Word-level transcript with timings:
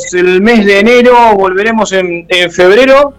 volveremos 0.00 0.14
el 0.14 0.42
mes 0.42 0.64
de 0.66 0.78
enero, 0.80 1.34
volveremos 1.34 1.92
en, 1.92 2.26
en 2.28 2.50
febrero, 2.50 3.14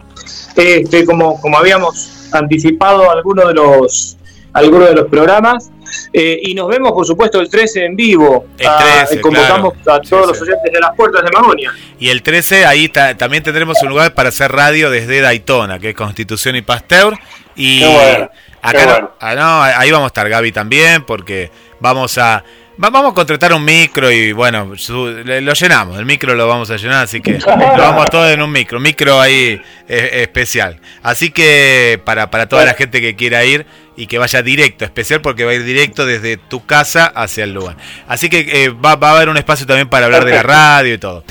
este, 0.56 1.06
como, 1.06 1.40
como 1.40 1.58
habíamos 1.58 2.30
anticipado 2.32 3.10
algunos 3.12 3.48
de 3.48 3.54
los 3.54 4.18
algunos 4.54 4.90
de 4.90 4.96
los 4.96 5.08
programas. 5.08 5.70
Eh, 6.14 6.40
y 6.44 6.54
nos 6.54 6.68
vemos, 6.70 6.92
por 6.94 7.06
supuesto, 7.06 7.40
el 7.42 7.50
13 7.50 7.86
en 7.86 7.96
vivo. 7.96 8.46
El 8.58 8.68
13, 8.68 8.68
Ah, 8.68 9.08
convocamos 9.22 9.74
claro. 9.84 10.02
a 10.04 10.08
todos 10.10 10.24
Sí, 10.24 10.28
los 10.30 10.38
sí. 10.38 10.44
oyentes 10.44 10.74
de 10.74 10.80
las 10.80 10.96
puertas 10.96 11.24
de 11.24 11.32
Magonia. 11.32 11.74
Y 12.00 12.10
el 12.10 12.22
13, 12.22 12.66
ahí 12.66 12.88
ta- 12.90 13.16
también 13.18 13.44
tendremos 13.44 13.82
un 13.82 13.90
lugar 13.90 14.14
para 14.14 14.30
hacer 14.30 14.52
radio 14.52 14.90
desde 14.90 15.20
Daytona, 15.22 15.80
que 15.80 15.90
es 15.90 15.96
Constitución 15.96 16.56
y 16.56 16.62
Pasteur. 16.62 17.18
Y 17.56 17.80
Qué 17.82 17.88
bueno, 17.88 18.30
acá 18.62 18.80
qué 18.80 18.86
no- 18.86 18.92
bueno. 18.92 19.12
ah, 19.20 19.36
no, 19.36 19.62
ahí 19.64 19.92
vamos 19.92 20.06
a 20.06 20.08
estar 20.08 20.30
Gaby 20.30 20.52
también, 20.54 21.04
porque 21.06 21.50
vamos 21.82 22.18
a 22.18 22.44
vamos 22.92 23.12
a 23.12 23.14
contratar 23.14 23.54
un 23.54 23.64
micro 23.64 24.10
y 24.12 24.32
bueno, 24.32 24.72
su- 24.76 25.08
le- 25.24 25.42
lo 25.42 25.54
llenamos, 25.54 26.00
el 26.00 26.06
micro 26.06 26.34
lo 26.36 26.48
vamos 26.48 26.70
a 26.72 26.78
llenar, 26.78 27.04
así 27.04 27.22
que 27.22 27.34
lo 27.40 27.46
vamos 27.78 28.10
todos 28.10 28.32
en 28.32 28.42
un 28.42 28.52
micro, 28.52 28.78
un 28.78 28.84
micro 28.84 29.20
ahí 29.22 29.62
eh, 29.88 30.10
especial. 30.24 30.80
Así 31.04 31.30
que 31.32 32.02
para, 32.04 32.32
para 32.32 32.48
toda 32.48 32.66
la 32.66 32.74
gente 32.74 33.00
que 33.02 33.16
quiera 33.16 33.44
ir 33.46 33.66
y 33.96 34.08
que 34.08 34.18
vaya 34.18 34.42
directo, 34.42 34.84
especial 34.86 35.22
porque 35.22 35.46
va 35.46 35.52
a 35.52 35.54
ir 35.54 35.64
directo 35.64 36.06
desde 36.06 36.38
tu 36.38 36.66
casa 36.66 37.06
hacia 37.06 37.44
el 37.44 37.54
lugar. 37.54 37.76
Así 38.08 38.30
que 38.30 38.40
eh, 38.66 38.70
va, 38.70 38.96
va 38.96 39.12
a 39.12 39.16
haber 39.16 39.30
un 39.30 39.38
espacio 39.38 39.66
también 39.68 39.88
para 39.90 40.06
hablar 40.08 40.26
de 40.26 40.32
la 40.34 40.44
radio 40.44 40.94
y 40.94 40.98
todo. 40.98 41.24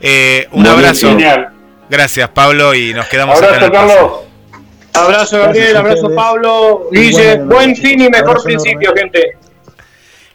Eh, 0.00 0.48
un 0.52 0.62
Muy 0.62 0.70
abrazo. 0.70 1.08
Genial. 1.10 1.48
Gracias, 1.90 2.28
Pablo, 2.30 2.74
y 2.74 2.92
nos 2.92 3.06
quedamos 3.06 3.38
acá 3.40 3.56
en 3.56 3.62
Abrazo, 3.64 3.66
el 3.66 3.72
pase. 3.72 3.94
Carlos. 3.96 4.18
Abrazo 4.92 5.38
Gabriel, 5.38 5.76
a 5.76 5.78
abrazo. 5.80 6.14
Pablo, 6.14 6.88
Guille, 6.90 7.08
Igualmente. 7.34 7.44
buen 7.54 7.76
fin 7.76 8.00
y 8.02 8.08
mejor 8.10 8.28
Abrazo 8.30 8.44
principio, 8.44 8.92
gente. 8.96 9.37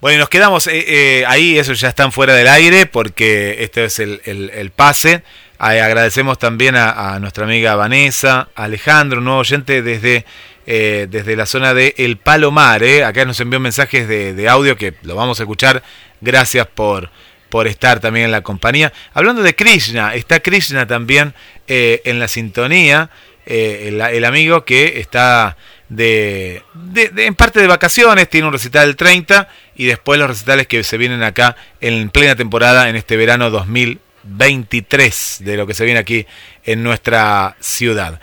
Bueno, 0.04 0.18
y 0.18 0.20
nos 0.20 0.28
quedamos 0.28 0.68
eh, 0.68 0.84
eh, 1.22 1.24
ahí, 1.30 1.58
eso 1.58 1.72
ya 1.72 1.88
están 1.88 2.12
fuera 2.12 2.34
del 2.34 2.50
aire, 2.50 2.88
porque 2.88 3.64
este 3.64 3.86
es 3.86 4.00
el, 4.00 4.20
el- 4.26 4.70
pase. 4.72 5.24
Agradecemos 5.58 6.38
también 6.38 6.76
a, 6.76 7.18
nuestra 7.22 7.46
amiga 7.46 7.76
Vanessa, 7.76 8.50
Alejandro, 8.54 9.20
un 9.20 9.24
nuevo 9.24 9.40
oyente 9.40 9.82
desde, 9.82 10.26
eh, 10.68 11.08
desde 11.10 11.38
la 11.38 11.46
zona 11.46 11.74
de 11.74 11.96
El 11.98 12.18
Palomar. 12.18 12.84
Acá 13.06 13.24
nos 13.24 13.40
envió 13.40 13.62
mensajes 13.62 14.06
de, 14.10 14.34
de 14.34 14.50
audio 14.50 14.76
que 14.76 14.94
lo 15.04 15.16
vamos 15.16 15.40
a 15.40 15.44
escuchar. 15.44 15.82
Gracias 16.20 16.68
por, 16.68 17.10
por 17.48 17.68
estar 17.68 18.02
también 18.02 18.26
en 18.26 18.32
la 18.34 18.42
compañía. 18.42 18.92
Hablando 19.14 19.42
de 19.42 19.56
Krishna, 19.56 20.16
está 20.16 20.42
Krishna 20.42 20.86
también 20.86 21.34
en 21.68 22.20
la 22.20 22.28
sintonía, 22.28 23.10
el, 23.46 24.26
amigo 24.26 24.66
que 24.66 25.00
está 25.00 25.56
de, 25.88 26.62
de- 26.74 27.08
de- 27.08 27.26
en 27.26 27.36
parte 27.36 27.62
de 27.62 27.68
vacaciones, 27.68 28.28
tiene 28.30 28.48
un 28.48 28.54
recital 28.54 28.90
el 28.90 28.98
30 28.98 29.48
y 29.76 29.86
después 29.86 30.20
los 30.20 30.30
recitales 30.30 30.68
que 30.68 30.84
se 30.84 30.98
vienen 30.98 31.24
acá 31.24 31.56
en 31.82 32.10
plena 32.10 32.36
temporada 32.36 32.90
en 32.90 32.96
este 32.96 33.18
verano 33.18 33.50
2023 33.50 35.38
de 35.40 35.58
lo 35.58 35.68
que 35.68 35.74
se 35.74 35.86
viene 35.86 36.00
aquí 36.00 36.26
en 36.64 36.84
nuestra 36.84 37.56
ciudad. 37.60 38.20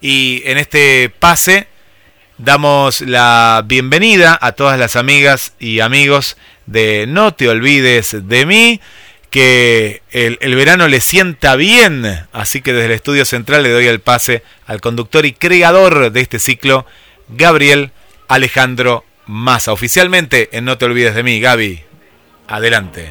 Y 0.00 0.42
en 0.46 0.58
este 0.58 1.10
pase 1.10 1.66
damos 2.38 3.00
la 3.02 3.62
bienvenida 3.66 4.38
a 4.40 4.52
todas 4.52 4.78
las 4.78 4.96
amigas 4.96 5.54
y 5.58 5.80
amigos 5.80 6.36
de 6.66 7.06
No 7.08 7.34
te 7.34 7.48
olvides 7.48 8.16
de 8.28 8.46
mí, 8.46 8.80
que 9.30 10.02
el, 10.10 10.38
el 10.42 10.54
verano 10.54 10.88
le 10.88 11.00
sienta 11.00 11.56
bien, 11.56 12.04
así 12.32 12.60
que 12.60 12.72
desde 12.72 12.86
el 12.86 12.92
estudio 12.92 13.24
central 13.24 13.62
le 13.62 13.70
doy 13.70 13.86
el 13.86 14.00
pase 14.00 14.42
al 14.66 14.80
conductor 14.80 15.24
y 15.24 15.32
creador 15.32 16.12
de 16.12 16.20
este 16.20 16.38
ciclo, 16.38 16.84
Gabriel 17.28 17.92
Alejandro 18.28 19.04
Massa. 19.32 19.72
Oficialmente 19.72 20.48
en 20.52 20.64
No 20.64 20.76
te 20.78 20.84
olvides 20.84 21.14
de 21.14 21.22
mí, 21.22 21.40
Gaby, 21.40 21.80
adelante. 22.48 23.08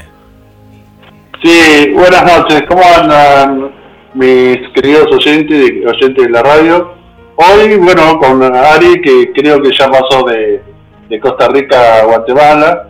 Sí, 1.43 1.89
buenas 1.93 2.23
noches. 2.23 2.63
¿Cómo 2.69 2.83
andan 2.95 3.71
mis 4.13 4.57
queridos 4.75 5.07
oyentes, 5.11 5.71
oyentes 5.87 6.25
de 6.25 6.29
la 6.29 6.43
radio? 6.43 6.93
Hoy, 7.35 7.75
bueno, 7.77 8.19
con 8.19 8.43
Ari, 8.43 9.01
que 9.01 9.31
creo 9.33 9.59
que 9.61 9.71
ya 9.75 9.89
pasó 9.89 10.23
de, 10.27 10.61
de 11.09 11.19
Costa 11.19 11.47
Rica 11.47 12.01
a 12.01 12.05
Guatemala. 12.05 12.87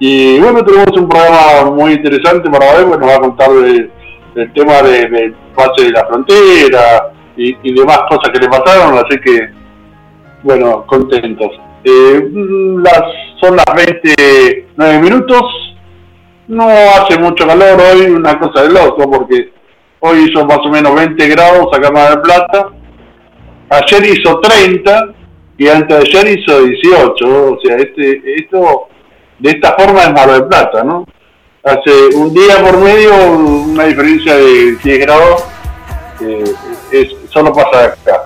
Y 0.00 0.40
bueno, 0.40 0.64
tenemos 0.64 0.98
un 0.98 1.08
programa 1.08 1.70
muy 1.70 1.92
interesante 1.92 2.50
para 2.50 2.74
hoy, 2.76 2.84
bueno, 2.84 3.06
va 3.06 3.14
a 3.14 3.20
contar 3.20 3.50
de- 3.50 3.88
del 4.34 4.52
tema 4.54 4.82
de- 4.82 5.08
del 5.08 5.34
pase 5.54 5.84
de 5.84 5.90
la 5.90 6.04
frontera 6.06 7.12
y 7.36 7.72
demás 7.74 8.00
cosas 8.08 8.30
que 8.32 8.40
le 8.40 8.48
pasaron, 8.48 8.98
así 8.98 9.18
que, 9.24 9.48
bueno, 10.42 10.84
contentos. 10.86 11.50
Eh, 11.84 12.28
son 13.40 13.56
las 13.56 13.64
29 13.74 14.98
minutos, 15.00 15.42
no 16.48 16.68
hace 16.68 17.18
mucho 17.18 17.46
calor 17.46 17.80
hoy, 17.80 18.02
una 18.02 18.38
cosa 18.38 18.62
de 18.62 18.70
loco, 18.70 19.10
porque 19.10 19.52
hoy 20.00 20.28
hizo 20.28 20.44
más 20.44 20.58
o 20.58 20.68
menos 20.68 20.94
20 20.94 21.28
grados 21.28 21.66
acá 21.72 21.88
en 21.88 21.94
Mar 21.94 22.10
del 22.10 22.20
Plata. 22.20 22.68
Ayer 23.70 24.18
hizo 24.18 24.38
30 24.40 25.14
y 25.58 25.68
antes 25.68 25.88
de 25.88 26.18
ayer 26.18 26.38
hizo 26.38 26.62
18. 26.62 27.52
O 27.52 27.58
sea, 27.64 27.76
este, 27.76 28.22
esto 28.36 28.88
de 29.38 29.50
esta 29.50 29.74
forma 29.74 30.02
es 30.02 30.12
Mar 30.12 30.30
del 30.30 30.46
Plata, 30.46 30.84
¿no? 30.84 31.04
Hace 31.64 32.16
un 32.16 32.34
día 32.34 32.58
por 32.60 32.78
medio 32.78 33.12
una 33.32 33.84
diferencia 33.84 34.36
de 34.36 34.76
10 34.82 34.98
grados, 35.00 35.44
eh, 36.20 36.44
es, 36.92 37.16
solo 37.30 37.52
pasa 37.52 37.84
acá. 37.86 38.22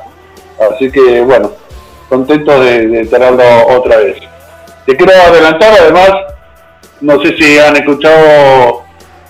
Así 0.58 0.90
que 0.90 1.20
bueno, 1.20 1.52
contentos 2.08 2.64
de, 2.64 3.06
tenerlo 3.06 3.44
otra 3.68 3.98
vez. 3.98 4.18
Te 4.84 4.96
quiero 4.96 5.12
adelantar 5.12 5.72
además 5.80 6.10
no 7.00 7.20
sé 7.20 7.36
si 7.36 7.58
han 7.58 7.76
escuchado 7.76 8.84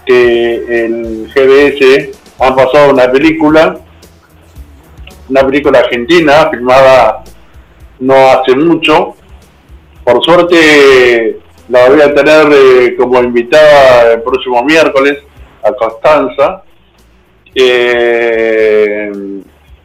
que 0.04 0.84
en 0.84 1.26
GBS 1.26 2.16
han 2.38 2.54
pasado 2.54 2.92
una 2.92 3.10
película, 3.10 3.78
una 5.28 5.44
película 5.44 5.81
argentina 5.81 6.48
filmada 6.50 7.25
no 7.98 8.15
hace 8.15 8.54
mucho. 8.54 9.16
Por 10.04 10.25
suerte 10.25 11.41
la 11.69 11.88
voy 11.88 12.00
a 12.00 12.15
tener 12.15 12.47
eh, 12.53 12.97
como 12.97 13.20
invitada 13.20 14.12
el 14.12 14.22
próximo 14.22 14.62
miércoles 14.62 15.19
a 15.62 15.72
Constanza. 15.72 16.62
Eh, 17.53 19.10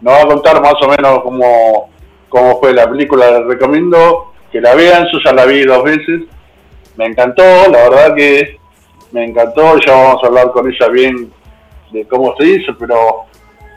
nos 0.01 0.13
va 0.13 0.21
a 0.21 0.27
contar 0.27 0.61
más 0.61 0.75
o 0.81 0.87
menos 0.87 1.21
cómo, 1.23 1.90
cómo 2.31 2.59
fue 2.59 2.73
la 2.73 2.89
película. 2.89 3.29
Les 3.39 3.45
recomiendo 3.45 4.33
que 4.51 4.59
la 4.59 4.73
vean, 4.73 5.05
yo 5.13 5.19
ya 5.23 5.31
la 5.31 5.45
vi 5.45 5.63
dos 5.63 5.83
veces 5.83 6.21
me 6.97 7.05
encantó, 7.05 7.43
la 7.43 7.89
verdad 7.89 8.15
que 8.15 8.57
me 9.11 9.25
encantó, 9.25 9.77
ya 9.79 9.93
vamos 9.93 10.23
a 10.23 10.27
hablar 10.27 10.51
con 10.51 10.69
ella 10.69 10.87
bien 10.89 11.31
de 11.91 12.05
cómo 12.05 12.35
se 12.37 12.45
hizo, 12.45 12.77
pero 12.77 13.25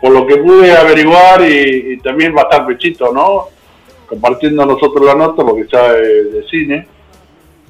por 0.01 0.13
lo 0.13 0.27
que 0.27 0.37
pude 0.37 0.77
averiguar 0.77 1.41
y, 1.43 1.99
también 1.99 2.35
va 2.37 2.43
a 2.43 2.45
estar 2.45 2.67
Pechito, 2.67 3.13
¿no? 3.13 3.47
Compartiendo 4.07 4.67
nosotros 4.67 5.05
la 5.05 5.15
nota 5.15 5.45
porque 5.45 5.67
sabe 5.69 6.01
de, 6.01 6.25
de 6.25 6.49
cine, 6.49 6.87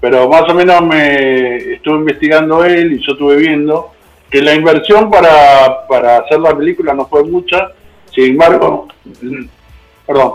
pero 0.00 0.28
más 0.28 0.42
o 0.48 0.54
menos 0.54 0.82
me 0.82 1.74
estuve 1.74 1.98
investigando 1.98 2.64
él 2.64 2.94
y 2.94 3.06
yo 3.06 3.12
estuve 3.12 3.36
viendo 3.36 3.92
que 4.30 4.42
la 4.42 4.54
inversión 4.54 5.10
para, 5.10 5.86
para 5.86 6.18
hacer 6.18 6.40
la 6.40 6.56
película 6.56 6.92
no 6.92 7.06
fue 7.06 7.22
mucha, 7.24 7.70
sin 8.12 8.32
embargo, 8.32 8.88
perdón, 10.06 10.32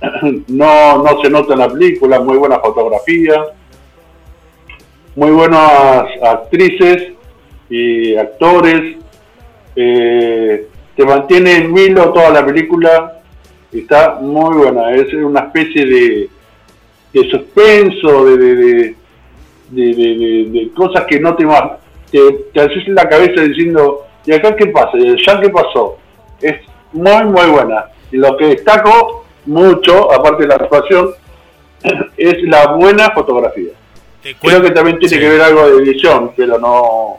no, 0.48 1.02
no 1.02 1.22
se 1.22 1.30
nota 1.30 1.52
en 1.54 1.58
la 1.58 1.68
película, 1.68 2.20
muy 2.20 2.36
buena 2.38 2.58
fotografía, 2.60 3.44
muy 5.16 5.30
buenas 5.30 6.04
actrices 6.22 7.12
y 7.68 8.16
actores. 8.16 8.96
Eh, 9.76 10.66
te 10.96 11.04
mantiene 11.04 11.56
en 11.56 11.74
vilo 11.74 12.12
toda 12.12 12.30
la 12.30 12.44
película. 12.44 13.20
Está 13.72 14.18
muy 14.20 14.56
buena. 14.56 14.92
Es 14.92 15.12
una 15.14 15.40
especie 15.40 15.86
de, 15.86 16.28
de 17.12 17.30
suspenso, 17.30 18.24
de, 18.24 18.36
de, 18.36 18.94
de, 19.70 20.70
cosas 20.74 21.04
que 21.04 21.20
no 21.20 21.36
te 21.36 21.46
más 21.46 21.62
te, 22.10 22.18
te 22.52 22.60
haces 22.60 22.86
en 22.86 22.94
la 22.94 23.08
cabeza 23.08 23.42
diciendo, 23.42 24.06
¿y 24.26 24.32
acá 24.32 24.56
qué 24.56 24.66
pasa? 24.66 24.98
¿Y 24.98 25.08
allá 25.08 25.40
qué 25.40 25.48
pasó? 25.48 25.98
Es 26.40 26.56
muy, 26.92 27.24
muy 27.24 27.46
buena. 27.50 27.86
Y 28.10 28.16
lo 28.16 28.36
que 28.36 28.46
destaco 28.46 29.24
mucho, 29.46 30.12
aparte 30.12 30.42
de 30.42 30.48
la 30.48 30.54
actuación, 30.56 31.10
es 32.16 32.42
la 32.42 32.68
buena 32.72 33.10
fotografía. 33.10 33.72
Te 34.22 34.34
Creo 34.34 34.60
que 34.62 34.70
también 34.70 34.98
tiene 34.98 35.14
sí. 35.14 35.20
que 35.20 35.28
ver 35.28 35.40
algo 35.40 35.66
de 35.70 35.82
edición, 35.82 36.32
pero 36.36 36.58
no, 36.58 37.16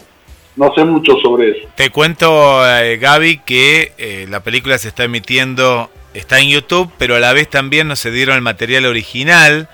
no 0.56 0.74
sé 0.76 0.84
mucho 0.84 1.18
sobre 1.22 1.50
eso. 1.52 1.68
Te 1.76 1.90
cuento, 1.90 2.62
eh, 2.78 2.98
Gaby, 2.98 3.40
que 3.46 3.94
eh, 3.98 4.28
la 4.30 4.42
película 4.42 4.78
se 4.78 4.90
está 4.90 5.04
emitiendo, 5.06 5.90
está 6.14 6.40
en 6.40 6.50
YouTube, 6.50 6.92
pero 7.00 7.16
a 7.16 7.20
la 7.20 7.34
vez 7.34 7.50
también 7.50 7.88
nos 7.88 8.00
se 8.00 8.12
dieron 8.12 8.36
el 8.36 8.42
material 8.42 8.86
original. 8.86 9.68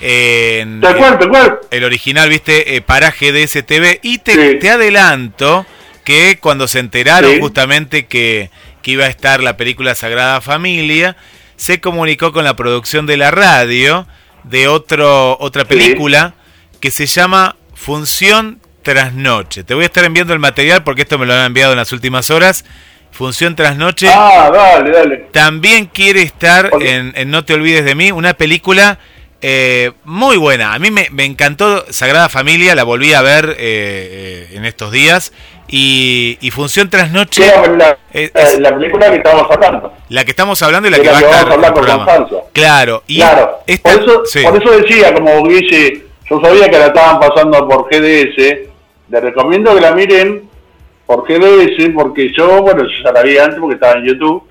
En, 0.00 0.80
Tal 0.80 0.96
cual, 0.96 1.18
tal 1.18 1.28
cual. 1.28 1.58
el 1.70 1.84
original, 1.84 2.28
viste, 2.28 2.74
eh, 2.74 2.80
paraje 2.80 3.30
de 3.32 3.46
STV. 3.46 4.00
Y 4.02 4.18
te, 4.18 4.32
Sí. 4.52 4.58
te 4.58 4.70
adelanto 4.70 5.64
que 6.04 6.38
cuando 6.40 6.66
se 6.66 6.80
enteraron 6.80 7.30
Sí. 7.32 7.38
justamente 7.40 8.06
que, 8.06 8.50
que 8.82 8.90
iba 8.92 9.04
a 9.04 9.08
estar 9.08 9.42
la 9.42 9.56
película 9.56 9.94
Sagrada 9.94 10.40
Familia, 10.40 11.16
se 11.62 11.80
comunicó 11.80 12.32
con 12.32 12.42
la 12.42 12.56
producción 12.56 13.06
de 13.06 13.16
la 13.16 13.30
radio 13.30 14.04
de 14.42 14.66
otro, 14.66 15.38
otra 15.38 15.62
Sí. 15.62 15.68
película 15.68 16.34
que 16.80 16.90
se 16.90 17.06
llama 17.06 17.54
Función 17.72 18.58
tras 18.82 19.14
noche. 19.14 19.62
Te 19.62 19.74
voy 19.74 19.84
a 19.84 19.86
estar 19.86 20.04
enviando 20.04 20.32
el 20.32 20.40
material 20.40 20.82
porque 20.82 21.02
esto 21.02 21.20
me 21.20 21.26
lo 21.26 21.34
han 21.34 21.46
enviado 21.46 21.70
en 21.70 21.78
las 21.78 21.92
últimas 21.92 22.30
horas. 22.30 22.64
Función 23.12 23.54
tras 23.54 23.76
noche. 23.76 24.08
Ah, 24.12 24.50
dale, 24.52 24.90
dale. 24.90 25.16
También 25.30 25.86
quiere 25.86 26.22
estar 26.22 26.68
en, 26.80 27.30
No 27.30 27.44
te 27.44 27.54
olvides 27.54 27.84
de 27.84 27.94
mí, 27.94 28.10
una 28.10 28.34
película 28.34 28.98
eh, 29.40 29.92
muy 30.02 30.38
buena. 30.38 30.74
A 30.74 30.80
mí 30.80 30.90
me, 30.90 31.24
encantó 31.24 31.84
Sagrada 31.90 32.28
Familia, 32.28 32.74
la 32.74 32.82
volví 32.82 33.14
a 33.14 33.22
ver 33.22 33.50
eh, 33.50 33.54
eh, 33.60 34.48
en 34.56 34.64
estos 34.64 34.90
días. 34.90 35.32
Y, 35.74 36.50
Función 36.52 36.90
tras 36.90 37.10
noche. 37.10 37.46
La, 37.46 37.96
la, 38.58 38.74
película 38.76 39.10
que 39.10 39.16
estamos 39.16 39.50
hablando. 39.50 39.92
La 40.10 40.22
que 40.22 40.30
estamos 40.32 40.62
hablando 40.62 40.88
y 40.88 40.90
la, 40.90 40.98
que, 40.98 41.08
va 41.08 41.16
a 41.16 41.20
estar. 41.20 41.52
Hablar 41.52 41.72
con 41.72 41.84
claro, 42.52 43.02
y 43.06 43.16
claro. 43.16 43.60
por, 43.82 43.92
eso, 43.92 44.22
por 44.44 44.62
eso 44.62 44.70
decía, 44.82 45.14
como 45.14 45.48
dice, 45.48 46.04
yo 46.28 46.40
sabía 46.42 46.68
que 46.68 46.78
la 46.78 46.86
estaban 46.88 47.18
pasando 47.20 47.66
por 47.66 47.88
GDS. 47.88 48.68
Le 49.08 49.20
recomiendo 49.20 49.74
que 49.74 49.80
la 49.80 49.92
miren 49.92 50.46
por 51.06 51.26
GDS, 51.26 51.88
porque 51.94 52.30
yo, 52.36 52.60
bueno, 52.62 52.82
yo 52.82 53.04
ya 53.04 53.12
la 53.12 53.22
vi 53.22 53.38
antes 53.38 53.58
porque 53.58 53.76
estaba 53.76 53.98
en 53.98 54.04
YouTube, 54.04 54.42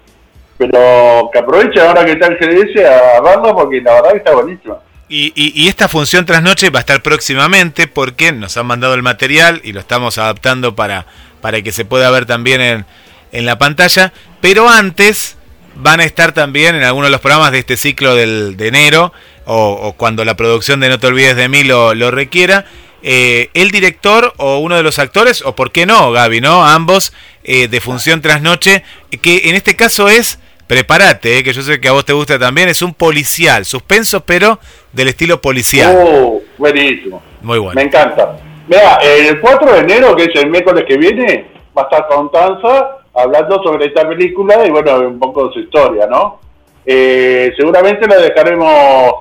pero 0.58 1.30
que 1.32 1.38
aproveche 1.38 1.82
ahora 1.82 2.04
que 2.04 2.14
está 2.14 2.28
en 2.28 2.38
GDS 2.38 2.84
a 2.84 3.22
verlo 3.22 3.56
porque 3.56 3.80
la 3.80 3.94
verdad 3.94 4.12
que 4.12 4.18
está 4.18 4.34
buenísima. 4.34 4.80
Y, 5.14 5.34
y, 5.36 5.68
esta 5.68 5.90
función 5.90 6.26
trasnoche 6.26 6.70
va 6.70 6.80
a 6.80 6.82
estar 6.82 7.04
próximamente 7.04 7.88
porque 7.88 8.32
nos 8.32 8.56
han 8.56 8.66
mandado 8.66 8.94
el 8.94 9.04
material 9.04 9.60
y 9.62 9.74
lo 9.74 9.82
estamos 9.82 10.18
adaptando 10.18 10.74
para, 10.74 11.06
para 11.42 11.62
que 11.62 11.74
se 11.74 11.84
pueda 11.84 12.10
ver 12.12 12.26
también 12.26 12.62
en, 12.62 12.86
en 13.34 13.46
la 13.46 13.58
pantalla. 13.58 14.14
Pero 14.40 14.70
antes 14.70 15.36
van 15.76 16.00
a 16.00 16.06
estar 16.06 16.32
también 16.32 16.76
en 16.76 16.84
algunos 16.84 17.08
de 17.08 17.12
los 17.12 17.20
programas 17.20 17.52
de 17.52 17.60
este 17.60 17.76
ciclo 17.76 18.16
del, 18.16 18.56
de 18.56 18.70
enero 18.70 19.12
o, 19.46 19.94
cuando 19.98 20.24
la 20.24 20.36
producción 20.38 20.80
de 20.80 20.88
No 20.88 20.98
te 20.98 21.08
olvides 21.08 21.36
de 21.36 21.50
mí 21.50 21.66
lo, 21.66 21.94
lo 21.94 22.10
requiera. 22.10 22.66
Eh, 23.04 23.50
el 23.54 23.72
director 23.72 24.34
o 24.38 24.60
uno 24.60 24.78
de 24.78 24.84
los 24.84 24.98
actores, 24.98 25.42
o 25.44 25.56
por 25.58 25.74
qué 25.74 25.86
no, 25.86 26.12
Gaby, 26.12 26.40
¿no? 26.40 26.66
Ambos 26.66 27.12
eh, 27.44 27.68
de 27.68 27.82
Función 27.82 28.22
Trasnoche, 28.22 28.84
que 29.22 29.50
en 29.50 29.56
este 29.56 29.76
caso 29.76 30.08
es, 30.08 30.40
prepárate, 30.72 31.38
eh, 31.38 31.44
que 31.44 31.52
yo 31.52 31.62
sé 31.62 31.82
que 31.82 31.90
a 31.90 31.92
vos 31.92 32.06
te 32.06 32.14
gusta 32.14 32.40
también, 32.40 32.70
es 32.70 32.82
un 32.82 32.94
policial, 32.94 33.66
suspenso, 33.66 34.22
pero 34.22 34.58
del 34.94 35.10
estilo 35.10 35.42
policial. 35.42 35.94
Oh, 36.00 36.42
buenísimo. 36.58 37.22
Muy 37.42 37.60
bueno. 37.60 37.74
Me 37.76 37.82
encanta. 37.82 38.38
Mira, 38.70 38.96
el 39.04 39.42
4 39.42 39.70
de 39.70 39.80
enero, 39.80 40.16
que 40.16 40.24
es 40.24 40.42
el 40.42 40.50
miércoles 40.50 40.86
que 40.88 40.96
viene, 40.96 41.48
va 41.78 41.82
a 41.82 41.86
estar 41.88 42.08
con 42.08 42.32
Tanza 42.32 43.00
hablando 43.14 43.62
sobre 43.62 43.88
esta 43.88 44.08
película 44.08 44.66
y 44.66 44.70
bueno, 44.70 44.98
un 45.00 45.20
poco 45.20 45.48
de 45.48 45.54
su 45.56 45.60
historia, 45.60 46.08
¿no? 46.08 46.40
seguramente 46.86 48.08
la 48.08 48.16
dejaremos 48.16 49.14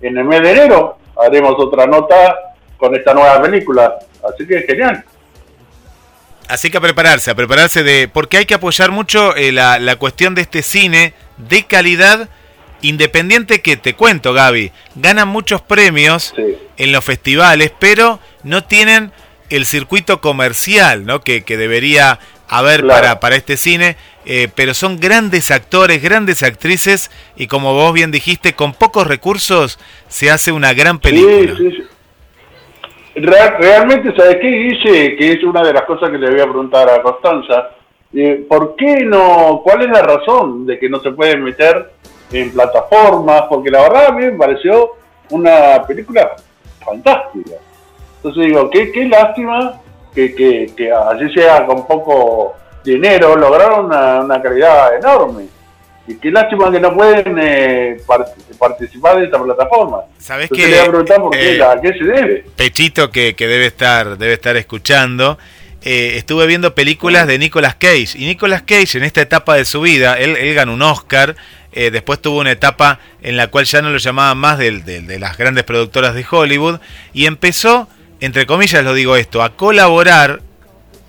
en 0.00 0.18
el 0.18 0.24
mes 0.24 0.42
de 0.42 0.50
enero, 0.50 0.98
haremos 1.16 1.54
otra 1.56 1.86
nota 1.86 2.36
con 2.76 2.96
esta 2.96 3.14
nueva 3.14 3.40
película. 3.40 3.96
Así 4.28 4.44
que 4.44 4.62
genial. 4.62 5.04
Así 6.48 6.70
que 6.70 6.78
a 6.78 6.80
prepararse, 6.80 7.30
a 7.30 7.34
prepararse 7.34 7.82
de... 7.82 8.08
Porque 8.08 8.36
hay 8.36 8.46
que 8.46 8.54
apoyar 8.54 8.90
mucho 8.90 9.34
eh, 9.36 9.52
la, 9.52 9.78
la, 9.78 9.96
cuestión 9.96 10.34
de 10.34 10.42
este 10.42 10.62
cine 10.62 11.14
de 11.36 11.64
calidad 11.64 12.28
independiente 12.82 13.62
que, 13.62 13.76
te 13.76 13.94
cuento 13.94 14.32
Gaby, 14.32 14.72
ganan 14.94 15.28
muchos 15.28 15.62
premios 15.62 16.34
en 16.76 16.92
los 16.92 17.04
festivales, 17.04 17.72
pero 17.78 18.20
no 18.42 18.64
tienen 18.64 19.12
el 19.50 19.66
circuito 19.66 20.20
comercial 20.20 21.04
¿no? 21.04 21.20
que, 21.20 21.42
que 21.42 21.56
debería 21.56 22.18
haber 22.48 22.86
para, 22.86 23.18
para 23.18 23.36
este 23.36 23.56
cine, 23.56 23.96
eh, 24.24 24.48
pero 24.54 24.74
son 24.74 25.00
grandes 25.00 25.50
actores, 25.50 26.02
grandes 26.02 26.42
actrices 26.42 27.10
y 27.36 27.46
como 27.46 27.74
vos 27.74 27.92
bien 27.92 28.10
dijiste, 28.10 28.54
con 28.54 28.72
pocos 28.72 29.06
recursos 29.06 29.78
se 30.08 30.30
hace 30.30 30.52
una 30.52 30.72
gran 30.72 31.00
película. 31.00 31.56
Sí, 31.56 31.70
sí, 31.70 31.82
realmente, 33.16 34.14
¿sabes 34.16 34.36
qué 34.40 34.48
dice? 34.48 35.16
Que 35.16 35.32
es 35.32 35.44
una 35.44 35.62
de 35.62 35.72
las 35.72 35.82
cosas 35.82 36.10
que 36.10 36.18
le 36.18 36.30
voy 36.30 36.40
a 36.40 36.44
preguntar 36.44 36.88
a 36.90 37.02
Constanza. 37.02 37.70
Eh, 38.12 38.46
¿Por 38.48 38.76
qué 38.76 39.04
no? 39.04 39.60
¿Cuál 39.64 39.82
es 39.82 39.88
la 39.88 40.02
razón 40.02 40.66
de 40.66 40.78
que 40.78 40.88
no 40.88 41.00
se 41.00 41.10
pueden 41.10 41.42
meter 41.42 41.92
en 42.32 42.52
plataformas? 42.52 43.42
Porque 43.48 43.70
la 43.70 43.82
verdad 43.82 44.06
a 44.06 44.12
mí 44.12 44.24
me 44.26 44.32
pareció 44.32 44.92
una 45.30 45.82
película 45.86 46.36
fantástica. 46.84 47.56
Entonces 48.16 48.46
digo, 48.46 48.70
qué, 48.70 48.92
qué 48.92 49.08
lástima 49.08 49.80
que, 50.14 50.34
que, 50.34 50.72
que 50.76 50.92
así 50.92 51.28
sea 51.30 51.66
con 51.66 51.86
poco 51.86 52.54
dinero, 52.84 53.36
lograron 53.36 53.86
una, 53.86 54.20
una 54.20 54.40
calidad 54.40 54.96
enorme. 54.96 55.46
Y 56.08 56.14
qué 56.16 56.30
lástima 56.30 56.70
que 56.70 56.78
no 56.78 56.94
pueden 56.94 57.36
eh, 57.40 57.96
participar 58.58 59.18
de 59.18 59.24
esta 59.24 59.42
plataforma. 59.42 60.02
¿Sabes 60.18 60.48
qué? 60.48 60.68
Le 60.68 60.76
voy 60.76 60.78
a 60.78 60.88
preguntar 60.88 61.20
por 61.20 61.32
qué, 61.32 61.56
eh, 61.56 61.62
a 61.62 61.80
qué 61.80 61.92
se 61.94 62.04
debe. 62.04 62.44
Pechito 62.54 63.10
que, 63.10 63.34
que 63.34 63.48
debe 63.48 63.66
estar 63.66 64.16
debe 64.16 64.34
estar 64.34 64.56
escuchando. 64.56 65.36
Eh, 65.82 66.14
estuve 66.16 66.46
viendo 66.46 66.74
películas 66.74 67.26
de 67.26 67.38
Nicolas 67.38 67.74
Cage. 67.74 68.10
Y 68.14 68.26
Nicolas 68.26 68.62
Cage 68.62 68.98
en 68.98 69.04
esta 69.04 69.20
etapa 69.20 69.56
de 69.56 69.64
su 69.64 69.80
vida, 69.80 70.18
él, 70.18 70.36
él 70.36 70.54
ganó 70.54 70.74
un 70.74 70.82
Oscar. 70.82 71.34
después 71.72 72.20
tuvo 72.22 72.40
una 72.40 72.52
etapa 72.52 73.00
en 73.20 73.36
la 73.36 73.48
cual 73.48 73.64
ya 73.64 73.82
no 73.82 73.90
lo 73.90 73.98
llamaban 73.98 74.38
más 74.38 74.58
de, 74.58 74.80
de, 74.80 75.18
las 75.18 75.36
grandes 75.36 75.64
productoras 75.64 76.14
de 76.14 76.24
Hollywood. 76.28 76.78
Y 77.12 77.26
empezó, 77.26 77.88
entre 78.20 78.46
comillas 78.46 78.84
lo 78.84 78.94
digo 78.94 79.16
esto, 79.16 79.42
a 79.42 79.56
colaborar 79.56 80.40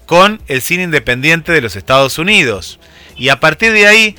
con 0.07 0.41
el 0.47 0.61
cine 0.61 0.83
independiente 0.83 1.51
de 1.51 1.61
los 1.61 1.75
Estados 1.75 2.17
Unidos. 2.17 2.79
Y 3.15 3.29
a 3.29 3.39
partir 3.39 3.71
de 3.71 3.88
ahí 3.88 4.15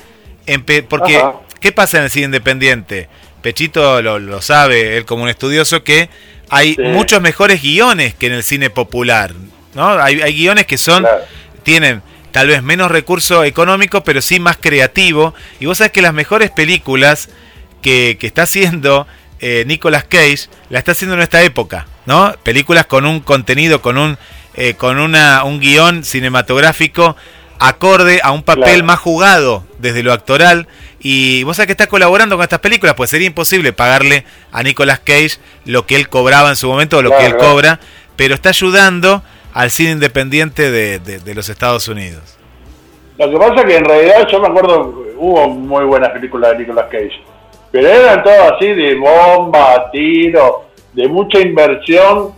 porque, 0.87 1.23
¿qué 1.59 1.71
pasa 1.71 1.97
en 1.97 2.03
el 2.05 2.09
cine 2.09 2.25
independiente? 2.25 3.09
Pechito 3.41 4.01
lo, 4.01 4.41
sabe, 4.41 4.97
él 4.97 5.05
como 5.05 5.23
un 5.23 5.29
estudioso, 5.29 5.83
que 5.83 6.09
hay 6.49 6.75
muchos 6.77 7.21
mejores 7.21 7.61
guiones 7.61 8.13
que 8.13 8.27
en 8.27 8.33
el 8.33 8.43
cine 8.43 8.69
popular. 8.69 9.33
¿no? 9.73 9.89
Hay, 10.01 10.21
hay 10.21 10.33
guiones 10.33 10.65
que 10.65 10.77
son, 10.77 11.05
tienen 11.63 12.01
tal 12.31 12.47
vez 12.47 12.63
menos 12.63 12.91
recurso 12.91 13.43
económico, 13.43 14.03
pero 14.03 14.21
sí 14.21 14.39
más 14.39 14.57
creativo. 14.57 15.33
Y 15.59 15.65
vos 15.65 15.77
sabés 15.77 15.91
que 15.91 16.01
las 16.01 16.13
mejores 16.13 16.51
películas 16.51 17.29
que, 17.81 18.17
que 18.19 18.27
está 18.27 18.43
haciendo 18.43 19.07
eh, 19.41 19.63
Nicolas 19.67 20.03
Cage, 20.03 20.49
la 20.69 20.79
está 20.79 20.91
haciendo 20.91 21.15
en 21.15 21.21
esta 21.21 21.41
época, 21.41 21.87
¿no? 22.05 22.33
Películas 22.43 22.85
con 22.87 23.05
un 23.05 23.21
contenido, 23.21 23.81
con 23.81 23.97
un, 23.97 24.17
eh, 24.55 24.73
con 24.73 24.99
una, 24.99 25.43
un 25.45 25.59
guion 25.59 26.03
cinematográfico 26.03 27.15
acorde 27.57 28.19
a 28.23 28.31
un 28.31 28.43
papel 28.43 28.83
más 28.83 28.99
jugado 28.99 29.65
desde 29.79 30.03
lo 30.03 30.13
actoral. 30.13 30.67
Y 30.99 31.43
vos 31.43 31.57
sabés 31.57 31.67
que 31.67 31.73
está 31.73 31.87
colaborando 31.87 32.35
con 32.35 32.43
estas 32.43 32.59
películas, 32.59 32.95
pues 32.95 33.09
sería 33.09 33.27
imposible 33.27 33.73
pagarle 33.73 34.25
a 34.51 34.63
Nicolas 34.63 34.99
Cage 34.99 35.37
lo 35.65 35.85
que 35.85 35.95
él 35.95 36.09
cobraba 36.09 36.49
en 36.49 36.55
su 36.55 36.67
momento 36.67 36.97
o 36.97 37.01
lo 37.01 37.17
que 37.17 37.25
él 37.25 37.37
cobra, 37.37 37.79
pero 38.15 38.35
está 38.35 38.49
ayudando 38.49 39.23
al 39.53 39.71
cine 39.71 39.91
independiente 39.91 40.71
de, 40.71 41.33
los 41.35 41.49
Estados 41.49 41.87
Unidos. 41.87 42.37
Lo 43.17 43.29
que 43.29 43.37
pasa 43.37 43.55
es 43.55 43.65
que 43.65 43.77
en 43.77 43.85
realidad 43.85 44.27
yo 44.31 44.39
me 44.39 44.47
acuerdo, 44.47 45.05
hubo 45.17 45.49
muy 45.49 45.83
buenas 45.85 46.09
películas 46.11 46.51
de 46.51 46.59
Nicolas 46.59 46.85
Cage, 46.85 47.21
pero 47.71 47.87
eran 47.87 48.23
todas 48.23 48.53
así 48.53 48.67
de 48.67 48.95
bomba, 48.95 49.89
tiro, 49.91 50.65
de 50.93 51.07
mucha 51.07 51.39
inversión 51.39 52.31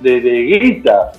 de, 0.00 0.20
de 0.20 0.42
guita. 0.42 1.12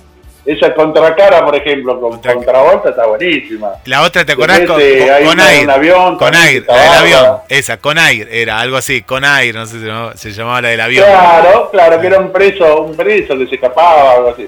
Esa 0.46 0.74
contracara, 0.74 1.42
por 1.42 1.56
ejemplo, 1.56 1.98
con 1.98 2.20
Contravolta 2.20 2.90
está 2.90 3.06
buenísima. 3.06 3.72
La 3.86 4.02
otra, 4.02 4.26
¿te 4.26 4.32
acordás? 4.32 4.60
Con, 4.60 4.76
con, 4.76 5.40
Air. 5.40 5.70
avión, 5.70 6.18
con 6.18 6.34
Air, 6.34 6.66
la 6.66 6.82
del 6.82 6.92
avión. 6.92 7.36
Esa, 7.48 7.78
con 7.78 7.96
Air, 7.96 8.28
era 8.30 8.60
algo 8.60 8.76
así, 8.76 9.02
con 9.02 9.24
Air, 9.24 9.54
no 9.54 9.64
sé 9.64 9.78
si 10.16 10.32
se 10.32 10.32
llamaba, 10.32 10.60
la 10.60 10.68
del 10.68 10.80
avión. 10.82 11.06
Claro, 11.06 11.70
claro, 11.70 11.98
que 11.98 12.06
era 12.06 12.18
un 12.18 12.30
preso, 12.30 12.82
un 12.82 12.94
preso 12.94 13.38
que 13.38 13.46
se 13.46 13.54
escapaba, 13.54 14.12
algo 14.12 14.28
así. 14.30 14.46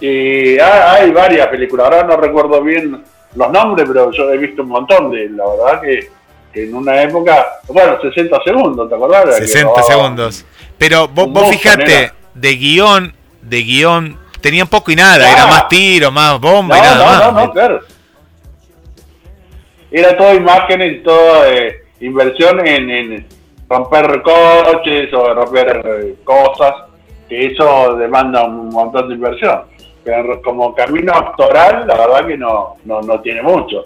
Y 0.00 0.58
hay, 0.58 1.10
varias 1.10 1.48
películas, 1.48 1.84
ahora 1.84 2.04
no 2.04 2.16
recuerdo 2.16 2.62
bien 2.62 3.04
los 3.34 3.50
nombres, 3.50 3.86
pero 3.86 4.10
yo 4.10 4.30
he 4.32 4.38
visto 4.38 4.62
un 4.62 4.68
montón 4.68 5.10
de, 5.10 5.28
la 5.28 5.44
verdad 5.48 5.82
que, 5.82 6.10
en 6.54 6.74
una 6.74 7.02
época, 7.02 7.60
bueno, 7.66 8.00
60 8.00 8.42
segundos, 8.42 8.88
¿te 8.88 8.94
acordás? 8.94 9.36
60 9.36 9.82
segundos. 9.82 10.46
Pero 10.78 11.08
vos, 11.08 11.30
vos 11.30 11.50
fijate, 11.50 12.12
de 12.34 12.56
guion, 12.56 13.14
de 13.42 13.62
guion 13.62 14.27
tenían 14.40 14.68
poco 14.68 14.90
y 14.90 14.96
nada, 14.96 15.30
era 15.30 15.46
más 15.46 15.68
tiro, 15.68 16.10
más 16.10 16.40
bomba 16.40 16.78
y 16.78 16.80
nada 16.80 17.04
más. 17.04 17.32
No, 17.32 17.40
no, 17.46 17.52
claro. 17.52 17.80
Era 19.90 20.16
todo 20.16 20.34
imágenes, 20.34 21.02
toda 21.02 21.48
eh, 21.50 21.84
inversión 22.00 22.66
en, 22.66 23.26
romper 23.68 24.22
coches 24.22 25.12
o 25.12 25.34
romper 25.34 25.82
eh, 25.84 26.14
cosas, 26.24 26.74
que 27.28 27.46
eso 27.46 27.96
demanda 27.96 28.44
un 28.44 28.68
montón 28.68 29.08
de 29.08 29.14
inversión. 29.14 29.62
Pero 30.04 30.40
como 30.42 30.74
camino 30.74 31.12
actoral, 31.12 31.86
la 31.86 31.94
verdad 31.94 32.26
que 32.26 32.36
no, 32.36 32.76
no, 32.84 33.00
no 33.02 33.20
tiene 33.20 33.42
mucho. 33.42 33.84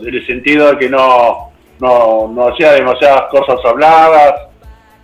En 0.00 0.14
el 0.14 0.26
sentido 0.26 0.70
de 0.70 0.78
que 0.78 0.88
no, 0.88 1.50
no, 1.80 2.28
no 2.28 2.48
hacía 2.48 2.72
demasiadas 2.72 3.24
cosas 3.30 3.58
habladas, 3.64 4.34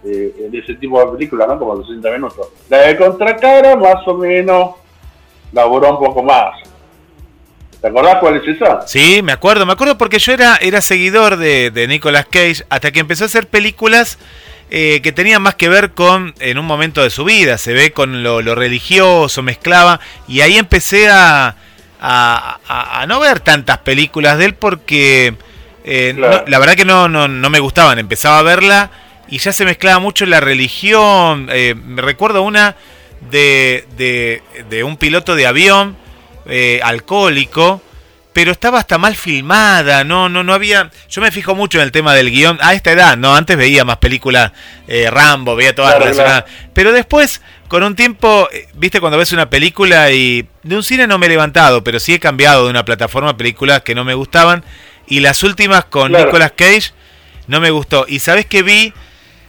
eh, 0.04 0.34
en 0.46 0.54
ese 0.56 0.74
tipo 0.74 0.98
de 0.98 1.12
películas, 1.12 1.48
¿no? 1.48 1.58
Como 1.58 1.74
los 1.74 1.86
60 1.86 2.10
minutos. 2.12 2.48
La 2.70 2.78
de 2.78 2.96
Contracara, 2.96 3.76
más 3.76 4.06
o 4.06 4.14
menos, 4.14 4.76
laboró 5.52 5.90
un 5.90 5.98
poco 5.98 6.22
más. 6.22 6.54
¿Te 7.80 7.88
acordás 7.88 8.16
cuál 8.20 8.36
es 8.36 8.56
esa? 8.56 8.86
Sí, 8.86 9.22
me 9.22 9.32
acuerdo, 9.32 9.64
me 9.64 9.72
acuerdo 9.72 9.96
porque 9.96 10.18
yo 10.18 10.32
era, 10.32 10.56
era 10.56 10.82
seguidor 10.82 11.36
de, 11.36 11.70
de 11.70 11.88
Nicolas 11.88 12.26
Cage 12.26 12.64
hasta 12.68 12.92
que 12.92 13.00
empezó 13.00 13.24
a 13.24 13.26
hacer 13.26 13.46
películas 13.46 14.18
eh, 14.72 15.00
que 15.02 15.10
tenía 15.10 15.40
más 15.40 15.56
que 15.56 15.68
ver 15.68 15.90
con, 15.94 16.32
en 16.38 16.56
un 16.56 16.64
momento 16.64 17.02
de 17.02 17.10
su 17.10 17.24
vida, 17.24 17.58
se 17.58 17.72
ve 17.72 17.90
con 17.90 18.22
lo, 18.22 18.54
religioso, 18.54 19.42
mezclaba, 19.42 19.98
y 20.28 20.42
ahí 20.42 20.58
empecé 20.58 21.08
a, 21.10 21.56
a, 22.00 23.04
no 23.08 23.18
ver 23.18 23.40
tantas 23.40 23.78
películas 23.78 24.38
de 24.38 24.44
él 24.44 24.54
porque 24.54 25.34
eh, 25.82 26.14
la 26.16 26.58
verdad 26.60 26.76
que 26.76 26.84
no, 26.84 27.08
no, 27.08 27.26
no, 27.26 27.50
me 27.50 27.58
gustaban, 27.58 27.98
empezaba 27.98 28.38
a 28.38 28.42
verla 28.42 28.90
y 29.26 29.38
ya 29.38 29.52
se 29.52 29.64
mezclaba 29.64 29.98
mucho 29.98 30.24
la 30.24 30.38
religión, 30.38 31.48
eh, 31.50 31.74
me 31.74 32.00
recuerdo 32.00 32.42
una 32.42 32.76
de, 33.30 33.86
de, 33.96 34.42
de, 34.68 34.84
un 34.84 34.96
piloto 34.96 35.34
de 35.34 35.46
avión 35.46 35.96
alcohólico, 36.82 37.82
pero 38.32 38.52
estaba 38.52 38.78
hasta 38.78 38.96
mal 38.98 39.16
filmada, 39.16 40.04
no, 40.04 40.28
no, 40.28 40.44
no 40.44 40.54
había. 40.54 40.90
Yo 41.08 41.20
me 41.20 41.30
fijo 41.30 41.54
mucho 41.54 41.78
en 41.78 41.84
el 41.84 41.92
tema 41.92 42.14
del 42.14 42.30
guion 42.30 42.58
a 42.62 42.74
esta 42.74 42.92
edad, 42.92 43.16
no, 43.16 43.34
antes 43.34 43.56
veía 43.56 43.84
más 43.84 43.96
películas 43.96 44.52
eh, 44.86 45.10
Rambo, 45.10 45.56
veía 45.56 45.74
todas 45.74 45.98
relacionadas. 45.98 46.44
Pero 46.72 46.92
después, 46.92 47.42
con 47.68 47.82
un 47.82 47.96
tiempo, 47.96 48.48
eh, 48.52 48.68
viste 48.74 49.00
cuando 49.00 49.18
ves 49.18 49.32
una 49.32 49.50
película 49.50 50.12
y 50.12 50.46
de 50.62 50.76
un 50.76 50.82
cine 50.82 51.06
no 51.06 51.18
me 51.18 51.26
he 51.26 51.28
levantado, 51.28 51.82
pero 51.82 51.98
sí 51.98 52.14
he 52.14 52.20
cambiado 52.20 52.64
de 52.64 52.70
una 52.70 52.84
plataforma 52.84 53.30
a 53.30 53.36
películas 53.36 53.82
que 53.82 53.94
no 53.94 54.04
me 54.04 54.14
gustaban. 54.14 54.64
Y 55.06 55.20
las 55.20 55.42
últimas 55.42 55.86
con 55.86 56.12
Nicolas 56.12 56.52
Cage 56.54 56.92
no 57.48 57.60
me 57.60 57.70
gustó. 57.70 58.06
Y 58.08 58.20
sabes 58.20 58.46
que 58.46 58.62
vi, 58.62 58.94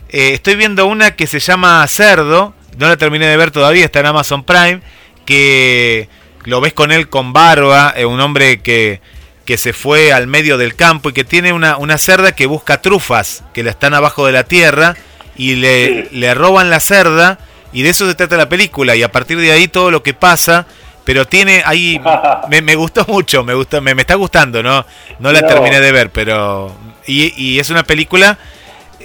eh, 0.09 0.33
estoy 0.33 0.55
viendo 0.55 0.87
una 0.87 1.15
que 1.15 1.27
se 1.27 1.39
llama 1.39 1.87
Cerdo, 1.87 2.55
no 2.77 2.87
la 2.87 2.97
terminé 2.97 3.27
de 3.27 3.37
ver 3.37 3.51
todavía, 3.51 3.85
está 3.85 3.99
en 3.99 4.07
Amazon 4.07 4.43
Prime, 4.43 4.81
que 5.25 6.09
lo 6.45 6.61
ves 6.61 6.73
con 6.73 6.91
él 6.91 7.09
con 7.09 7.33
barba, 7.33 7.93
un 8.05 8.19
hombre 8.19 8.61
que, 8.61 9.01
que 9.45 9.57
se 9.57 9.73
fue 9.73 10.13
al 10.13 10.27
medio 10.27 10.57
del 10.57 10.75
campo 10.75 11.09
y 11.09 11.13
que 11.13 11.23
tiene 11.23 11.53
una, 11.53 11.77
una 11.77 11.97
cerda 11.97 12.33
que 12.33 12.45
busca 12.45 12.81
trufas, 12.81 13.43
que 13.53 13.63
la 13.63 13.71
están 13.71 13.93
abajo 13.93 14.25
de 14.25 14.31
la 14.31 14.43
tierra 14.43 14.95
y 15.35 15.55
le, 15.55 16.09
le 16.11 16.33
roban 16.33 16.69
la 16.69 16.79
cerda 16.79 17.39
y 17.73 17.83
de 17.83 17.89
eso 17.89 18.07
se 18.07 18.15
trata 18.15 18.37
la 18.37 18.49
película 18.49 18.95
y 18.95 19.03
a 19.03 19.11
partir 19.11 19.37
de 19.37 19.51
ahí 19.51 19.67
todo 19.67 19.91
lo 19.91 20.03
que 20.03 20.13
pasa 20.13 20.67
pero 21.03 21.25
tiene 21.25 21.63
ahí 21.65 22.01
me, 22.49 22.61
me 22.61 22.75
gustó 22.75 23.05
mucho 23.07 23.43
me 23.43 23.53
gusta 23.53 23.81
me, 23.81 23.95
me, 23.95 24.01
está 24.01 24.15
gustando 24.15 24.61
no 24.61 24.85
no 25.19 25.31
la 25.31 25.45
terminé 25.45 25.79
de 25.79 25.91
ver 25.91 26.09
pero 26.11 26.75
y, 27.07 27.33
y 27.41 27.59
es 27.59 27.69
una 27.69 27.83
película 27.83 28.37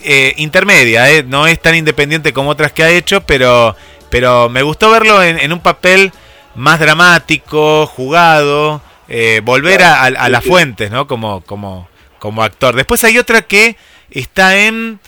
eh, 0.05 0.35
intermedia 0.37 1.11
eh, 1.11 1.23
no 1.23 1.47
es 1.47 1.61
tan 1.61 1.75
independiente 1.75 2.33
como 2.33 2.51
otras 2.51 2.73
que 2.73 2.83
ha 2.83 2.91
hecho 2.91 3.21
pero 3.23 3.77
pero 4.11 4.49
me 4.49 4.63
gustó 4.63 4.91
verlo 4.91 5.23
en, 5.23 5.39
en 5.39 5.53
un 5.53 5.61
papel 5.61 6.13
más 6.57 6.81
dramático, 6.81 7.87
jugado, 7.87 8.83
eh, 9.09 9.41
volver 9.45 9.83
a, 9.83 10.05
a, 10.05 10.29
las 10.29 10.45
fuentes, 10.45 10.91
¿no? 10.91 11.07
Como, 11.07 11.43
como, 11.43 11.89
como 12.19 12.43
actor. 12.43 12.75
Después 12.75 13.05
hay 13.05 13.19
otra 13.19 13.43
que 13.43 13.77
está 14.11 14.59
en, 14.59 14.99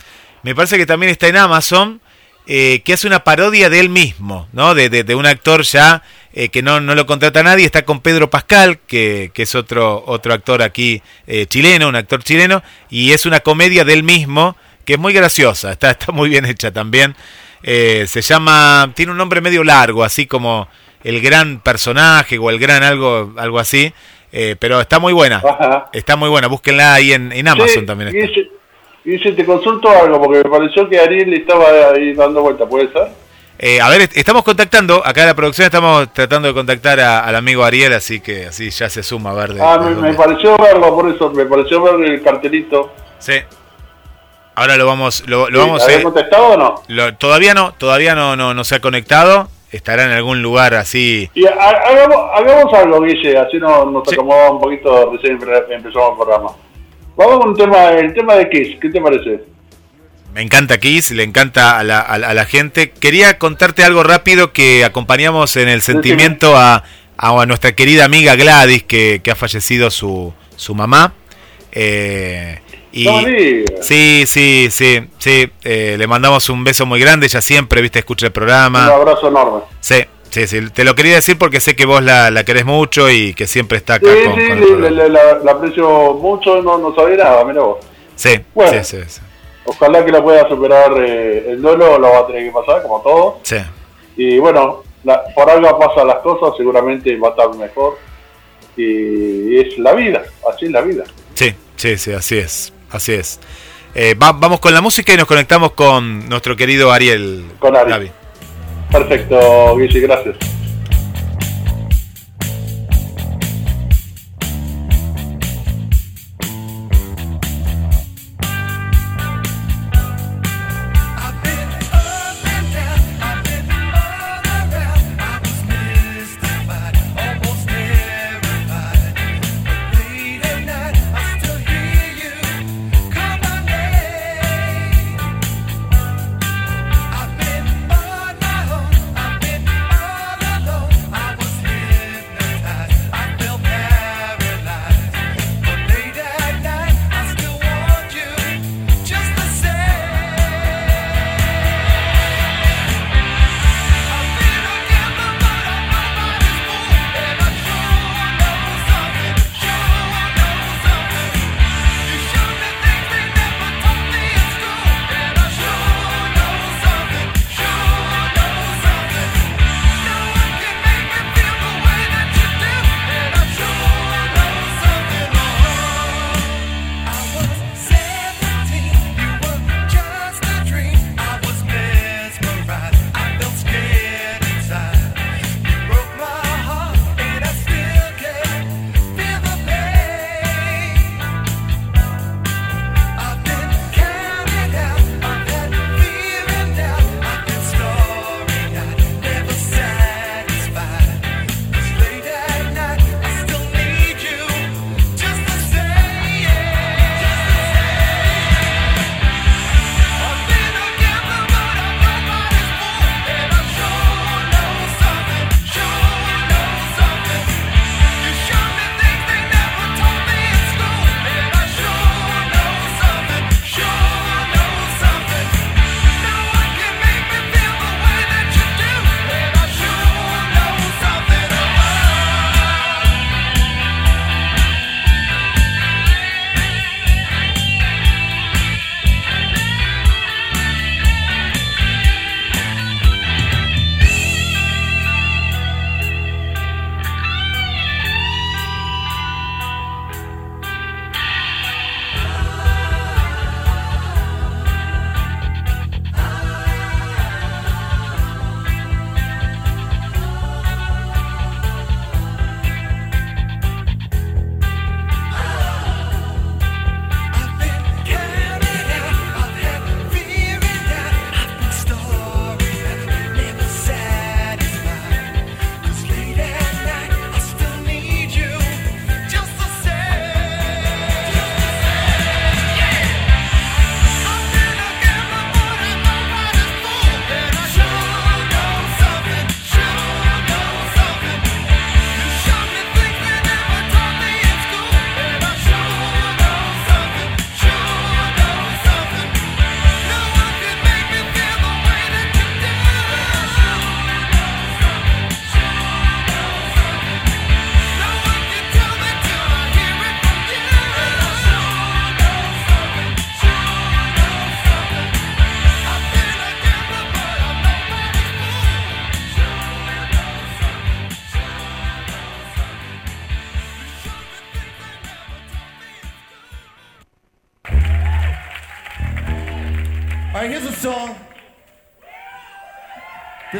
me 0.42 0.54
parece 0.54 0.76
que 0.76 0.86
también 0.86 1.10
está 1.10 1.26
en 1.26 1.36
Amazon, 1.36 2.00
eh, 2.46 2.82
que 2.84 2.92
hace 2.92 3.06
una 3.06 3.24
parodia 3.24 3.70
de 3.70 3.80
él 3.80 3.88
mismo, 3.88 4.48
¿no? 4.52 4.74
De, 4.74 4.88
de, 4.88 5.14
un 5.14 5.26
actor 5.26 5.62
ya 5.62 6.02
eh, 6.32 6.48
que 6.48 6.62
no, 6.62 6.80
no, 6.80 6.94
lo 6.94 7.06
contrata 7.06 7.42
nadie, 7.42 7.64
está 7.64 7.84
con 7.84 8.00
Pedro 8.00 8.30
Pascal, 8.30 8.78
que, 8.86 9.30
que 9.34 9.42
es 9.42 9.54
otro, 9.54 10.04
otro 10.06 10.34
actor 10.34 10.62
aquí 10.62 11.02
chileno, 11.48 11.88
un 11.88 11.96
actor 11.96 12.22
chileno, 12.22 12.62
y 12.88 13.12
es 13.12 13.26
una 13.26 13.40
comedia 13.40 13.84
de 13.84 13.94
él 13.94 14.02
mismo, 14.02 14.56
que 14.88 14.94
es 14.94 14.98
muy 14.98 15.12
graciosa, 15.12 15.70
está, 15.70 15.90
está 15.90 16.12
muy 16.12 16.30
bien 16.30 16.46
hecha 16.46 16.72
también. 16.72 17.14
se 17.62 18.22
llama, 18.22 18.90
tiene 18.94 19.12
un 19.12 19.18
nombre 19.18 19.42
medio 19.42 19.62
largo, 19.62 20.02
así 20.02 20.24
como 20.26 20.66
el 21.04 21.20
gran 21.20 21.60
personaje 21.60 22.38
o 22.38 22.48
el 22.48 22.58
gran 22.58 22.82
algo, 22.82 23.34
algo 23.36 23.58
así. 23.58 23.92
Eh, 24.32 24.56
pero 24.58 24.80
está 24.80 24.98
muy 24.98 25.12
buena. 25.12 25.42
Está 25.92 26.16
muy 26.16 26.30
buena. 26.30 26.48
Búsquenla 26.48 26.94
ahí 26.94 27.12
en, 27.12 27.32
en 27.32 27.48
Amazon 27.48 27.84
también. 27.84 28.16
Y 29.04 29.18
si, 29.18 29.32
te 29.32 29.44
consulto 29.44 29.90
algo, 29.90 30.22
porque 30.22 30.38
me 30.42 30.50
pareció 30.50 30.88
que 30.88 30.98
Ariel 30.98 31.34
estaba 31.34 31.66
ahí 31.94 32.14
dando 32.14 32.40
vuelta, 32.40 32.66
¿puede 32.66 32.90
ser? 32.92 33.08
Eh, 33.58 33.78
a 33.80 33.90
ver, 33.90 34.08
estamos 34.14 34.42
contactando, 34.42 35.02
acá 35.04 35.22
en 35.22 35.26
la 35.26 35.34
producción 35.34 35.66
estamos 35.66 36.12
tratando 36.14 36.48
de 36.48 36.54
contactar 36.54 36.98
al 36.98 37.34
amigo 37.34 37.62
Ariel, 37.62 37.92
así 37.92 38.20
que 38.20 38.46
así 38.46 38.70
ya 38.70 38.88
se 38.88 39.02
suma 39.02 39.32
a 39.32 39.34
ver. 39.34 39.56
ah, 39.60 39.78
me, 39.78 40.14
pareció 40.14 40.56
verlo, 40.58 40.94
por 40.94 41.12
eso, 41.12 41.30
me 41.30 41.44
pareció 41.44 41.82
ver 41.82 42.08
el 42.08 42.22
cartelito. 42.22 42.92
Sí. 43.18 43.34
Ahora 44.58 44.76
lo 44.76 44.86
vamos, 44.86 45.24
lo, 45.26 45.48
lo 45.50 45.60
vamos. 45.60 45.84
¿Había 45.84 46.02
contestado 46.02 46.48
o 46.48 46.56
no? 46.56 47.14
todavía 47.16 47.54
no, 47.54 47.72
todavía 47.72 48.14
no, 48.14 48.36
no, 48.36 48.54
no 48.54 48.64
se 48.64 48.74
ha 48.74 48.80
conectado 48.80 49.48
estará 49.70 50.04
en 50.04 50.12
algún 50.12 50.42
lugar 50.42 50.74
así. 50.74 51.30
Y 51.34 51.46
hagamos, 51.46 52.72
algo, 52.72 53.02
Guille, 53.02 53.38
así 53.38 53.58
nos, 53.58 53.90
nos 53.90 54.10
acomodamos 54.10 54.52
un 54.52 54.60
poquito 54.60 55.12
recién 55.12 55.34
empezamos 55.34 56.10
el 56.10 56.16
programa. 56.16 56.52
Vamos 57.16 57.38
con 57.38 57.48
un 57.50 57.56
tema, 57.56 57.90
el 57.90 58.14
tema 58.14 58.34
de 58.36 58.48
Kiss, 58.48 58.76
¿qué 58.80 58.88
te 58.88 59.00
parece? 59.00 59.42
Me 60.32 60.42
encanta 60.42 60.78
Kiss, 60.78 61.10
le 61.10 61.24
encanta 61.24 61.78
a 61.78 61.84
la, 61.84 62.00
a, 62.00 62.18
la 62.18 62.44
gente. 62.44 62.90
Quería 62.90 63.38
contarte 63.38 63.82
algo 63.82 64.02
rápido 64.02 64.52
que 64.52 64.84
acompañamos 64.84 65.56
en 65.56 65.68
el 65.68 65.82
sentimiento 65.82 66.56
a, 66.56 66.84
a, 67.16 67.46
nuestra 67.46 67.72
querida 67.72 68.04
amiga 68.04 68.36
Gladys, 68.36 68.84
que, 68.84 69.20
que 69.22 69.30
ha 69.30 69.34
fallecido 69.34 69.90
su, 69.90 70.32
su 70.56 70.74
mamá. 70.74 71.12
Eh, 71.72 72.60
y, 72.92 73.64
sí, 73.80 74.24
sí, 74.26 74.68
sí, 74.70 75.08
sí. 75.18 75.50
Eh, 75.62 75.96
le 75.98 76.06
mandamos 76.06 76.48
un 76.48 76.64
beso 76.64 76.86
muy 76.86 77.00
grande. 77.00 77.26
Ella 77.26 77.40
siempre, 77.40 77.82
viste, 77.82 77.98
escucha 77.98 78.26
el 78.26 78.32
programa. 78.32 78.86
Un 78.86 78.92
abrazo 78.92 79.28
enorme. 79.28 79.60
Sí, 79.80 80.04
sí, 80.30 80.46
sí. 80.46 80.70
Te 80.70 80.84
lo 80.84 80.94
quería 80.94 81.16
decir 81.16 81.38
porque 81.38 81.60
sé 81.60 81.76
que 81.76 81.86
vos 81.86 82.02
la, 82.02 82.30
la 82.30 82.44
querés 82.44 82.64
mucho 82.64 83.10
y 83.10 83.34
que 83.34 83.46
siempre 83.46 83.78
está 83.78 83.94
acá 83.94 84.10
sí, 84.12 84.24
con, 84.24 84.34
sí, 84.34 84.46
sí, 84.46 85.10
la, 85.44 85.52
aprecio 85.52 86.14
mucho. 86.14 86.62
No, 86.62 86.78
no 86.78 86.94
sabía 86.94 87.16
nada, 87.16 87.44
mira 87.44 87.62
vos. 87.62 87.78
Sí, 88.14 88.40
bueno, 88.54 88.82
sí, 88.82 88.98
sí, 89.06 89.20
Ojalá 89.64 90.04
que 90.04 90.10
la 90.10 90.22
pueda 90.22 90.48
superar 90.48 90.92
eh, 90.98 91.50
el 91.50 91.60
duelo, 91.60 91.98
lo 91.98 92.10
va 92.10 92.18
a 92.20 92.26
tener 92.26 92.44
que 92.44 92.52
pasar, 92.52 92.82
como 92.82 93.00
todo. 93.02 93.40
Sí. 93.42 93.58
Y 94.16 94.38
bueno, 94.38 94.82
por 95.34 95.50
algo 95.50 95.78
pasan 95.78 96.06
las 96.06 96.18
cosas, 96.20 96.56
seguramente 96.56 97.16
va 97.16 97.28
a 97.28 97.30
estar 97.32 97.54
mejor. 97.54 97.98
Y, 98.76 99.54
y 99.54 99.58
es 99.58 99.78
la 99.78 99.92
vida, 99.92 100.22
así 100.50 100.64
es 100.66 100.70
la 100.70 100.80
vida. 100.80 101.04
Sí, 101.34 101.54
sí, 101.76 101.98
sí, 101.98 102.12
así 102.12 102.38
es. 102.38 102.72
Así 102.90 103.12
es. 103.12 103.40
Eh, 103.94 104.14
vamos 104.16 104.60
con 104.60 104.72
la 104.72 104.80
música 104.80 105.12
y 105.12 105.16
nos 105.16 105.26
conectamos 105.26 105.72
con 105.72 106.28
nuestro 106.28 106.56
querido 106.56 106.92
Ariel. 106.92 107.44
Con 107.58 107.76
Ariel. 107.76 108.12
Perfecto, 108.90 109.76
Guille, 109.76 110.00
gracias. 110.00 110.36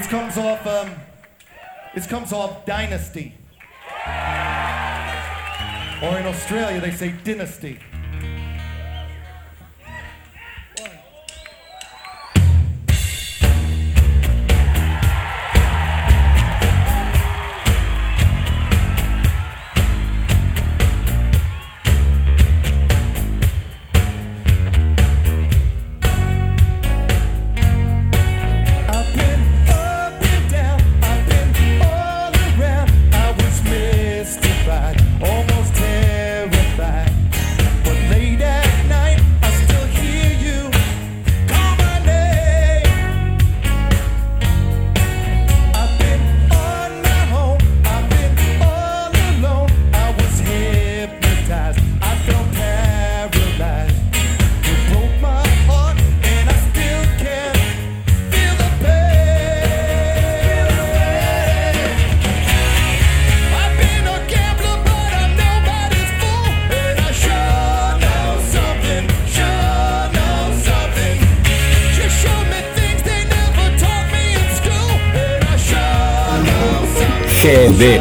This 0.09 0.19
comes 0.19 0.39
off. 0.39 0.67
Um, 0.67 0.91
this 1.95 2.07
comes 2.07 2.33
off 2.33 2.65
Dynasty. 2.65 3.35
Or 6.03 6.19
in 6.19 6.25
Australia, 6.25 6.81
they 6.81 6.93
say 6.93 7.13
Dynasty. 7.25 7.79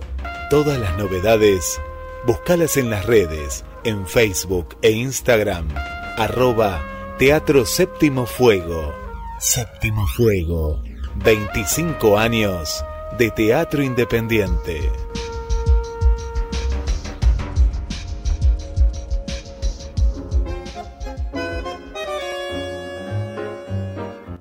Todas 0.51 0.79
las 0.79 0.97
novedades, 0.97 1.81
búscalas 2.27 2.77
en 2.77 2.91
las 2.91 3.07
redes, 3.07 3.65
en 3.85 4.07
Facebook 4.07 4.77
e 4.83 4.91
Instagram, 4.91 5.69
arroba 6.17 6.83
Teatro 7.19 7.67
Séptimo 7.67 8.27
Fuego. 8.27 8.95
Séptimo 9.41 10.07
Fuego, 10.09 10.83
25 11.17 12.19
años 12.19 12.85
de 13.19 13.31
teatro 13.31 13.83
independiente. 13.83 14.91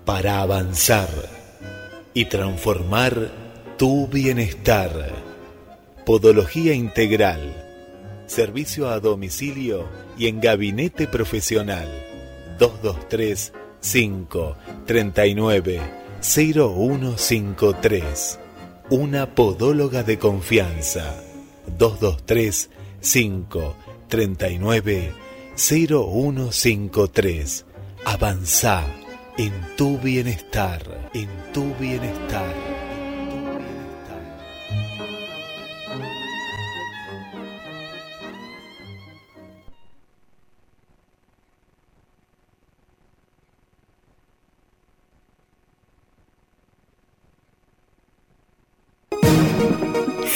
Para 0.06 0.42
avanzar 0.42 1.33
y 2.14 2.26
transformar 2.26 3.32
tu 3.78 4.08
bienestar. 4.08 5.14
Podología 6.06 6.74
integral. 6.74 7.56
Servicio 8.28 8.90
a 8.90 9.00
domicilio 9.00 9.88
y 10.18 10.28
en 10.28 10.42
gabinete 10.42 11.08
profesional. 11.08 11.88
223 12.60 13.54
5 13.80 14.58
39 14.86 15.80
0153. 16.22 18.40
Una 18.90 19.34
podóloga 19.34 20.04
de 20.04 20.20
confianza. 20.20 21.16
223 21.78 22.70
5 23.00 23.76
39 24.08 25.14
0153. 25.56 27.66
Avanza 28.06 29.03
en 29.38 29.54
tu 29.76 29.98
bienestar, 29.98 30.82
en 31.14 31.28
tu 31.54 31.74
bienestar. 31.76 32.54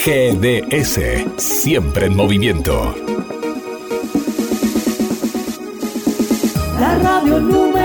GDS, 0.08 1.00
siempre 1.36 2.06
en 2.06 2.16
movimiento. 2.16 2.96
La 6.80 6.98
radio 7.00 7.42
número 7.42 7.77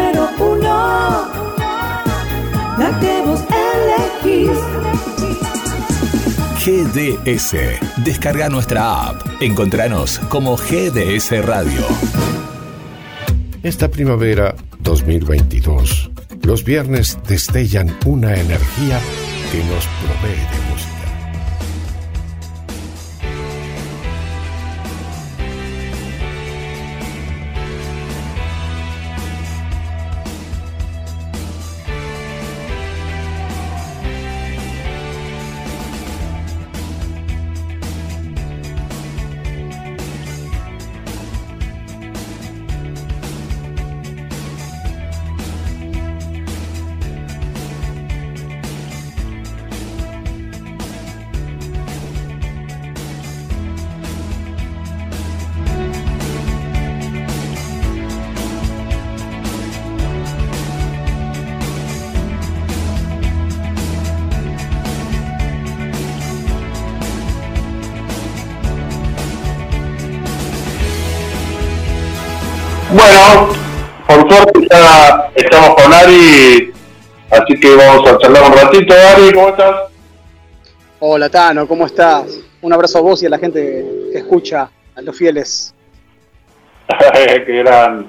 la 2.78 2.98
que 3.00 3.22
vos 3.26 3.40
elegís. 4.24 4.58
GDS, 6.64 7.56
descarga 8.04 8.48
nuestra 8.48 9.08
app. 9.08 9.22
Encontranos 9.40 10.20
como 10.28 10.56
GDS 10.56 11.44
Radio. 11.44 11.82
Esta 13.62 13.88
primavera 13.88 14.54
2022, 14.80 16.10
los 16.42 16.64
viernes 16.64 17.18
destellan 17.28 17.96
una 18.06 18.34
energía 18.34 19.00
que 19.50 19.58
nos 19.64 19.86
provee 19.86 20.36
de 20.36 20.70
música. 20.70 20.91
Ya 74.70 75.31
estamos 75.35 75.74
con 75.74 75.92
Ari 75.92 76.72
Así 77.31 77.59
que 77.61 77.74
vamos 77.76 78.11
a 78.11 78.18
charlar 78.18 78.42
un 78.50 78.57
ratito. 78.57 78.94
Ari, 78.94 79.33
¿cómo 79.33 79.48
estás? 79.48 79.76
Hola 81.00 81.28
Tano, 81.31 81.66
¿cómo 81.66 81.87
estás? 81.87 82.40
Un 82.61 82.72
abrazo 82.72 82.98
a 82.98 83.00
vos 83.00 83.22
y 83.22 83.26
a 83.26 83.31
la 83.31 83.38
gente 83.38 83.85
que 84.12 84.18
escucha, 84.18 84.70
a 84.94 85.00
los 85.00 85.16
fieles. 85.16 85.74
Qué 87.46 87.62
gran. 87.62 88.07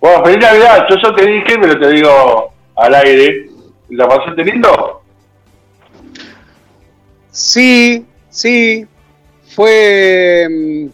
Bueno, 0.00 0.24
feliz 0.24 0.38
Navidad. 0.38 0.86
Yo 0.90 0.96
ya 1.02 1.14
te 1.14 1.26
dije, 1.26 1.58
pero 1.60 1.78
te 1.78 1.88
digo 1.90 2.52
al 2.76 2.94
aire. 2.94 3.48
¿La 3.90 4.08
pasaste 4.08 4.44
lindo? 4.44 5.02
Sí, 7.30 8.04
sí. 8.28 8.86
Fue 9.54 10.48
mm, 10.50 10.86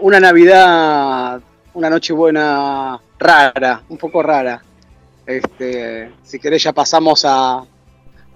una 0.00 0.18
Navidad, 0.18 1.40
una 1.74 1.90
Nochebuena 1.90 3.00
rara, 3.22 3.82
un 3.88 3.96
poco 3.98 4.22
rara. 4.22 4.60
Este, 5.26 6.10
si 6.22 6.38
querés 6.38 6.62
ya 6.64 6.72
pasamos 6.72 7.24
a, 7.24 7.62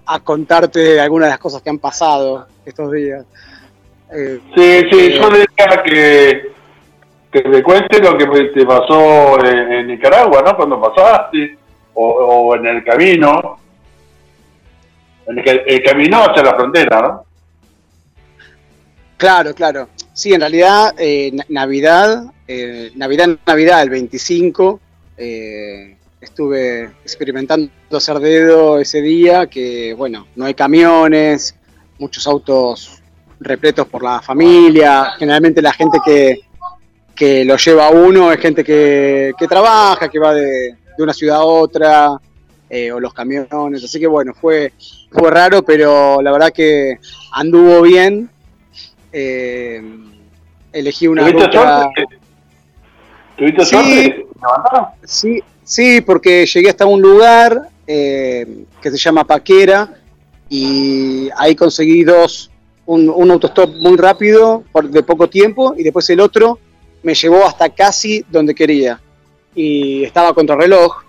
a 0.05 0.19
contarte 0.21 0.99
algunas 0.99 1.27
de 1.27 1.31
las 1.31 1.39
cosas 1.39 1.61
que 1.61 1.69
han 1.69 1.79
pasado 1.79 2.47
estos 2.65 2.91
días. 2.91 3.25
Eh, 4.13 4.39
Sí, 4.55 4.79
sí, 4.89 4.99
eh, 4.99 5.19
yo 5.19 5.29
decía 5.29 5.83
que, 5.83 6.51
que 7.31 7.41
te 7.41 7.63
cuente 7.63 7.99
lo 7.99 8.17
que 8.17 8.25
te 8.55 8.65
pasó 8.65 9.43
en, 9.45 9.71
en 9.73 9.87
Nicaragua, 9.87 10.41
¿no? 10.43 10.55
Cuando 10.55 10.81
pasaste, 10.81 11.57
o, 11.93 12.07
o 12.07 12.55
en 12.55 12.67
el 12.67 12.83
camino. 12.83 13.57
En 15.27 15.39
el, 15.39 15.61
el 15.67 15.83
camino 15.83 16.23
hacia 16.23 16.41
la 16.43 16.55
frontera, 16.55 17.01
¿no? 17.01 17.23
Claro, 19.17 19.53
claro. 19.53 19.89
Sí, 20.13 20.33
en 20.33 20.39
realidad, 20.39 20.93
eh, 20.97 21.31
na- 21.33 21.45
Navidad, 21.49 22.31
eh, 22.47 22.91
Navidad, 22.95 23.37
Navidad, 23.45 23.81
el 23.83 23.89
25, 23.89 24.79
eh, 25.17 25.97
estuve 26.21 26.83
experimentando 27.03 27.71
hacer 27.91 28.19
dedo 28.19 28.79
ese 28.79 29.01
día, 29.01 29.47
que 29.47 29.93
bueno, 29.93 30.27
no 30.35 30.45
hay 30.45 30.53
camiones, 30.53 31.55
muchos 31.99 32.25
autos 32.27 33.01
repletos 33.39 33.87
por 33.87 34.03
la 34.03 34.21
familia, 34.21 35.13
generalmente 35.17 35.61
la 35.61 35.73
gente 35.73 35.99
que, 36.05 36.39
que 37.15 37.45
lo 37.45 37.57
lleva 37.57 37.87
a 37.87 37.91
uno 37.91 38.31
es 38.31 38.39
gente 38.39 38.63
que, 38.63 39.33
que 39.37 39.47
trabaja, 39.47 40.09
que 40.09 40.19
va 40.19 40.33
de, 40.33 40.75
de 40.97 41.03
una 41.03 41.13
ciudad 41.13 41.37
a 41.37 41.43
otra, 41.43 42.19
eh, 42.69 42.91
o 42.91 42.99
los 42.99 43.13
camiones, 43.13 43.81
así 43.81 43.97
que 43.97 44.07
bueno, 44.07 44.33
fue, 44.33 44.73
fue 45.09 45.31
raro, 45.31 45.63
pero 45.63 46.21
la 46.21 46.31
verdad 46.31 46.51
que 46.51 46.99
anduvo 47.31 47.81
bien. 47.81 48.29
Eh, 49.13 49.81
elegí 50.73 51.07
una 51.07 51.21
¿Tuviste 51.21 51.45
ruta. 51.45 51.91
suerte? 51.95 52.17
¿Tuviste 53.37 53.65
Sí. 53.65 53.71
suerte? 53.71 54.25
Sí, 55.05 55.43
sí, 55.63 56.01
porque 56.01 56.45
llegué 56.45 56.69
hasta 56.69 56.85
un 56.85 57.01
lugar 57.01 57.69
eh, 57.85 58.65
que 58.81 58.91
se 58.91 58.97
llama 58.97 59.23
Paquera 59.25 59.93
y 60.49 61.29
ahí 61.37 61.55
conseguí 61.55 62.03
dos, 62.03 62.49
un, 62.85 63.09
un 63.09 63.31
autostop 63.31 63.69
muy 63.77 63.97
rápido, 63.97 64.63
por, 64.71 64.89
de 64.89 65.03
poco 65.03 65.29
tiempo, 65.29 65.73
y 65.77 65.83
después 65.83 66.09
el 66.09 66.19
otro 66.19 66.57
me 67.03 67.13
llevó 67.13 67.45
hasta 67.45 67.69
casi 67.69 68.23
donde 68.29 68.55
quería. 68.55 68.99
Y 69.55 70.03
estaba 70.03 70.33
contra 70.33 70.55
reloj, 70.55 71.03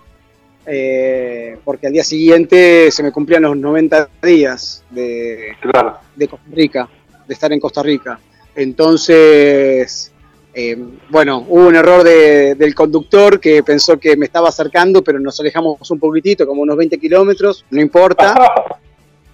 eh, 0.65 1.57
porque 1.63 1.87
al 1.87 1.93
día 1.93 2.03
siguiente 2.03 2.91
se 2.91 3.01
me 3.03 3.11
cumplían 3.11 3.43
los 3.43 3.55
90 3.57 4.09
días 4.21 4.83
de, 4.89 5.55
Claro. 5.61 5.97
de 6.15 6.27
Costa 6.27 6.45
Rica, 6.51 6.89
de 7.27 7.33
estar 7.33 7.51
en 7.53 7.59
Costa 7.59 7.81
Rica. 7.83 8.19
Entonces, 8.55 10.11
eh, 10.53 10.77
bueno, 11.09 11.45
hubo 11.47 11.67
un 11.67 11.75
error 11.75 12.03
de- 12.03 12.55
del 12.55 12.73
conductor 12.75 13.39
que 13.39 13.63
pensó 13.63 13.99
que 13.99 14.17
me 14.17 14.25
estaba 14.25 14.49
acercando, 14.49 15.03
pero 15.03 15.19
nos 15.19 15.39
alejamos 15.39 15.89
un 15.91 15.99
poquitito, 15.99 16.45
como 16.47 16.61
unos 16.63 16.75
20 16.77 16.97
kilómetros, 16.97 17.65
no 17.69 17.81
importa. 17.81 18.35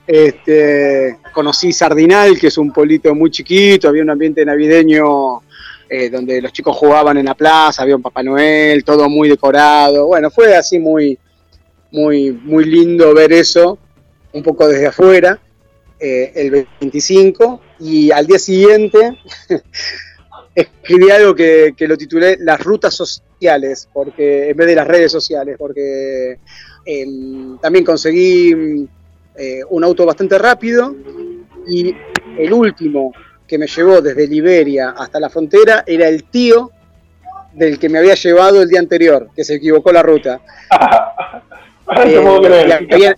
Este, 0.07 1.17
conocí 1.33 1.73
Sardinal, 1.73 2.37
que 2.39 2.47
es 2.47 2.57
un 2.59 2.71
pueblito 2.71 3.15
muy 3.15 3.31
chiquito, 3.31 3.89
había 3.89 4.03
un 4.03 4.11
ambiente 4.11 4.45
navideño 4.45 5.41
eh, 5.89 6.11
donde 6.11 6.41
los 6.43 6.53
chicos 6.53 6.77
jugaban 6.77 7.17
en 7.17 7.25
la 7.25 7.33
plaza, 7.33 7.81
había 7.81 7.95
un 7.95 8.03
Papá 8.03 8.21
Noel, 8.21 8.83
todo 8.83 9.09
muy 9.09 9.29
decorado. 9.29 10.05
Bueno, 10.05 10.29
fue 10.29 10.55
así 10.55 10.77
muy, 10.77 11.17
muy, 11.91 12.31
muy 12.31 12.65
lindo 12.65 13.15
ver 13.15 13.33
eso, 13.33 13.79
un 14.31 14.43
poco 14.43 14.67
desde 14.67 14.85
afuera, 14.87 15.39
eh, 15.99 16.31
el 16.35 16.67
25, 16.79 17.61
y 17.79 18.11
al 18.11 18.27
día 18.27 18.37
siguiente 18.37 19.17
escribí 20.55 21.11
algo 21.11 21.35
que, 21.35 21.73
que 21.77 21.87
lo 21.87 21.97
titulé 21.97 22.37
Las 22.39 22.61
rutas 22.63 22.93
sociales, 22.95 23.87
porque 23.93 24.49
en 24.49 24.57
vez 24.57 24.67
de 24.67 24.75
las 24.75 24.87
redes 24.87 25.11
sociales, 25.11 25.57
porque 25.59 26.39
em, 26.85 27.57
también 27.59 27.83
conseguí 27.85 28.87
eh, 29.35 29.59
un 29.69 29.83
auto 29.83 30.05
bastante 30.05 30.37
rápido 30.37 30.95
y 31.67 31.93
el 32.37 32.53
último 32.53 33.11
que 33.47 33.57
me 33.57 33.67
llevó 33.67 34.01
desde 34.01 34.27
Liberia 34.27 34.95
hasta 34.97 35.19
la 35.19 35.29
frontera 35.29 35.83
era 35.85 36.07
el 36.07 36.23
tío 36.25 36.71
del 37.53 37.77
que 37.79 37.89
me 37.89 37.99
había 37.99 38.15
llevado 38.15 38.61
el 38.61 38.67
día 38.69 38.79
anterior, 38.79 39.29
que 39.35 39.43
se 39.43 39.55
equivocó 39.55 39.91
la 39.91 40.01
ruta. 40.03 40.41
Eh, 41.97 42.19
y 42.89 42.93
habían- 42.93 43.15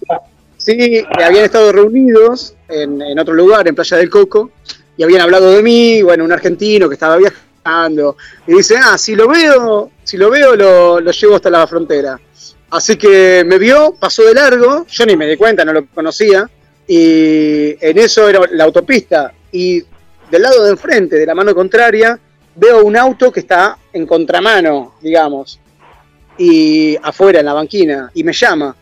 sí, 0.57 1.01
habían 1.23 1.45
estado 1.45 1.71
reunidos 1.71 2.53
en, 2.67 3.01
en 3.01 3.17
otro 3.17 3.33
lugar, 3.33 3.65
en 3.67 3.73
Playa 3.75 3.95
del 3.95 4.09
Coco, 4.09 4.51
y 4.97 5.03
habían 5.03 5.21
hablado 5.21 5.51
de 5.51 5.61
mí, 5.61 6.01
bueno, 6.01 6.25
un 6.25 6.31
argentino 6.31 6.89
que 6.89 6.95
estaba 6.95 7.17
viajando, 7.17 8.17
y 8.47 8.55
dice, 8.55 8.75
ah, 8.77 8.97
si 8.97 9.15
lo 9.15 9.27
veo, 9.27 9.91
si 10.03 10.17
lo 10.17 10.29
veo, 10.29 10.55
lo, 10.55 10.99
lo 10.99 11.11
llevo 11.11 11.35
hasta 11.35 11.49
la 11.49 11.67
frontera. 11.67 12.19
Así 12.69 12.97
que 12.97 13.43
me 13.45 13.57
vio, 13.57 13.95
pasó 13.97 14.23
de 14.23 14.33
largo, 14.33 14.85
yo 14.87 15.05
ni 15.05 15.15
me 15.15 15.27
di 15.27 15.37
cuenta, 15.37 15.63
no 15.63 15.73
lo 15.73 15.85
conocía, 15.87 16.49
y 16.87 17.75
en 17.79 17.97
eso 17.97 18.27
era 18.27 18.41
la 18.51 18.63
autopista, 18.63 19.33
y 19.51 19.83
del 20.31 20.41
lado 20.41 20.63
de 20.63 20.71
enfrente, 20.71 21.15
de 21.17 21.25
la 21.25 21.35
mano 21.35 21.53
contraria, 21.53 22.19
veo 22.55 22.83
un 22.83 22.97
auto 22.97 23.31
que 23.31 23.41
está 23.41 23.77
en 23.93 24.05
contramano, 24.05 24.95
digamos, 25.01 25.59
y 26.37 26.97
afuera 27.01 27.39
en 27.39 27.45
la 27.45 27.53
banquina, 27.53 28.11
y 28.13 28.23
me 28.23 28.33
llama. 28.33 28.75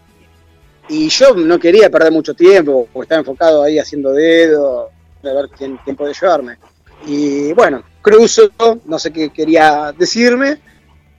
Y 0.87 1.09
yo 1.09 1.33
no 1.35 1.59
quería 1.59 1.89
perder 1.89 2.11
mucho 2.11 2.33
tiempo, 2.33 2.87
porque 2.93 3.05
estaba 3.05 3.19
enfocado 3.19 3.63
ahí 3.63 3.79
haciendo 3.79 4.13
dedo, 4.13 4.89
a 5.29 5.33
ver 5.33 5.49
quién, 5.49 5.77
puede 5.95 6.13
llevarme. 6.13 6.57
Y 7.05 7.53
bueno, 7.53 7.83
cruzo, 8.01 8.49
no 8.85 8.99
sé 8.99 9.11
qué 9.11 9.29
quería 9.29 9.93
decirme, 9.97 10.59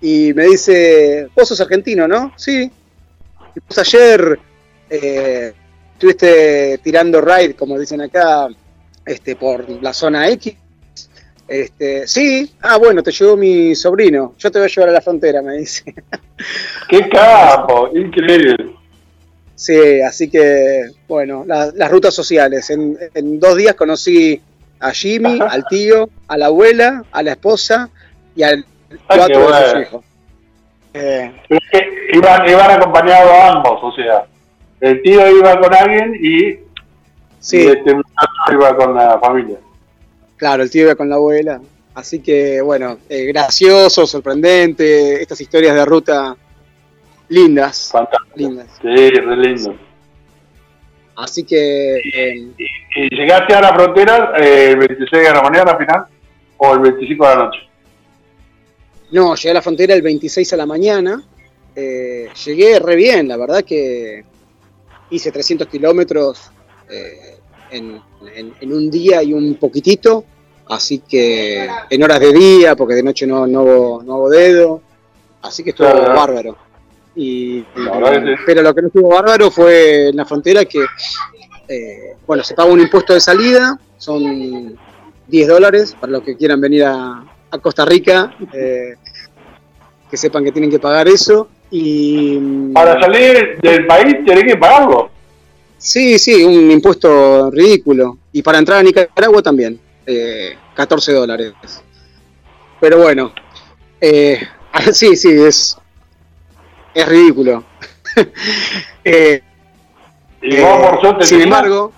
y 0.00 0.32
me 0.34 0.44
dice, 0.44 1.28
vos 1.34 1.48
sos 1.48 1.60
argentino, 1.60 2.06
¿no? 2.06 2.32
Sí. 2.36 2.70
Y 3.54 3.60
vos 3.66 3.78
ayer 3.78 4.38
eh, 4.90 5.52
estuviste 5.92 6.78
tirando 6.82 7.20
ride, 7.20 7.54
como 7.54 7.78
dicen 7.78 8.02
acá, 8.02 8.48
este, 9.04 9.36
por 9.36 9.68
la 9.82 9.92
zona 9.92 10.28
X. 10.30 10.56
Este, 11.48 12.08
sí, 12.08 12.52
ah, 12.62 12.76
bueno, 12.76 13.02
te 13.02 13.12
llevó 13.12 13.36
mi 13.36 13.74
sobrino, 13.76 14.34
yo 14.36 14.50
te 14.50 14.58
voy 14.58 14.66
a 14.66 14.68
llevar 14.68 14.88
a 14.88 14.92
la 14.92 15.00
frontera, 15.00 15.42
me 15.42 15.58
dice. 15.58 15.94
¡Qué 16.88 17.08
capo! 17.08 17.88
Increíble. 17.94 18.74
Sí, 19.56 20.00
así 20.02 20.28
que, 20.30 20.82
bueno, 21.08 21.42
la- 21.46 21.72
las 21.74 21.90
rutas 21.90 22.14
sociales. 22.14 22.68
En, 22.70 22.96
en 23.14 23.40
dos 23.40 23.56
días 23.56 23.74
conocí 23.74 24.40
a 24.78 24.92
Jimmy, 24.92 25.38
al 25.40 25.64
tío, 25.66 26.08
a 26.28 26.36
la 26.36 26.46
abuela, 26.46 27.02
a 27.10 27.22
la 27.22 27.32
esposa 27.32 27.88
y 28.36 28.42
al 28.42 28.64
Ay, 29.08 29.18
cuatro 29.18 29.50
de 29.50 29.70
sus 29.70 29.80
hijos. 29.80 30.04
Eh, 30.94 31.32
Iban, 32.12 32.48
iban 32.48 32.70
acompañados 32.70 33.32
ambos, 33.32 33.78
o 33.82 33.92
sea, 33.92 34.26
el 34.80 35.02
tío 35.02 35.28
iba 35.36 35.58
con 35.58 35.74
alguien 35.74 36.14
y, 36.22 36.58
sí, 37.40 37.58
y 37.58 37.66
este 37.66 37.94
muchacho 37.94 38.52
iba 38.52 38.76
con 38.76 38.94
la 38.94 39.18
familia. 39.18 39.56
claro, 40.36 40.62
el 40.62 40.70
tío 40.70 40.82
iba 40.84 40.94
con 40.94 41.08
la 41.08 41.16
abuela. 41.16 41.60
Así 41.94 42.20
que, 42.20 42.60
bueno, 42.60 42.98
eh, 43.08 43.24
gracioso, 43.24 44.06
sorprendente, 44.06 45.20
estas 45.22 45.40
historias 45.40 45.74
de 45.74 45.84
ruta 45.86 46.36
lindas, 47.28 47.90
Fantástico. 47.92 48.34
lindas. 48.36 48.68
Sí, 48.80 48.86
re 49.10 49.36
lindo. 49.36 49.76
Así 51.16 51.44
que, 51.44 51.96
eh, 52.14 52.48
¿Y 52.96 53.14
llegaste 53.16 53.54
a 53.54 53.60
la 53.62 53.74
frontera 53.74 54.32
eh, 54.38 54.70
el 54.72 54.76
26 54.78 55.10
de 55.22 55.32
la 55.32 55.42
mañana 55.42 55.72
al 55.72 55.78
final 55.78 56.04
o 56.58 56.74
el 56.74 56.80
25 56.80 57.28
de 57.28 57.34
la 57.34 57.44
noche? 57.44 57.58
No, 59.12 59.34
llegué 59.34 59.50
a 59.50 59.54
la 59.54 59.62
frontera 59.62 59.94
el 59.94 60.02
26 60.02 60.52
a 60.52 60.56
la 60.56 60.66
mañana. 60.66 61.22
eh, 61.78 62.28
llegué 62.44 62.78
re 62.80 62.96
bien, 62.96 63.28
la 63.28 63.36
verdad 63.36 63.62
que 63.62 64.24
hice 65.10 65.30
300 65.30 65.68
kilómetros 65.68 66.50
eh, 66.90 67.36
en, 67.70 68.00
en- 68.34 68.54
en 68.60 68.72
un 68.72 68.90
día 68.90 69.22
y 69.22 69.32
un 69.34 69.56
poquitito. 69.56 70.24
Así 70.68 71.00
que 71.00 71.68
en 71.90 72.02
horas 72.02 72.18
de 72.20 72.32
día, 72.32 72.74
porque 72.74 72.94
de 72.94 73.02
noche 73.02 73.26
no, 73.26 73.46
no, 73.46 73.60
hago, 73.60 74.02
no 74.04 74.14
hago 74.14 74.30
dedo. 74.30 74.80
Así 75.42 75.62
que 75.62 75.70
estuvo 75.70 75.88
Claro. 75.90 76.14
bárbaro. 76.14 76.56
Y, 77.16 77.62
pero 78.44 78.62
lo 78.62 78.74
que 78.74 78.82
no 78.82 78.88
estuvo 78.88 79.08
bárbaro 79.08 79.50
fue 79.50 80.10
en 80.10 80.16
la 80.16 80.26
frontera 80.26 80.66
que, 80.66 80.84
eh, 81.66 82.16
bueno, 82.26 82.44
se 82.44 82.54
paga 82.54 82.70
un 82.70 82.80
impuesto 82.80 83.14
de 83.14 83.20
salida, 83.20 83.78
son 83.96 84.78
10 85.26 85.48
dólares 85.48 85.96
para 85.98 86.12
los 86.12 86.22
que 86.22 86.36
quieran 86.36 86.60
venir 86.60 86.84
a, 86.84 87.24
a 87.50 87.58
Costa 87.58 87.84
Rica, 87.84 88.34
eh, 88.52 88.94
que 90.10 90.16
sepan 90.16 90.44
que 90.44 90.52
tienen 90.52 90.70
que 90.70 90.78
pagar 90.78 91.08
eso. 91.08 91.48
Y. 91.70 92.72
Para 92.72 93.00
salir 93.00 93.58
del 93.60 93.86
país 93.86 94.16
tenés 94.24 94.44
que 94.44 94.56
pagarlo. 94.56 95.10
Sí, 95.78 96.18
sí, 96.18 96.44
un 96.44 96.70
impuesto 96.70 97.50
ridículo. 97.50 98.18
Y 98.32 98.42
para 98.42 98.58
entrar 98.58 98.78
a 98.78 98.82
Nicaragua 98.82 99.42
también, 99.42 99.78
eh, 100.06 100.56
14 100.74 101.12
dólares. 101.12 101.52
Pero 102.80 102.98
bueno, 102.98 103.32
eh, 104.00 104.40
sí, 104.92 105.16
sí, 105.16 105.30
es, 105.30 105.76
es 106.96 107.08
ridículo. 107.08 107.64
eh, 109.04 109.42
Y 110.42 110.60
vos, 110.60 110.90
por 110.90 111.00
suerte, 111.00 111.26
sin 111.26 111.40
embargo, 111.42 111.92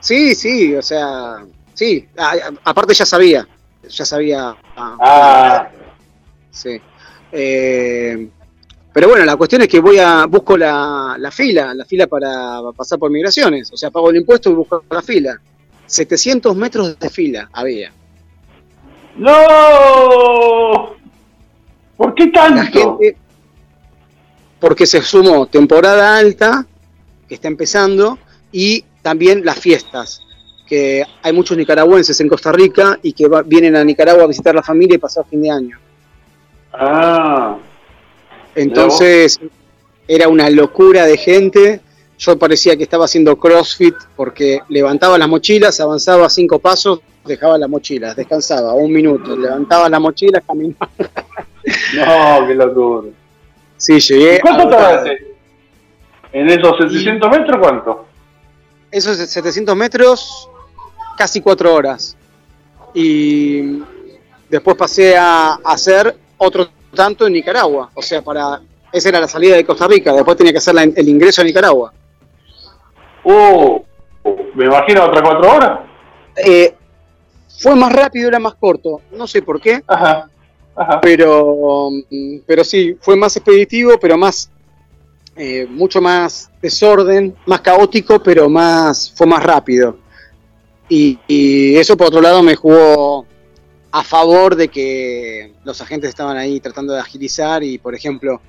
sí, 0.00 0.34
sí, 0.34 0.74
o 0.74 0.82
sea, 0.82 1.44
sí, 1.74 2.06
a- 2.16 2.30
a- 2.32 2.52
aparte 2.64 2.94
ya 2.94 3.06
sabía, 3.06 3.46
ya 3.88 4.04
sabía. 4.04 4.56
ah, 4.76 4.96
Ah, 5.00 5.68
Sí. 6.50 6.80
Eh, 7.30 8.28
pero 8.92 9.08
bueno, 9.08 9.24
la 9.24 9.36
cuestión 9.36 9.62
es 9.62 9.68
que 9.68 9.80
voy 9.80 9.98
a 9.98 10.26
busco 10.26 10.56
la, 10.56 11.14
la 11.18 11.30
fila, 11.30 11.72
la 11.74 11.84
fila 11.84 12.06
para 12.08 12.58
pasar 12.76 12.98
por 12.98 13.10
migraciones. 13.10 13.70
O 13.72 13.76
sea, 13.76 13.90
pago 13.90 14.10
el 14.10 14.16
impuesto 14.16 14.50
y 14.50 14.54
busco 14.54 14.82
la 14.90 15.02
fila. 15.02 15.40
700 15.86 16.56
metros 16.56 16.98
de 16.98 17.08
fila 17.10 17.48
había. 17.52 17.92
¡No! 19.16 20.90
¿Por 21.96 22.14
qué 22.14 22.26
La 22.26 22.32
tanto? 22.32 22.98
gente, 22.98 23.16
porque 24.60 24.86
se 24.86 25.00
sumó 25.02 25.46
temporada 25.46 26.16
alta, 26.18 26.66
que 27.28 27.34
está 27.34 27.48
empezando, 27.48 28.18
y 28.52 28.84
también 29.02 29.44
las 29.44 29.58
fiestas, 29.58 30.22
que 30.66 31.04
hay 31.22 31.32
muchos 31.32 31.56
nicaragüenses 31.56 32.20
en 32.20 32.28
Costa 32.28 32.52
Rica 32.52 32.98
y 33.02 33.12
que 33.12 33.26
va- 33.28 33.42
vienen 33.42 33.76
a 33.76 33.84
Nicaragua 33.84 34.24
a 34.24 34.26
visitar 34.26 34.54
la 34.54 34.62
familia 34.62 34.96
y 34.96 34.98
pasar 34.98 35.24
fin 35.28 35.42
de 35.42 35.50
año. 35.50 35.78
Ah, 36.72 37.56
Entonces 38.54 39.38
era 40.06 40.28
una 40.28 40.50
locura 40.50 41.04
de 41.06 41.16
gente. 41.16 41.80
Yo 42.18 42.36
parecía 42.38 42.76
que 42.76 42.82
estaba 42.82 43.04
haciendo 43.04 43.36
CrossFit 43.38 43.94
porque 44.16 44.60
levantaba 44.68 45.16
las 45.18 45.28
mochilas, 45.28 45.78
avanzaba 45.80 46.28
cinco 46.28 46.58
pasos, 46.58 47.00
dejaba 47.24 47.56
las 47.58 47.68
mochilas, 47.70 48.16
descansaba 48.16 48.74
un 48.74 48.92
minuto, 48.92 49.36
levantaba 49.36 49.88
las 49.88 50.00
mochilas, 50.00 50.42
caminaba. 50.46 50.88
no, 51.94 52.46
qué 52.46 52.54
locura. 52.54 53.08
Sí, 53.78 53.98
llegué. 54.00 54.36
¿Y 54.36 54.40
cuánto 54.40 54.68
tardaste? 54.68 55.34
¿En 56.32 56.48
esos 56.50 56.76
700 56.78 57.30
metros 57.30 57.58
cuánto? 57.58 58.04
Esos 58.90 59.16
700 59.16 59.74
metros, 59.76 60.48
casi 61.16 61.40
cuatro 61.40 61.74
horas. 61.74 62.16
Y 62.94 63.80
después 64.48 64.76
pasé 64.76 65.16
a 65.16 65.54
hacer 65.64 66.14
otro 66.36 66.68
tanto 66.94 67.26
en 67.26 67.32
Nicaragua. 67.34 67.90
O 67.94 68.02
sea, 68.02 68.22
para 68.22 68.60
esa 68.92 69.08
era 69.10 69.20
la 69.20 69.28
salida 69.28 69.56
de 69.56 69.64
Costa 69.64 69.86
Rica. 69.86 70.12
Después 70.12 70.36
tenía 70.36 70.52
que 70.52 70.58
hacer 70.58 70.74
la- 70.74 70.82
el 70.82 71.08
ingreso 71.08 71.40
a 71.40 71.44
Nicaragua. 71.44 71.92
Uh, 73.24 73.80
me 74.54 74.64
imagino 74.66 75.04
otras 75.04 75.22
cuatro 75.22 75.52
horas. 75.54 75.80
Eh, 76.36 76.74
fue 77.60 77.74
más 77.74 77.92
rápido, 77.92 78.28
era 78.28 78.38
más 78.38 78.54
corto. 78.54 79.02
No 79.12 79.26
sé 79.26 79.42
por 79.42 79.60
qué. 79.60 79.82
Ajá, 79.86 80.28
pero, 81.02 81.90
pero 82.46 82.64
sí, 82.64 82.96
fue 83.00 83.16
más 83.16 83.36
expeditivo, 83.36 83.98
pero 84.00 84.16
más, 84.16 84.50
eh, 85.36 85.66
mucho 85.68 86.00
más 86.00 86.50
desorden, 86.60 87.34
más 87.46 87.60
caótico, 87.60 88.22
pero 88.22 88.48
más, 88.48 89.12
fue 89.14 89.26
más 89.26 89.42
rápido. 89.42 89.98
Y, 90.88 91.18
y 91.26 91.76
eso 91.76 91.96
por 91.96 92.08
otro 92.08 92.20
lado 92.20 92.42
me 92.42 92.54
jugó 92.56 93.26
a 93.90 94.04
favor 94.04 94.56
de 94.56 94.68
que 94.68 95.54
los 95.64 95.80
agentes 95.80 96.10
estaban 96.10 96.36
ahí 96.36 96.60
tratando 96.60 96.92
de 96.92 97.00
agilizar 97.00 97.62
y, 97.62 97.78
por 97.78 97.94
ejemplo, 97.94 98.40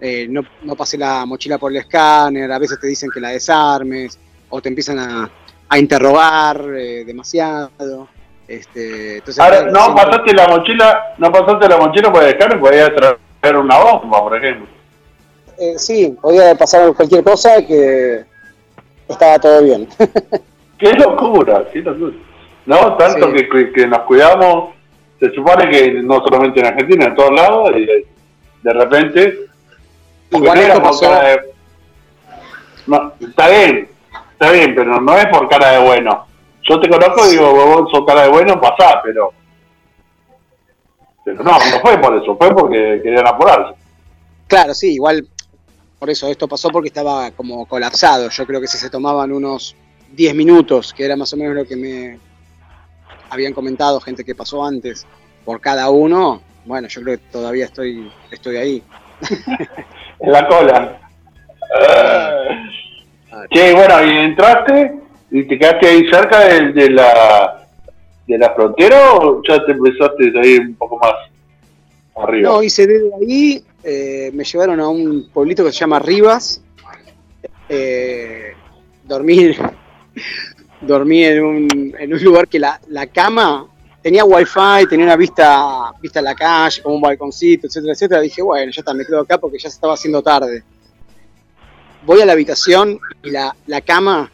eh, 0.00 0.26
no, 0.28 0.42
no 0.62 0.76
pasé 0.76 0.98
la 0.98 1.24
mochila 1.24 1.58
por 1.58 1.70
el 1.70 1.78
escáner, 1.78 2.50
a 2.52 2.58
veces 2.58 2.78
te 2.80 2.86
dicen 2.86 3.10
que 3.10 3.20
la 3.20 3.30
desarmes, 3.30 4.18
o 4.48 4.60
te 4.60 4.68
empiezan 4.68 4.98
a, 4.98 5.30
a 5.68 5.78
interrogar 5.78 6.74
eh, 6.76 7.04
demasiado. 7.04 8.08
Este, 8.48 9.16
entonces, 9.18 9.42
Ahora, 9.42 9.62
no 9.62 9.80
siempre- 9.84 10.04
pasaste 10.04 10.34
la 10.34 10.48
mochila, 10.48 11.14
no 11.18 11.32
pasaste 11.32 11.68
la 11.68 11.76
mochila 11.78 12.12
por 12.12 12.22
el 12.22 12.30
y 12.30 12.58
podías 12.58 12.92
traer 12.94 13.56
una 13.56 13.78
bomba, 13.78 14.20
por 14.20 14.36
ejemplo. 14.36 14.66
Eh, 15.58 15.74
sí, 15.78 16.16
podía 16.20 16.54
pasar 16.54 16.92
cualquier 16.94 17.24
cosa 17.24 17.64
que 17.66 18.24
estaba 19.08 19.38
todo 19.38 19.62
bien. 19.62 19.88
Qué 20.78 20.92
locura, 20.92 21.64
qué 21.72 21.78
locura. 21.80 22.12
No, 22.66 22.96
tanto 22.98 23.28
Sí. 23.28 23.32
que, 23.34 23.48
que- 23.48 23.72
que 23.72 23.86
nos 23.86 24.00
cuidamos, 24.00 24.74
se 25.18 25.30
supone 25.32 25.70
que 25.70 25.92
no 26.02 26.22
solamente 26.22 26.60
en 26.60 26.66
Argentina, 26.66 27.06
en 27.06 27.14
todos 27.14 27.30
lados, 27.32 27.70
y 27.76 27.86
de, 27.86 28.06
de 28.62 28.72
repente... 28.74 29.38
porque 30.30 30.44
Igual 30.44 30.58
no 30.58 30.64
era 30.64 30.74
esto 30.74 30.82
por 30.82 30.90
pasó- 30.92 31.10
cara 31.10 31.28
de- 31.28 31.40
No, 32.86 33.12
está 33.26 33.48
bien, 33.48 33.88
está 34.32 34.50
bien, 34.52 34.74
pero 34.74 35.00
no 35.00 35.16
es 35.16 35.26
por 35.28 35.48
cara 35.48 35.70
de 35.72 35.78
bueno. 35.86 36.25
Yo 36.68 36.80
te 36.80 36.88
conozco 36.88 37.26
y 37.26 37.30
digo, 37.30 37.52
vos 37.52 37.90
sos 37.90 38.04
cara 38.06 38.22
de 38.22 38.28
bueno, 38.28 38.60
pasá, 38.60 39.00
pero... 39.02 39.32
Pero 41.24 41.42
no, 41.42 41.52
no 41.52 41.80
fue 41.80 41.98
por 41.98 42.14
eso, 42.16 42.36
fue 42.36 42.54
porque 42.54 43.00
querían 43.02 43.26
apurarse. 43.26 43.74
Claro, 44.46 44.74
sí, 44.74 44.94
igual 44.94 45.26
por 45.98 46.10
eso 46.10 46.28
esto 46.28 46.46
pasó 46.46 46.68
porque 46.70 46.88
estaba 46.88 47.30
como 47.32 47.66
colapsado. 47.66 48.28
Yo 48.28 48.46
creo 48.46 48.60
que 48.60 48.66
si 48.66 48.78
se 48.78 48.90
tomaban 48.90 49.32
unos 49.32 49.74
10 50.12 50.34
minutos, 50.34 50.92
que 50.92 51.04
era 51.04 51.16
más 51.16 51.32
o 51.32 51.36
menos 51.36 51.54
lo 51.54 51.64
que 51.64 51.76
me 51.76 52.18
habían 53.30 53.52
comentado 53.52 54.00
gente 54.00 54.24
que 54.24 54.34
pasó 54.34 54.64
antes, 54.64 55.06
por 55.44 55.60
cada 55.60 55.90
uno, 55.90 56.42
bueno, 56.64 56.88
yo 56.88 57.02
creo 57.02 57.18
que 57.18 57.24
todavía 57.30 57.64
estoy, 57.64 58.10
estoy 58.30 58.56
ahí. 58.56 58.82
en 60.20 60.32
la 60.32 60.46
cola. 60.46 61.00
Che, 63.52 63.74
bueno, 63.74 64.02
y 64.02 64.16
entraste 64.16 65.05
y 65.30 65.44
te 65.44 65.58
quedaste 65.58 65.88
ahí 65.88 66.08
cerca 66.10 66.40
de, 66.40 66.72
de 66.72 66.90
la 66.90 67.66
de 68.26 68.38
la 68.38 68.54
frontera 68.54 69.14
o 69.14 69.40
ya 69.46 69.64
te 69.64 69.72
empezaste 69.72 70.32
a 70.38 70.46
ir 70.46 70.60
un 70.62 70.74
poco 70.74 70.98
más 70.98 71.12
arriba? 72.16 72.50
No, 72.50 72.62
hice 72.62 72.86
desde 72.86 73.10
ahí, 73.14 73.64
eh, 73.82 74.30
me 74.34 74.44
llevaron 74.44 74.80
a 74.80 74.88
un 74.88 75.28
pueblito 75.32 75.64
que 75.64 75.72
se 75.72 75.78
llama 75.78 75.98
Rivas. 75.98 76.62
Eh, 77.68 78.52
dormí, 80.80 81.24
en 81.24 81.44
un, 81.44 81.94
en 81.98 82.12
un 82.12 82.22
lugar 82.22 82.48
que 82.48 82.58
la, 82.58 82.80
la 82.88 83.06
cama 83.06 83.66
tenía 84.02 84.24
wifi, 84.24 84.86
tenía 84.88 85.06
una 85.06 85.16
vista, 85.16 85.92
vista 86.00 86.20
a 86.20 86.22
la 86.22 86.34
calle, 86.34 86.82
como 86.82 86.96
un 86.96 87.00
balconcito, 87.00 87.66
etcétera, 87.66 87.92
etcétera. 87.92 88.20
Dije, 88.20 88.42
bueno, 88.42 88.70
ya 88.72 88.80
está, 88.80 88.92
me 88.92 89.04
quedo 89.04 89.20
acá 89.20 89.38
porque 89.38 89.58
ya 89.58 89.68
se 89.70 89.76
estaba 89.76 89.94
haciendo 89.94 90.22
tarde. 90.22 90.62
Voy 92.04 92.20
a 92.20 92.26
la 92.26 92.32
habitación 92.32 93.00
y 93.22 93.30
la, 93.30 93.54
la 93.66 93.80
cama 93.80 94.30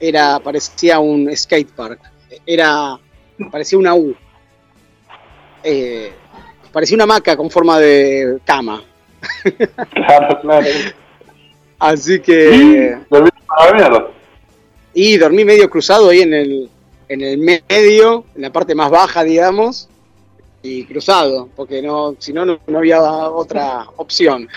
era, 0.00 0.38
parecía 0.40 0.98
un 0.98 1.34
skate 1.36 1.70
park. 1.70 2.00
Era, 2.46 2.98
parecía 3.50 3.78
una 3.78 3.94
U. 3.94 4.14
Eh, 5.62 6.12
parecía 6.72 6.94
una 6.96 7.04
hamaca 7.04 7.36
con 7.36 7.50
forma 7.50 7.78
de 7.78 8.38
cama. 8.44 8.82
Claro, 9.92 10.40
claro. 10.40 10.66
Así 11.78 12.20
que. 12.20 12.96
Mierda. 13.74 14.10
Y 14.94 15.16
dormí 15.16 15.44
medio 15.44 15.68
cruzado 15.68 16.10
ahí 16.10 16.22
en 16.22 16.34
el, 16.34 16.70
en 17.08 17.20
el 17.20 17.38
medio, 17.38 18.24
en 18.34 18.42
la 18.42 18.52
parte 18.52 18.74
más 18.74 18.90
baja, 18.90 19.22
digamos, 19.22 19.88
y 20.62 20.84
cruzado, 20.84 21.48
porque 21.54 21.82
no, 21.82 22.16
si 22.18 22.32
no, 22.32 22.44
no 22.44 22.78
había 22.78 23.00
otra 23.02 23.86
opción. 23.96 24.48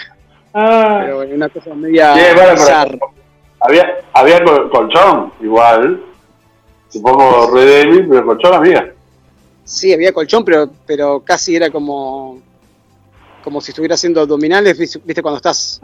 Ah. 0.53 0.99
Pero 1.01 1.17
bueno, 1.17 1.35
una 1.35 1.49
cosa 1.49 1.73
media 1.73 2.15
Sí. 2.15 2.99
Había, 3.61 3.99
había 4.13 4.43
col- 4.43 4.69
colchón, 4.69 5.33
igual. 5.41 6.03
Supongo 6.89 7.49
re 7.53 7.65
débil, 7.65 8.07
pero 8.09 8.25
colchón 8.25 8.53
había. 8.53 8.93
Sí, 9.63 9.93
había 9.93 10.11
colchón, 10.11 10.43
pero, 10.43 10.69
pero 10.85 11.21
casi 11.21 11.55
era 11.55 11.69
como, 11.69 12.41
como 13.43 13.61
si 13.61 13.71
estuviera 13.71 13.95
haciendo 13.95 14.19
abdominales, 14.21 14.77
¿viste 14.77 14.99
viste 15.05 15.21
cuando 15.21 15.37
estás 15.37 15.79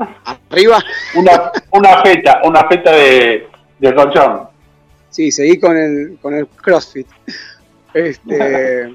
arriba? 0.49 0.83
Una, 1.15 1.51
una 1.71 2.01
feta, 2.03 2.41
una 2.43 2.67
feta 2.67 2.91
de, 2.91 3.47
de 3.79 3.95
colchón. 3.95 4.49
Sí, 5.09 5.31
seguí 5.31 5.57
con 5.59 5.77
el, 5.77 6.17
con 6.21 6.33
el 6.33 6.47
CrossFit. 6.47 7.07
Este, 7.93 8.93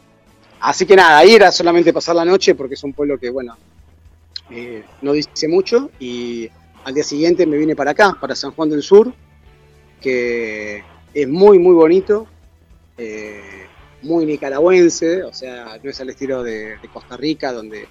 así 0.60 0.86
que 0.86 0.94
nada, 0.96 1.18
ahí 1.18 1.34
era 1.34 1.50
solamente 1.50 1.92
pasar 1.92 2.14
la 2.14 2.24
noche 2.24 2.54
porque 2.54 2.74
es 2.74 2.84
un 2.84 2.92
pueblo 2.92 3.18
que, 3.18 3.30
bueno, 3.30 3.56
eh, 4.50 4.84
no 5.02 5.12
dice 5.12 5.48
mucho. 5.48 5.90
Y 5.98 6.48
al 6.84 6.94
día 6.94 7.04
siguiente 7.04 7.46
me 7.46 7.56
vine 7.56 7.76
para 7.76 7.92
acá, 7.92 8.16
para 8.20 8.34
San 8.34 8.52
Juan 8.52 8.70
del 8.70 8.82
Sur, 8.82 9.12
que 10.00 10.82
es 11.14 11.28
muy, 11.28 11.58
muy 11.58 11.74
bonito, 11.74 12.26
eh, 12.96 13.66
muy 14.02 14.26
nicaragüense, 14.26 15.22
o 15.22 15.32
sea, 15.32 15.78
no 15.82 15.90
es 15.90 16.00
al 16.00 16.10
estilo 16.10 16.42
de, 16.42 16.76
Costa 16.92 17.16
Rica, 17.16 17.52
donde 17.52 17.88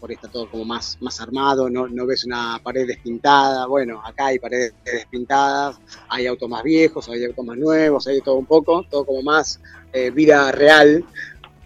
por 0.00 0.08
ahí 0.08 0.14
está 0.14 0.28
todo 0.28 0.50
como 0.50 0.64
más, 0.64 0.96
más 1.00 1.20
armado, 1.20 1.68
no, 1.68 1.86
no 1.86 2.06
ves 2.06 2.24
una 2.24 2.58
pared 2.62 2.86
despintada. 2.86 3.66
Bueno, 3.66 4.00
acá 4.02 4.26
hay 4.26 4.38
paredes 4.38 4.72
despintadas, 4.82 5.78
hay 6.08 6.26
autos 6.26 6.48
más 6.48 6.62
viejos, 6.62 7.06
hay 7.10 7.22
autos 7.26 7.44
más 7.44 7.58
nuevos, 7.58 8.06
hay 8.06 8.22
todo 8.22 8.36
un 8.36 8.46
poco, 8.46 8.82
todo 8.90 9.04
como 9.04 9.20
más 9.20 9.60
eh, 9.92 10.10
vida 10.10 10.50
real. 10.52 11.04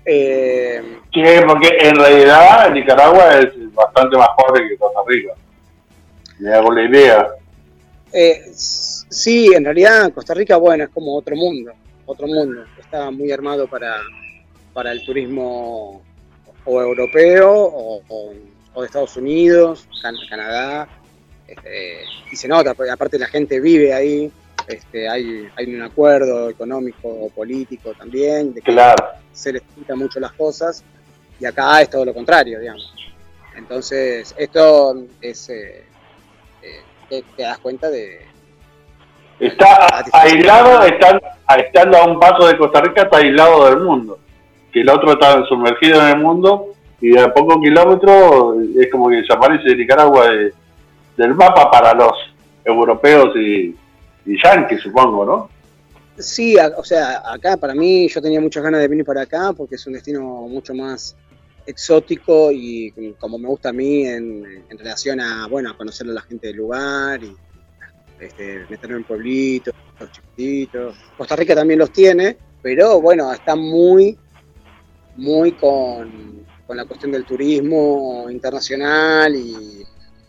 Eh, 0.04 0.94
Sí, 1.14 1.22
porque 1.46 1.68
en 1.78 1.94
realidad 1.94 2.72
Nicaragua 2.72 3.38
es 3.38 3.72
bastante 3.72 4.16
más 4.16 4.28
pobre 4.36 4.68
que 4.68 4.76
Costa 4.76 4.98
Rica. 5.06 5.32
Me 6.38 6.52
hago 6.52 6.72
la 6.72 6.82
idea. 6.82 7.28
eh, 8.12 8.42
sí, 8.54 9.50
en 9.54 9.64
realidad 9.64 10.12
Costa 10.12 10.34
Rica, 10.34 10.56
bueno, 10.56 10.84
es 10.84 10.90
como 10.90 11.16
otro 11.16 11.34
mundo, 11.36 11.72
otro 12.06 12.26
mundo. 12.26 12.64
Está 12.78 13.10
muy 13.10 13.30
armado 13.32 13.66
para, 13.68 13.96
para 14.72 14.92
el 14.92 15.04
turismo 15.04 16.02
o 16.64 16.80
europeo 16.80 17.50
o, 17.52 18.02
o- 18.08 18.32
o 18.76 18.80
de 18.80 18.86
Estados 18.86 19.16
Unidos, 19.16 19.86
Can- 20.02 20.16
Canadá. 20.28 20.88
este, 21.46 22.00
y 22.32 22.36
se 22.36 22.48
nota, 22.48 22.74
porque 22.74 22.90
aparte 22.90 23.18
la 23.18 23.26
gente 23.28 23.60
vive 23.60 23.92
ahí, 23.92 24.32
este, 24.66 25.08
hay, 25.08 25.46
hay 25.56 25.74
un 25.74 25.82
acuerdo 25.82 26.48
económico, 26.50 27.28
político 27.34 27.92
también, 27.98 28.54
de 28.54 28.60
que 28.62 28.72
Claro. 28.72 29.04
se 29.32 29.52
les 29.52 29.62
quita 29.74 29.94
mucho 29.94 30.18
las 30.20 30.32
cosas, 30.32 30.82
y 31.38 31.44
acá 31.44 31.82
es 31.82 31.90
todo 31.90 32.04
lo 32.04 32.14
contrario, 32.14 32.58
digamos. 32.58 32.92
Entonces, 33.56 34.34
esto 34.38 35.04
es, 35.20 35.48
eh, 35.50 35.84
te, 37.36 37.42
das 37.42 37.58
cuenta 37.58 37.90
de... 37.90 38.20
Está 39.40 39.66
a- 39.86 40.04
aislado, 40.22 40.82
están, 40.84 41.20
estando 41.58 41.96
a 41.98 42.04
un 42.06 42.18
paso 42.20 42.46
de 42.46 42.56
Costa 42.56 42.80
Rica, 42.80 43.02
está 43.02 43.18
aislado 43.18 43.66
del 43.66 43.80
mundo. 43.80 44.18
Que 44.72 44.80
el 44.80 44.88
otro 44.90 45.12
está 45.12 45.44
sumergido 45.46 46.00
en 46.00 46.16
el 46.16 46.18
mundo 46.22 46.68
y 47.00 47.10
de 47.10 47.20
a 47.20 47.32
pocos 47.34 47.58
kilómetros 47.62 48.56
es 48.78 48.90
como 48.90 49.08
que 49.08 49.16
desaparece 49.16 49.74
Nicaragua 49.76 50.28
de- 50.28 50.52
del 51.16 51.34
mapa 51.34 51.70
para 51.70 51.94
los 51.94 52.12
europeos 52.64 53.36
y, 53.36 53.76
y 54.26 54.42
yanquis, 54.42 54.80
supongo, 54.80 55.24
¿no? 55.24 55.50
Sí, 56.16 56.56
a- 56.58 56.72
o 56.76 56.84
sea, 56.84 57.22
acá 57.26 57.56
para 57.56 57.74
mí 57.74 58.08
yo 58.08 58.22
tenía 58.22 58.40
muchas 58.40 58.62
ganas 58.62 58.80
de 58.80 58.88
venir 58.88 59.04
para 59.04 59.22
acá 59.22 59.52
porque 59.56 59.74
es 59.74 59.86
un 59.86 59.92
destino 59.94 60.20
mucho 60.22 60.74
más 60.74 61.16
exótico 61.66 62.50
y 62.52 63.14
como 63.18 63.38
me 63.38 63.48
gusta 63.48 63.70
a 63.70 63.72
mí 63.72 64.06
en, 64.06 64.64
en 64.68 64.78
relación 64.78 65.20
a, 65.20 65.46
bueno, 65.48 65.70
a 65.70 65.76
conocer 65.76 66.06
a 66.08 66.12
la 66.12 66.20
gente 66.22 66.48
del 66.48 66.56
lugar 66.56 67.22
y 67.22 67.34
este, 68.20 68.64
meterme 68.68 68.96
en 68.96 69.04
pueblitos, 69.04 69.74
chiquititos. 70.12 70.96
Costa 71.16 71.36
Rica 71.36 71.54
también 71.54 71.78
los 71.78 71.90
tiene, 71.92 72.36
pero 72.62 73.00
bueno, 73.00 73.32
está 73.32 73.56
muy, 73.56 74.18
muy 75.16 75.52
con, 75.52 76.44
con 76.66 76.76
la 76.76 76.84
cuestión 76.84 77.12
del 77.12 77.24
turismo 77.24 78.26
internacional 78.30 79.34
y, 79.34 79.84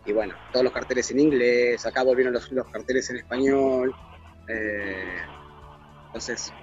y 0.05 0.11
bueno, 0.13 0.35
todos 0.51 0.63
los 0.63 0.73
carteles 0.73 1.09
en 1.11 1.19
inglés, 1.19 1.85
acá 1.85 2.03
volvieron 2.03 2.33
los, 2.33 2.51
los 2.51 2.67
carteles 2.67 3.09
en 3.09 3.17
español. 3.17 3.93
eh, 4.47 5.17
entonces, 6.07 6.53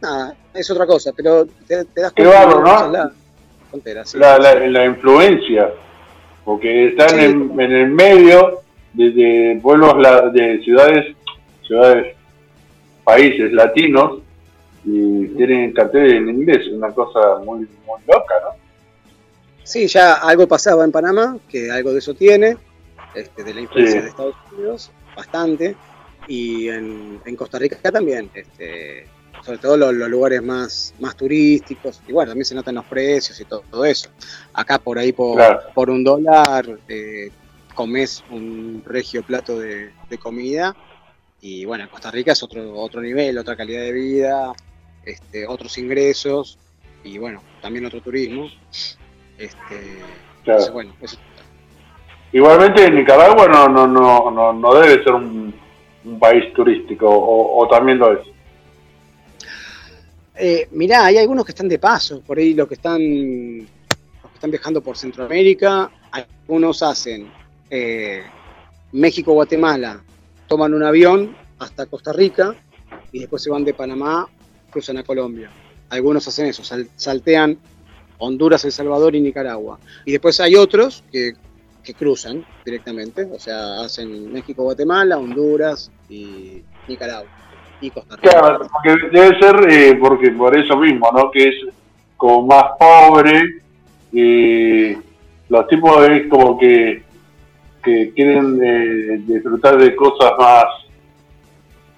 nada, 0.00 0.36
es 0.54 0.70
otra 0.70 0.86
cosa, 0.86 1.12
pero 1.14 1.46
te, 1.66 1.84
te 1.84 2.00
das 2.00 2.12
cuenta 2.12 2.88
¿no? 2.88 3.23
Frontera, 3.74 4.04
sí. 4.04 4.18
la, 4.18 4.38
la, 4.38 4.54
la 4.54 4.84
influencia, 4.86 5.70
porque 6.44 6.88
están 6.88 7.08
Sí. 7.10 7.24
en, 7.24 7.60
en 7.60 7.72
el 7.72 7.90
medio 7.90 8.60
de, 8.92 9.10
de 9.10 9.58
pueblos, 9.62 9.94
la- 9.98 10.28
de 10.30 10.62
ciudades, 10.62 11.16
ciudades, 11.66 12.14
países 13.02 13.52
latinos 13.52 14.20
y 14.84 15.26
tienen 15.36 15.72
carteles 15.72 16.12
en 16.14 16.28
inglés, 16.28 16.68
una 16.72 16.90
cosa 16.92 17.38
muy, 17.44 17.60
muy 17.86 18.00
loca, 18.06 18.34
¿no? 18.44 18.50
Sí, 19.62 19.86
ya 19.86 20.14
algo 20.14 20.46
pasaba 20.46 20.84
en 20.84 20.92
Panamá, 20.92 21.38
que 21.48 21.70
algo 21.70 21.92
de 21.92 21.98
eso 21.98 22.14
tiene, 22.14 22.56
este, 23.14 23.42
de 23.44 23.54
la 23.54 23.60
influencia 23.62 23.96
Sí. 23.98 24.02
de 24.04 24.08
Estados 24.10 24.36
Unidos, 24.52 24.90
bastante, 25.16 25.74
y 26.28 26.68
en, 26.68 27.18
en 27.24 27.36
Costa 27.36 27.58
Rica 27.58 27.76
también, 27.90 28.30
este, 28.34 29.06
sobre 29.44 29.58
todo 29.58 29.76
los, 29.76 29.92
los 29.94 30.08
lugares 30.08 30.42
más, 30.42 30.94
más 31.00 31.14
turísticos, 31.16 32.00
y 32.08 32.12
bueno, 32.12 32.30
también 32.30 32.46
se 32.46 32.54
notan 32.54 32.76
los 32.76 32.84
precios 32.86 33.38
y 33.40 33.44
todo, 33.44 33.62
todo 33.70 33.84
eso. 33.84 34.08
Acá 34.54 34.78
por 34.78 34.98
ahí 34.98 35.12
por, 35.12 35.36
Claro. 35.36 35.60
por 35.74 35.90
un 35.90 36.02
dólar 36.02 36.66
eh, 36.88 37.30
comes 37.74 38.24
un 38.30 38.82
regio 38.86 39.22
plato 39.22 39.58
de, 39.58 39.90
de 40.08 40.18
comida, 40.18 40.74
y 41.40 41.64
bueno, 41.66 41.84
en 41.84 41.90
Costa 41.90 42.10
Rica 42.10 42.32
es 42.32 42.42
otro, 42.42 42.74
otro 42.74 43.02
nivel, 43.02 43.36
otra 43.36 43.54
calidad 43.54 43.82
de 43.82 43.92
vida, 43.92 44.52
este, 45.04 45.46
otros 45.46 45.76
ingresos, 45.76 46.58
y 47.02 47.18
bueno, 47.18 47.42
también 47.60 47.84
otro 47.84 48.00
turismo. 48.00 48.48
Este, 49.36 49.58
Claro. 50.42 50.60
entonces, 50.60 50.72
bueno, 50.72 50.94
eso- 51.02 51.18
Igualmente 52.32 52.90
Nicaragua 52.90 53.46
no, 53.46 53.68
no, 53.68 53.86
no, 53.86 54.30
no, 54.30 54.52
no 54.52 54.74
debe 54.74 55.04
ser 55.04 55.12
un, 55.12 55.54
un 56.04 56.18
país 56.18 56.52
turístico, 56.54 57.08
o, 57.08 57.62
o 57.62 57.68
también 57.68 57.98
lo 57.98 58.12
es. 58.18 58.26
Eh, 60.36 60.68
mirá, 60.72 61.06
hay 61.06 61.18
algunos 61.18 61.44
que 61.44 61.52
están 61.52 61.68
de 61.68 61.78
paso, 61.78 62.20
por 62.20 62.38
ahí 62.38 62.54
los 62.54 62.66
que 62.66 62.74
están, 62.74 63.00
los 63.58 64.30
que 64.30 64.34
están 64.34 64.50
viajando 64.50 64.80
por 64.82 64.96
Centroamérica, 64.96 65.90
algunos 66.10 66.82
hacen 66.82 67.30
eh, 67.70 68.22
México-Guatemala, 68.92 70.02
toman 70.48 70.74
un 70.74 70.82
avión 70.82 71.36
hasta 71.58 71.86
Costa 71.86 72.12
Rica 72.12 72.54
y 73.12 73.20
después 73.20 73.42
se 73.42 73.50
van 73.50 73.64
de 73.64 73.74
Panamá, 73.74 74.28
cruzan 74.70 74.98
a 74.98 75.04
Colombia. 75.04 75.50
Algunos 75.90 76.26
hacen 76.26 76.46
eso, 76.46 76.64
sal- 76.64 76.88
saltean 76.96 77.56
Honduras, 78.18 78.64
El 78.64 78.72
Salvador 78.72 79.14
y 79.14 79.20
Nicaragua. 79.20 79.78
Y 80.04 80.12
después 80.12 80.40
hay 80.40 80.56
otros 80.56 81.04
que, 81.12 81.34
que 81.84 81.94
cruzan 81.94 82.44
directamente, 82.64 83.22
o 83.24 83.38
sea, 83.38 83.82
hacen 83.82 84.32
México-Guatemala, 84.32 85.16
Honduras 85.18 85.92
y 86.08 86.62
Nicaragua 86.88 87.30
Claro, 88.20 88.66
porque 88.72 88.96
debe 89.12 89.38
ser 89.38 89.56
eh, 89.70 89.96
porque 90.00 90.30
por 90.30 90.56
eso 90.56 90.76
mismo, 90.76 91.10
¿no? 91.12 91.30
Que 91.30 91.48
es 91.48 91.54
como 92.16 92.46
más 92.46 92.64
pobre 92.78 93.60
y 94.12 94.96
los 95.48 95.66
tipos 95.68 96.08
es 96.08 96.28
como 96.28 96.58
que, 96.58 97.02
que 97.82 98.12
quieren 98.14 98.58
eh, 98.62 99.18
disfrutar 99.26 99.76
de 99.76 99.94
cosas 99.94 100.32
más 100.38 100.64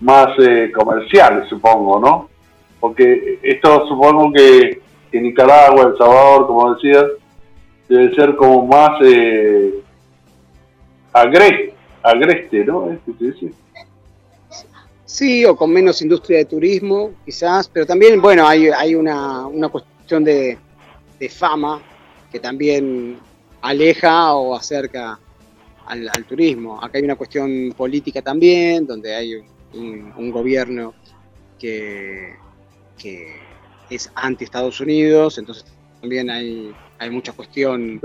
más 0.01 0.29
eh, 0.39 0.71
comerciales, 0.75 1.49
supongo, 1.49 1.99
¿no? 2.01 2.29
Porque 2.81 3.39
esto 3.43 3.87
supongo 3.89 4.31
que, 4.33 4.81
que 5.11 5.21
Nicaragua, 5.21 5.85
El 5.85 5.97
Salvador, 5.97 6.47
como 6.47 6.75
decías, 6.75 7.05
debe 7.89 8.15
ser 8.15 8.37
como 8.37 8.67
más 8.67 8.91
eh, 9.03 9.73
agre- 11.13 11.73
agreste, 12.03 12.65
¿no? 12.65 12.91
¿Es 12.91 12.99
que 13.07 13.13
se 13.15 13.25
dice? 13.47 13.57
Sí, 15.17 15.47
o 15.47 15.57
con 15.57 15.73
menos 15.73 16.03
industria 16.03 16.37
de 16.37 16.45
turismo, 16.45 17.15
quizás, 17.25 17.71
pero 17.73 17.87
también, 17.87 18.21
bueno, 18.21 18.47
hay, 18.47 18.69
hay 18.69 18.95
una, 18.95 19.47
una 19.47 19.71
cuestión 19.71 20.23
de, 20.23 20.59
de 21.19 21.29
fama 21.31 21.81
que 22.31 22.39
también 22.39 23.17
aleja 23.63 24.35
o 24.35 24.55
acerca 24.55 25.19
al, 25.87 26.11
al 26.15 26.25
turismo. 26.27 26.79
Acá 26.85 26.99
hay 26.99 27.05
una 27.05 27.17
cuestión 27.17 27.73
política 27.75 28.21
también, 28.21 28.87
donde 28.87 29.15
hay 29.15 29.37
un, 29.73 30.13
un 30.19 30.31
gobierno 30.31 30.93
que, 31.59 32.35
que 32.99 33.37
es 33.89 34.11
anti-Estados 34.15 34.81
Unidos, 34.81 35.39
entonces 35.39 35.65
también 35.99 36.29
hay, 36.29 36.75
hay 36.99 37.09
mucha 37.09 37.33
cuestión 37.33 38.03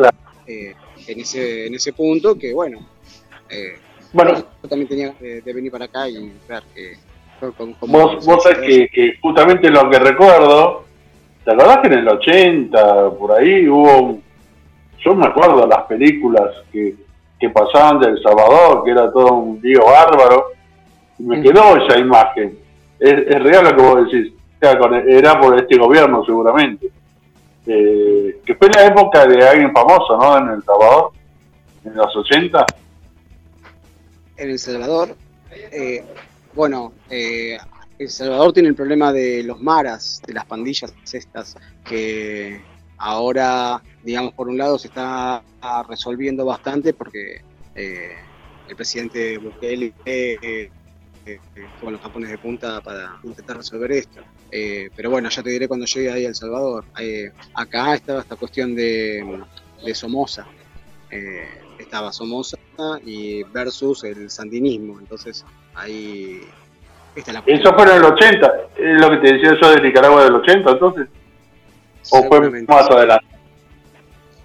eh, 0.47 0.75
en, 1.07 1.19
ese, 1.19 1.67
en 1.67 1.75
ese 1.75 1.91
punto 1.91 2.37
que, 2.37 2.53
bueno, 2.53 2.87
eh, 3.49 3.73
Bueno, 4.13 4.33
yo 4.35 4.69
también 4.69 4.87
tenía 4.89 5.13
de, 5.19 5.41
de 5.41 5.53
venir 5.53 5.71
para 5.71 5.85
acá 5.85 6.07
y 6.09 6.31
ver 6.47 6.63
que 6.75 6.93
con- 7.57 7.73
cómo 7.73 7.97
Vos, 7.97 8.25
vos 8.25 8.43
sabés 8.43 8.59
que, 8.59 8.87
que 8.89 9.17
justamente 9.21 9.69
lo 9.69 9.89
que 9.89 9.99
recuerdo, 9.99 10.83
¿te 11.43 11.51
acordás 11.51 11.77
que 11.79 11.87
en 11.87 11.93
el 11.93 12.07
80, 12.07 13.09
por 13.11 13.31
ahí 13.31 13.67
hubo, 13.67 13.97
un- 14.01 14.23
yo 15.03 15.15
me 15.15 15.25
acuerdo 15.25 15.65
las 15.65 15.83
películas 15.85 16.49
que, 16.71 16.93
que 17.39 17.49
pasaban 17.49 17.99
de 17.99 18.09
El 18.09 18.21
Salvador, 18.21 18.83
que 18.83 18.91
era 18.91 19.11
todo 19.11 19.33
un 19.33 19.59
lío 19.61 19.85
bárbaro, 19.85 20.47
y 21.17 21.23
me 21.23 21.41
quedó 21.41 21.77
esa 21.77 21.97
imagen. 21.97 22.57
Es, 22.99 23.13
es 23.13 23.41
real 23.43 23.63
lo 23.63 23.75
que 23.75 23.81
vos 23.81 24.11
decís, 24.11 24.33
con- 24.79 25.09
era 25.09 25.39
por 25.39 25.57
este 25.57 25.77
gobierno 25.77 26.23
seguramente. 26.25 26.87
Eh, 27.65 28.39
que 28.45 28.55
fue 28.55 28.69
la 28.69 28.85
época 28.87 29.25
de 29.25 29.47
alguien 29.47 29.71
famoso, 29.71 30.17
¿no? 30.17 30.37
En 30.37 30.49
El 30.55 30.63
Salvador, 30.63 31.11
en 31.85 31.95
los 31.95 32.15
80. 32.15 32.65
En 34.41 34.49
El 34.49 34.59
Salvador. 34.59 35.15
eh, 35.51 36.03
bueno, 36.53 36.93
eh, 37.09 37.57
El 37.97 38.09
Salvador 38.09 38.51
tiene 38.53 38.69
el 38.69 38.75
problema 38.75 39.13
de 39.13 39.43
los 39.43 39.61
maras, 39.61 40.21
de 40.25 40.33
las 40.33 40.45
pandillas 40.45 40.93
estas, 41.11 41.55
que 41.85 42.59
ahora, 42.97 43.81
digamos, 44.03 44.33
por 44.33 44.49
un 44.49 44.57
lado 44.57 44.77
se 44.79 44.87
está 44.87 45.43
resolviendo 45.87 46.45
bastante 46.45 46.93
porque 46.93 47.41
eh, 47.75 48.15
el 48.67 48.75
presidente 48.75 49.37
Bukele 49.37 49.93
eh, 50.05 50.37
eh, 50.41 50.69
eh, 51.25 51.39
con 51.79 51.93
los 51.93 52.01
tapones 52.01 52.29
de 52.31 52.37
punta 52.37 52.81
para 52.81 53.19
intentar 53.23 53.57
resolver 53.57 53.91
esto. 53.91 54.21
Eh, 54.49 54.89
pero 54.95 55.09
bueno, 55.09 55.29
ya 55.29 55.43
te 55.43 55.51
diré 55.51 55.67
cuando 55.67 55.85
llegue 55.85 56.11
ahí 56.11 56.25
a 56.25 56.29
El 56.29 56.35
Salvador. 56.35 56.85
Acá 57.53 57.93
estaba 57.95 58.21
esta 58.21 58.35
cuestión 58.35 58.75
de, 58.75 59.43
de 59.85 59.95
Somoza. 59.95 60.45
Estaba 61.91 62.13
Somoza 62.13 62.57
y 63.05 63.43
versus 63.43 64.05
el 64.05 64.29
sandinismo. 64.29 64.97
Entonces 65.01 65.45
ahí 65.75 66.39
está 67.17 67.33
la 67.33 67.43
Eso 67.45 67.73
fue 67.73 67.83
en 67.83 67.97
el 67.97 68.05
80, 68.05 68.53
es 68.77 69.01
lo 69.01 69.09
que 69.09 69.17
te 69.17 69.33
decía 69.33 69.57
yo 69.61 69.71
de 69.75 69.81
Nicaragua 69.81 70.23
del 70.23 70.35
80, 70.35 70.71
entonces. 70.71 71.07
¿O 72.11 72.23
fue 72.29 72.49
más 72.65 72.89
adelante? 72.89 73.25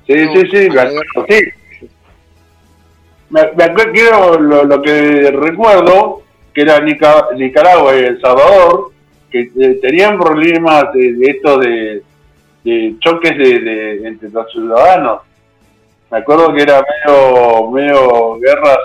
Sí, 0.09 0.15
No, 0.27 0.33
sí, 0.33 0.41
sí, 0.51 0.71
me 0.71 0.81
acuerdo, 0.81 1.27
sí. 1.29 1.89
Me, 3.31 3.53
me 3.57 3.65
acuerdo 3.65 4.39
lo, 4.41 4.65
lo 4.65 4.83
que 4.83 5.31
recuerdo, 5.31 6.23
que 6.53 6.63
era 6.63 6.81
Nica- 6.81 7.29
Nicaragua 7.37 7.95
y 7.97 8.01
El 8.07 8.21
Salvador, 8.21 8.91
que 9.31 9.51
eh, 9.57 9.79
tenían 9.81 10.19
problemas 10.19 10.93
de, 10.95 11.13
de 11.13 11.31
esto 11.31 11.59
de, 11.59 12.03
de 12.65 12.97
choques 13.01 13.39
de, 13.39 13.61
de- 13.61 14.09
entre 14.09 14.31
los 14.31 14.51
ciudadanos. 14.51 15.21
Me 16.11 16.19
acuerdo 16.19 16.55
que 16.55 16.63
era 16.63 16.85
medio, 17.05 17.71
medio 17.71 18.39
guerras, 18.39 18.79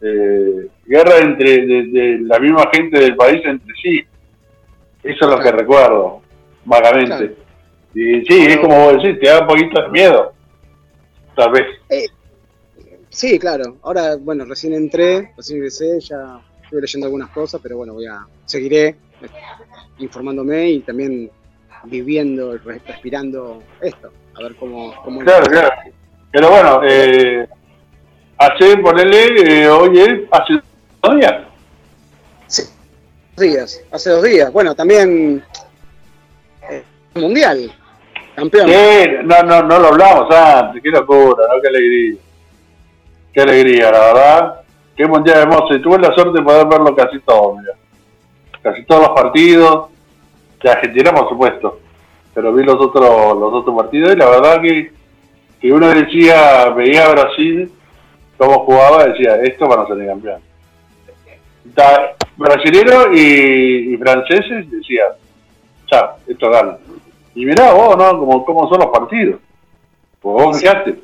eh, 0.00 0.68
guerra 0.86 1.18
entre 1.18 1.66
de, 1.66 1.82
de 1.88 2.18
la 2.20 2.38
misma 2.38 2.68
gente 2.72 2.98
del 2.98 3.16
país 3.16 3.42
entre 3.44 3.74
sí. 3.80 4.04
Eso 5.02 5.24
es 5.24 5.30
lo 5.30 5.38
que 5.40 5.52
recuerdo, 5.52 6.22
vagamente. 6.64 7.08
Claro. 7.08 7.34
Y 7.94 8.24
sí, 8.24 8.46
es 8.46 8.58
como 8.58 8.76
vos 8.84 9.02
decís, 9.02 9.20
te 9.20 9.28
da 9.28 9.40
un 9.40 9.46
poquito 9.46 9.82
de 9.82 9.88
miedo. 9.88 10.32
Tal 11.34 11.52
vez. 11.52 11.66
Sí, 13.10 13.38
claro. 13.38 13.76
Ahora, 13.82 14.16
bueno, 14.16 14.44
recién 14.44 14.74
entré, 14.74 15.32
recién 15.36 15.58
ingresé, 15.58 15.98
ya 16.00 16.40
estuve 16.62 16.82
leyendo 16.82 17.06
algunas 17.06 17.30
cosas, 17.30 17.60
pero 17.62 17.76
bueno, 17.76 17.94
voy 17.94 18.06
a 18.06 18.26
seguiré 18.44 18.88
eh, 18.88 18.96
informándome 19.98 20.70
y 20.70 20.80
también 20.80 21.30
viviendo, 21.84 22.58
respirando 22.58 23.62
esto, 23.80 24.10
a 24.34 24.42
ver 24.42 24.54
cómo... 24.56 24.94
cómo 25.02 25.20
Claro, 25.20 25.46
claro. 25.46 25.70
Pero 26.30 26.50
bueno, 26.50 26.80
eh, 26.84 27.48
hace, 28.36 28.76
ponele, 28.78 29.62
eh, 29.62 29.68
hoy 29.68 29.98
es, 29.98 30.20
hace 30.30 30.60
dos 31.02 31.16
días. 31.16 31.34
Dos 33.36 33.46
días, 33.46 33.80
hace 33.90 34.10
dos 34.10 34.22
días. 34.22 34.52
Bueno, 34.52 34.74
también 34.74 35.42
eh, 36.70 36.84
mundial, 37.14 37.72
campeón. 38.34 38.68
Sí, 38.68 39.08
no, 39.24 39.42
no, 39.42 39.62
no 39.62 39.78
lo 39.78 39.88
hablamos 39.88 40.34
antes, 40.34 40.82
qué 40.82 40.90
locura, 40.90 41.44
¿no? 41.48 41.60
Qué 41.62 41.68
alegría. 41.68 42.16
Qué 43.32 43.42
alegría, 43.42 43.92
la 43.92 44.00
verdad. 44.00 44.60
Qué 44.96 45.06
mundial 45.06 45.38
hermoso. 45.38 45.74
Y 45.74 45.80
tuve 45.80 45.98
la 45.98 46.12
suerte 46.12 46.38
de 46.38 46.44
poder 46.44 46.66
verlo 46.66 46.94
casi 46.96 47.20
todo, 47.20 47.56
mira. 47.56 47.72
Casi 48.62 48.84
todos 48.84 49.02
los 49.02 49.10
partidos. 49.10 49.90
De 50.60 50.68
Argentina, 50.68 51.12
por 51.12 51.28
supuesto. 51.28 51.78
Pero 52.34 52.52
vi 52.52 52.64
los 52.64 52.74
otros, 52.74 53.38
los 53.38 53.52
otros 53.52 53.76
partidos 53.76 54.12
y 54.12 54.16
la 54.16 54.28
verdad 54.28 54.60
que, 54.60 54.92
que 55.60 55.72
uno 55.72 55.88
decía, 55.88 56.70
veía 56.70 57.06
a 57.06 57.12
Brasil, 57.12 57.72
cómo 58.36 58.64
jugaba, 58.64 59.06
decía, 59.06 59.36
esto 59.42 59.66
van 59.66 59.80
a 59.80 59.86
salir 59.86 60.06
campeón. 60.06 60.40
Brasileros 62.36 63.08
y, 63.14 63.94
y 63.94 63.96
franceses 63.96 64.70
decía, 64.70 65.04
chao, 65.86 66.16
esto 66.26 66.50
gana. 66.50 66.78
Y 67.34 67.44
mirá 67.44 67.72
vos, 67.72 67.96
¿no? 67.96 68.18
Como, 68.18 68.44
cómo 68.44 68.68
son 68.68 68.80
los 68.80 68.90
partidos. 68.90 69.40
Pues 70.20 70.44
vos 70.44 70.60
fijaste. 70.60 70.96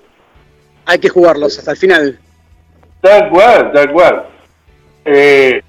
Hay 0.86 0.98
que 0.98 1.08
jugarlos 1.08 1.58
hasta 1.58 1.72
el 1.72 1.76
final. 1.76 2.18
Tal 3.00 3.30
cual, 3.30 3.72
tal 3.72 3.92
cual. 3.92 4.26
Eh, 5.04 5.62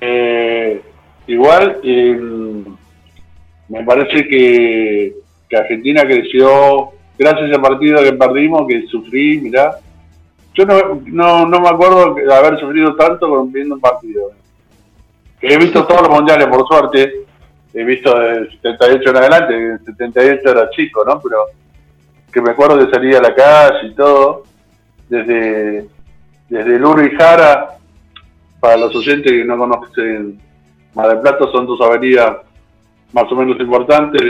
eh, 0.00 0.82
igual, 1.26 1.80
eh, 1.82 2.20
me 3.68 3.84
parece 3.84 4.28
que, 4.28 5.14
Argentina 5.56 6.02
creció 6.02 6.90
gracias 7.18 7.52
al 7.52 7.60
partido 7.60 8.02
que 8.02 8.12
perdimos, 8.12 8.66
que 8.66 8.86
sufrí, 8.86 9.40
mirá. 9.40 9.76
Yo 10.54 10.64
no, 10.64 11.00
no, 11.06 11.46
no 11.46 11.60
me 11.60 11.68
acuerdo 11.68 12.14
de 12.14 12.34
haber 12.34 12.58
sufrido 12.58 12.94
tanto 12.94 13.28
con 13.28 13.52
viendo 13.52 13.74
un 13.74 13.80
partido. 13.80 14.30
He 15.40 15.56
visto 15.58 15.84
todos 15.86 16.02
los 16.02 16.10
mundiales, 16.10 16.46
por 16.46 16.66
suerte. 16.66 17.24
He 17.72 17.84
visto 17.84 18.16
del 18.18 18.50
78 18.50 19.10
en 19.10 19.16
adelante, 19.16 19.72
el 19.72 19.84
78 19.84 20.48
era 20.48 20.70
chico, 20.70 21.04
¿no? 21.04 21.20
Pero 21.20 21.38
que 22.32 22.40
me 22.40 22.52
acuerdo 22.52 22.76
de 22.76 22.90
salir 22.90 23.16
a 23.16 23.20
la 23.20 23.34
calle 23.34 23.88
y 23.88 23.94
todo 23.94 24.44
desde, 25.08 25.86
desde 26.48 26.78
Luro 26.78 27.02
Jara, 27.18 27.76
para 28.60 28.76
los 28.76 28.94
oyentes 28.94 29.30
que 29.30 29.44
no 29.44 29.58
conocen 29.58 30.40
Mar 30.94 31.08
del 31.08 31.20
Plata, 31.20 31.46
son 31.50 31.66
dos 31.66 31.80
avenidas 31.80 32.38
más 33.12 33.30
o 33.30 33.36
menos 33.36 33.58
importantes 33.60 34.22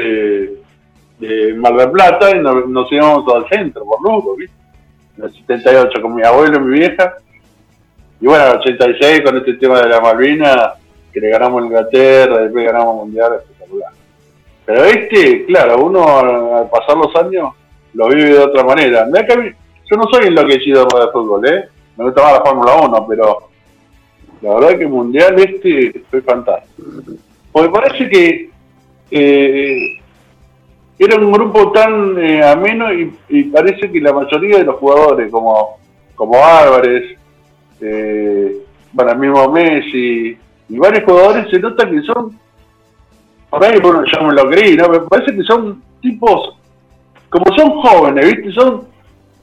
de 1.19 1.55
Mar 1.55 1.91
Plata 1.93 2.35
y 2.37 2.41
nos, 2.41 2.67
nos 2.69 2.91
íbamos 2.93 3.33
al 3.35 3.49
centro, 3.49 3.85
por 3.85 4.01
Luro, 4.03 4.37
¿viste? 4.37 4.55
En 5.19 5.25
el 5.25 5.33
78 5.33 6.03
con 6.03 6.15
mi 6.15 6.23
abuelo 6.23 6.57
y 6.57 6.61
mi 6.61 6.79
vieja. 6.81 7.15
Y 8.21 8.27
bueno, 8.27 8.45
en 8.45 8.51
el 8.53 8.57
86 8.59 9.21
con 9.23 9.37
este 9.39 9.55
tema 9.55 9.81
de 9.81 9.89
la 9.89 10.01
Malvina, 10.01 10.73
que 11.13 11.21
le 11.21 11.29
ganamos 11.31 11.63
a 11.63 11.67
Inglaterra, 11.67 12.39
después 12.39 12.65
ganamos 12.65 12.97
Mundial, 12.97 13.35
espectacular. 13.41 13.93
Pero 14.67 14.85
este, 14.85 15.45
claro, 15.47 15.85
uno 15.85 16.19
al 16.59 16.71
pasar 16.71 16.97
los 16.97 17.15
años 17.17 17.51
lo 17.93 18.09
vive 18.09 18.31
de 18.31 18.39
otra 18.39 18.65
manera. 18.65 19.05
Mirá 19.07 19.25
que 19.27 19.37
mí- 19.37 19.51
yo 19.91 19.97
no 19.97 20.05
soy 20.11 20.27
enloquecido 20.29 20.89
por 20.89 21.03
el 21.03 21.09
fútbol, 21.11 21.47
¿eh? 21.47 21.69
Me 21.97 22.05
gusta 22.07 22.23
más 22.23 22.33
la 22.33 22.41
Fórmula 22.45 22.75
1, 22.89 23.07
pero 23.09 23.39
la 24.41 24.55
verdad 24.55 24.79
que 24.79 24.85
el 24.85 24.89
Mundial 24.89 25.39
este 25.39 26.03
fue 26.11 26.23
fantástico. 26.23 26.89
Porque 27.53 27.69
parece 27.71 28.09
que 28.09 28.51
eh, 29.11 30.01
era 30.99 31.17
un 31.17 31.33
grupo 31.33 31.73
tan 31.73 32.19
eh, 32.19 32.45
ameno 32.45 32.93
y, 32.93 33.17
y 33.29 33.45
parece 33.45 33.91
que 33.91 34.01
la 34.01 34.13
mayoría 34.13 34.59
de 34.59 34.65
los 34.65 34.77
jugadores, 34.77 35.31
como, 35.31 35.79
como 36.15 36.45
Álvarez, 36.45 37.17
eh, 37.81 38.57
el 38.97 39.19
mismo 39.19 39.51
Messi 39.51 40.39
y 40.69 40.79
varios 40.79 41.05
jugadores, 41.05 41.51
se 41.51 41.59
nota 41.59 41.89
que 41.89 42.01
son, 42.03 42.39
por 43.51 43.65
ahí 43.65 43.79
bueno, 43.81 44.05
yo 44.05 44.23
me 44.23 44.35
lo 44.35 44.49
creí, 44.49 44.77
¿no? 44.77 44.89
Me 44.89 45.01
parece 45.01 45.35
que 45.35 45.43
son 45.43 45.83
tipos, 46.01 46.57
como 47.29 47.45
son 47.57 47.71
jóvenes, 47.83 48.27
¿viste? 48.27 48.53
Son 48.53 48.87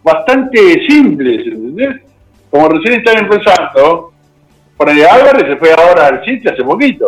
bastante 0.04 0.58
simples, 0.88 1.45
¿entendés? 1.45 2.02
Como 2.49 2.70
recién 2.70 2.99
están 2.99 3.26
empezando, 3.26 4.12
por 4.78 4.89
ahí 4.89 5.02
Álvarez 5.02 5.43
se 5.47 5.58
fue 5.58 5.74
ahora 5.74 6.08
al 6.08 6.26
City 6.26 6.47
hace 6.47 6.64
poquito. 6.64 7.06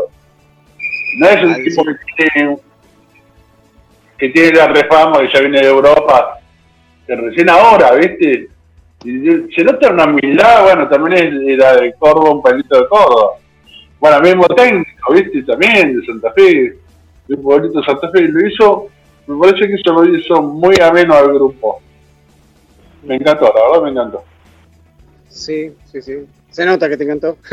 No 1.19 1.27
es 1.27 1.43
un 1.43 1.63
tipo 1.63 1.83
que 1.83 1.93
tiene, 2.17 2.57
que 4.27 4.29
tiene 4.29 4.57
la 4.57 4.67
refama, 4.67 5.19
que 5.19 5.29
ya 5.33 5.39
viene 5.41 5.59
de 5.59 5.67
Europa, 5.67 6.39
que 7.05 7.15
recién 7.15 7.49
ahora, 7.49 7.91
¿viste? 7.95 8.47
Y 9.03 9.53
se 9.53 9.63
nota 9.65 9.89
una 9.91 10.05
humildad, 10.05 10.63
bueno, 10.63 10.87
también 10.87 11.17
es- 11.27 11.49
era 11.59 11.75
de 11.75 11.93
Córdoba, 11.99 12.31
un 12.31 12.41
pueblito 12.41 12.79
de 12.79 12.87
Córdoba. 12.87 13.31
Bueno, 13.99 14.21
mismo 14.21 14.45
técnico, 14.47 15.13
¿viste? 15.13 15.43
También 15.43 15.99
de 15.99 16.05
Santa 16.05 16.31
Fe, 16.31 16.77
de 17.27 17.35
un 17.35 17.43
pueblito 17.43 17.79
de 17.79 17.85
Santa 17.85 18.09
Fe, 18.11 18.21
y 18.21 18.27
lo 18.29 18.47
hizo, 18.47 18.87
me 19.27 19.37
parece 19.39 19.67
que 19.67 19.73
eso 19.75 19.91
lo 19.93 20.05
hizo 20.17 20.41
muy 20.41 20.75
ameno 20.81 21.15
al 21.15 21.33
grupo. 21.33 21.81
Me 23.03 23.15
encantó, 23.15 23.45
la 23.53 23.61
verdad 23.69 23.83
me 23.83 23.89
encantó. 23.91 24.23
Sí, 25.27 25.73
sí, 25.91 26.01
sí. 26.01 26.13
Se 26.49 26.65
nota 26.65 26.87
que 26.87 26.95
te 26.95 27.03
encantó. 27.03 27.37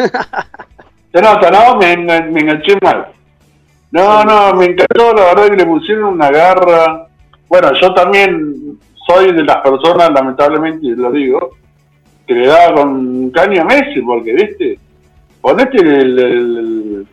Se 1.12 1.20
nota, 1.20 1.50
¿no? 1.50 1.76
Me, 1.78 1.94
engan- 1.96 2.30
me 2.30 2.40
enganché 2.40 2.76
mal. 2.80 3.08
No, 3.92 4.24
no, 4.24 4.54
me 4.54 4.66
encantó, 4.66 5.12
la 5.14 5.24
verdad 5.34 5.46
que 5.50 5.56
le 5.56 5.66
pusieron 5.66 6.04
una 6.14 6.30
garra. 6.30 7.06
Bueno, 7.48 7.72
yo 7.80 7.92
también 7.94 8.78
soy 9.06 9.32
de 9.32 9.42
las 9.42 9.56
personas, 9.58 10.10
lamentablemente 10.12 10.86
lo 10.88 11.10
digo, 11.10 11.50
que 12.26 12.34
le 12.34 12.46
da 12.46 12.72
con 12.74 13.30
caña 13.30 13.62
a 13.62 13.64
Messi, 13.64 14.00
porque, 14.02 14.32
viste, 14.32 14.78
ponete 15.40 15.78
el, 15.78 16.18
el- 16.18 16.18
el- 16.58 17.06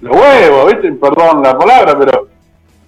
los 0.00 0.16
huevos, 0.16 0.72
viste, 0.72 0.92
perdón 0.92 1.42
la 1.42 1.58
palabra, 1.58 1.98
pero 1.98 2.28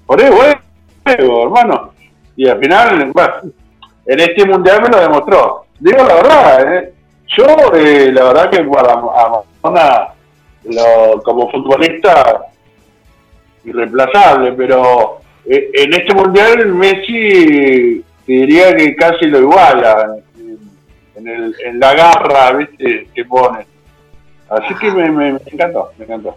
poné 0.07 0.31
huevo, 0.31 1.43
hermano. 1.45 1.93
Y 2.37 2.49
al 2.49 2.59
final, 2.59 3.11
bueno, 3.13 3.33
en 4.07 4.21
este 4.21 4.47
mundial 4.47 4.81
me 4.83 4.89
lo 4.89 4.99
demostró. 4.99 5.67
Digo 5.79 5.99
la 5.99 6.15
verdad, 6.15 6.75
¿eh? 6.75 6.95
yo 7.37 7.45
eh, 7.75 8.11
la 8.13 8.25
verdad 8.25 8.51
que 8.51 8.65
para 8.65 8.97
Maradona, 8.97 10.12
lo- 10.65 11.23
como 11.23 11.51
futbolista 11.51 12.47
irreemplazable, 13.65 14.53
pero 14.53 15.19
eh, 15.49 15.71
en 15.75 15.95
este 15.95 16.15
mundial 16.15 16.67
Messi 16.75 18.05
te 18.27 18.33
diría 18.33 18.75
que 18.77 18.95
casi 18.97 19.27
lo 19.27 19.41
iguala 19.41 20.17
en, 21.17 21.29
el- 21.29 21.55
en 21.65 21.81
la 21.81 21.95
garra 21.95 22.53
¿viste? 22.53 23.09
que 23.15 23.25
pone. 23.25 23.67
Así 24.49 24.75
que 24.81 24.91
me, 24.91 25.11
me- 25.11 25.33
me 25.33 25.41
encantó, 25.47 25.91
me 25.99 26.05
encantó. 26.05 26.37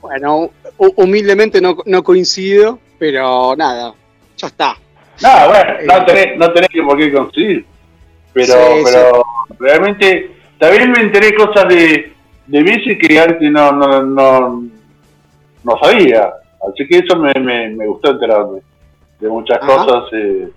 Bueno, 0.00 0.50
hu- 0.78 0.92
humildemente 0.96 1.60
no, 1.60 1.76
no 1.86 2.02
coincido, 2.04 2.78
pero 2.98 3.54
nada, 3.56 3.94
ya 4.36 4.46
está. 4.46 4.76
No, 5.20 5.48
bueno, 5.48 5.72
no 5.86 6.04
tenés, 6.04 6.38
no 6.38 6.52
tenés 6.52 6.68
que 6.68 6.82
por 6.82 6.96
qué 6.96 7.12
conseguir. 7.12 7.66
Pero, 8.32 8.52
Sí, 8.54 8.82
pero 8.84 9.24
realmente 9.58 10.30
también 10.58 10.92
me 10.92 11.00
enteré 11.00 11.34
cosas 11.34 11.66
de, 11.68 12.12
de 12.48 12.62
Messi 12.64 12.98
que 12.98 13.18
antes 13.20 13.50
no, 13.50 13.72
no, 13.72 14.02
no, 14.02 14.64
no 15.64 15.78
sabía. 15.82 16.30
Así 16.68 16.86
que 16.88 16.98
eso 16.98 17.16
me, 17.16 17.32
me, 17.40 17.68
me 17.70 17.86
gustó 17.86 18.10
enterarme 18.10 18.60
de 19.20 19.28
muchas 19.28 19.58
Ajá. 19.62 19.66
cosas 19.84 20.04
eh, 20.12 20.48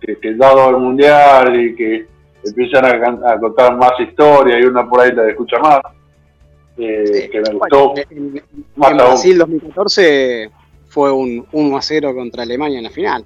que, 0.00 0.16
que 0.18 0.34
dado 0.34 0.70
el 0.70 0.76
mundial 0.78 1.60
y 1.60 1.74
que 1.76 2.06
empiezan 2.44 2.84
a, 2.84 3.38
contar 3.38 3.76
más 3.76 3.92
historia 4.00 4.58
y 4.58 4.64
una 4.64 4.88
por 4.88 5.00
ahí 5.00 5.12
la 5.12 5.28
escucha 5.28 5.58
más. 5.58 5.80
eh, 6.78 7.28
que 7.30 7.40
me 7.40 7.50
Bueno, 7.54 7.88
gustó 7.88 7.94
en, 8.10 8.36
en- 8.36 8.42
más 8.76 8.90
en. 8.90 8.96
Brasil 8.96 9.38
2014 9.38 10.50
fue 10.88 11.12
un 11.12 11.46
1 11.52 11.76
a 11.76 11.82
0 11.82 12.14
contra 12.14 12.42
Alemania 12.44 12.78
en 12.78 12.84
la 12.84 12.90
final. 12.90 13.24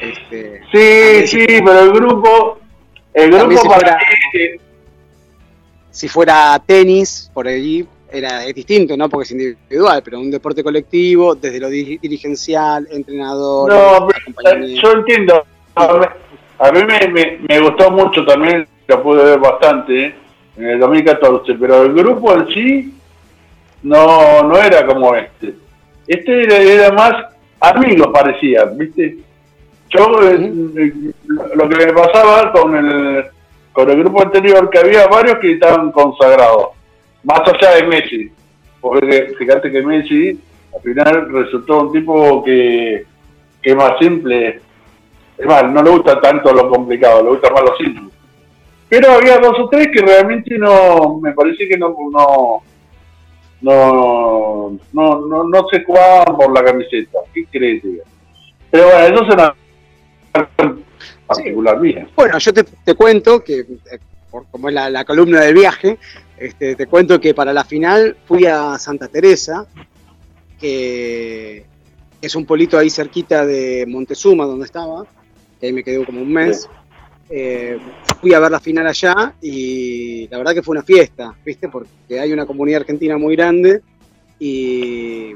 Este, 0.00 0.60
Sí, 0.72 1.26
sí, 1.26 1.46
pero 1.64 1.80
el 1.80 1.92
grupo, 1.92 2.58
el 3.14 3.30
grupo 3.30 3.68
para 3.68 3.98
eh, 4.34 4.60
si 5.96 6.08
fuera 6.08 6.60
tenis, 6.64 7.30
por 7.32 7.48
allí 7.48 7.86
era, 8.12 8.44
es 8.44 8.54
distinto, 8.54 8.96
¿no? 8.96 9.08
Porque 9.08 9.24
es 9.24 9.30
individual, 9.32 10.02
pero 10.04 10.20
un 10.20 10.30
deporte 10.30 10.62
colectivo, 10.62 11.34
desde 11.34 11.58
lo 11.58 11.70
diri- 11.70 11.98
dirigencial, 12.00 12.86
entrenador, 12.90 13.72
No, 13.72 14.08
yo 14.82 14.92
entiendo. 14.92 15.42
A 15.74 16.70
mí, 16.72 16.80
me, 16.84 17.08
me- 17.08 17.38
me 17.48 17.60
gustó 17.60 17.90
mucho 17.90 18.24
también, 18.26 18.66
lo 18.88 19.02
pude 19.02 19.24
ver 19.24 19.38
bastante, 19.38 20.06
¿eh? 20.06 20.14
en 20.58 20.64
el 20.68 20.78
2014, 20.80 21.54
pero 21.54 21.82
el 21.82 21.92
grupo 21.94 22.32
en 22.34 22.46
sí 22.48 22.94
no, 23.82 24.42
no 24.42 24.56
era 24.58 24.86
como 24.86 25.14
este. 25.14 25.54
Este 26.06 26.42
era, 26.44 26.56
era 26.58 26.92
más 26.92 27.12
amigos, 27.60 28.08
parecía, 28.12 28.64
¿viste? 28.66 29.16
Yo, 29.90 30.22
eh, 30.30 30.52
lo 31.54 31.68
que 31.68 31.76
me 31.86 31.92
pasaba 31.92 32.52
con 32.52 32.74
el, 32.76 33.24
con 33.76 33.90
el 33.90 33.98
grupo 33.98 34.22
anterior, 34.22 34.70
que 34.70 34.78
había 34.78 35.06
varios 35.06 35.38
que 35.38 35.52
estaban 35.52 35.92
consagrados, 35.92 36.68
más 37.22 37.40
allá 37.40 37.74
de 37.74 37.86
Messi. 37.86 38.32
Porque 38.80 39.34
fíjate 39.38 39.70
que 39.70 39.82
Messi 39.82 40.40
al 40.74 40.80
final 40.80 41.30
resultó 41.30 41.82
un 41.82 41.92
tipo 41.92 42.42
que, 42.42 43.04
es 43.62 43.76
más 43.76 43.98
simple. 43.98 44.62
Es 45.36 45.44
más, 45.44 45.70
no 45.70 45.82
le 45.82 45.90
gusta 45.90 46.18
tanto 46.22 46.54
lo 46.54 46.70
complicado, 46.70 47.22
le 47.22 47.28
gusta 47.28 47.50
más 47.50 47.64
lo 47.64 47.76
simple. 47.76 48.10
Pero 48.88 49.12
había 49.12 49.36
dos 49.40 49.58
o 49.58 49.68
tres 49.68 49.88
que 49.92 50.00
realmente 50.00 50.56
no, 50.56 51.18
me 51.20 51.32
parece 51.34 51.68
que 51.68 51.76
no, 51.76 51.94
no, 52.10 52.62
no, 53.60 54.78
no, 54.94 55.20
no, 55.20 55.44
no 55.44 55.68
se 55.68 55.84
jugaban 55.84 56.34
por 56.34 56.50
la 56.50 56.64
camiseta. 56.64 57.18
¿Qué 57.34 57.44
crees? 57.52 57.82
Pero 58.70 58.84
bueno, 58.86 59.00
eso 59.00 59.22
es 59.22 59.34
una 59.34 59.54
particular 61.26 61.80
mía. 61.80 62.08
Bueno, 62.16 62.38
yo 62.38 62.52
te, 62.52 62.64
te 62.64 62.94
cuento 62.94 63.42
que, 63.42 63.60
eh, 63.60 63.98
por, 64.30 64.46
como 64.46 64.68
es 64.68 64.74
la, 64.74 64.90
la 64.90 65.04
columna 65.04 65.40
del 65.40 65.54
viaje, 65.54 65.98
este, 66.36 66.74
te 66.76 66.86
cuento 66.86 67.20
que 67.20 67.34
para 67.34 67.52
la 67.52 67.64
final 67.64 68.16
fui 68.26 68.46
a 68.46 68.78
Santa 68.78 69.08
Teresa, 69.08 69.66
que 70.60 71.64
es 72.20 72.34
un 72.34 72.46
polito 72.46 72.78
ahí 72.78 72.90
cerquita 72.90 73.44
de 73.44 73.84
Montezuma, 73.86 74.46
donde 74.46 74.64
estaba, 74.66 75.06
que 75.60 75.66
ahí 75.66 75.72
me 75.72 75.82
quedé 75.82 76.04
como 76.04 76.22
un 76.22 76.32
mes. 76.32 76.68
Eh, 77.28 77.78
fui 78.20 78.32
a 78.34 78.38
ver 78.38 78.52
la 78.52 78.60
final 78.60 78.86
allá 78.86 79.34
y 79.42 80.28
la 80.28 80.38
verdad 80.38 80.54
que 80.54 80.62
fue 80.62 80.76
una 80.76 80.84
fiesta, 80.84 81.34
¿viste? 81.44 81.68
Porque 81.68 82.20
hay 82.20 82.32
una 82.32 82.46
comunidad 82.46 82.82
argentina 82.82 83.18
muy 83.18 83.34
grande 83.34 83.82
y, 84.38 85.32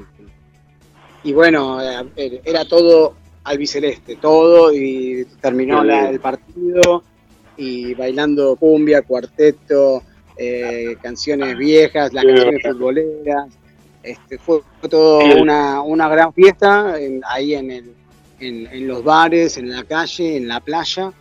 y 1.24 1.32
bueno, 1.32 1.80
eh, 2.16 2.40
era 2.44 2.64
todo 2.64 3.14
albiceleste, 3.50 4.16
todo 4.16 4.72
y 4.72 5.26
terminó 5.40 5.82
la- 5.84 6.10
el 6.10 6.20
partido 6.20 7.02
y 7.56 7.94
bailando 7.94 8.56
cumbia, 8.56 9.02
cuarteto, 9.02 10.02
eh, 10.36 10.96
canciones 11.02 11.56
viejas, 11.58 12.12
las 12.12 12.24
canciones 12.24 12.62
futboleras. 12.62 13.46
Este, 14.02 14.38
fue 14.38 14.62
todo 14.88 15.18
una, 15.42 15.82
una 15.82 16.08
gran 16.08 16.32
fiesta 16.32 16.98
en- 16.98 17.20
ahí 17.28 17.54
en, 17.54 17.70
el, 17.70 17.92
en, 18.38 18.66
en 18.66 18.88
los 18.88 19.04
bares, 19.04 19.58
en 19.58 19.70
la 19.70 19.84
calle, 19.84 20.36
en 20.38 20.48
la 20.48 20.60
playa. 20.60 21.12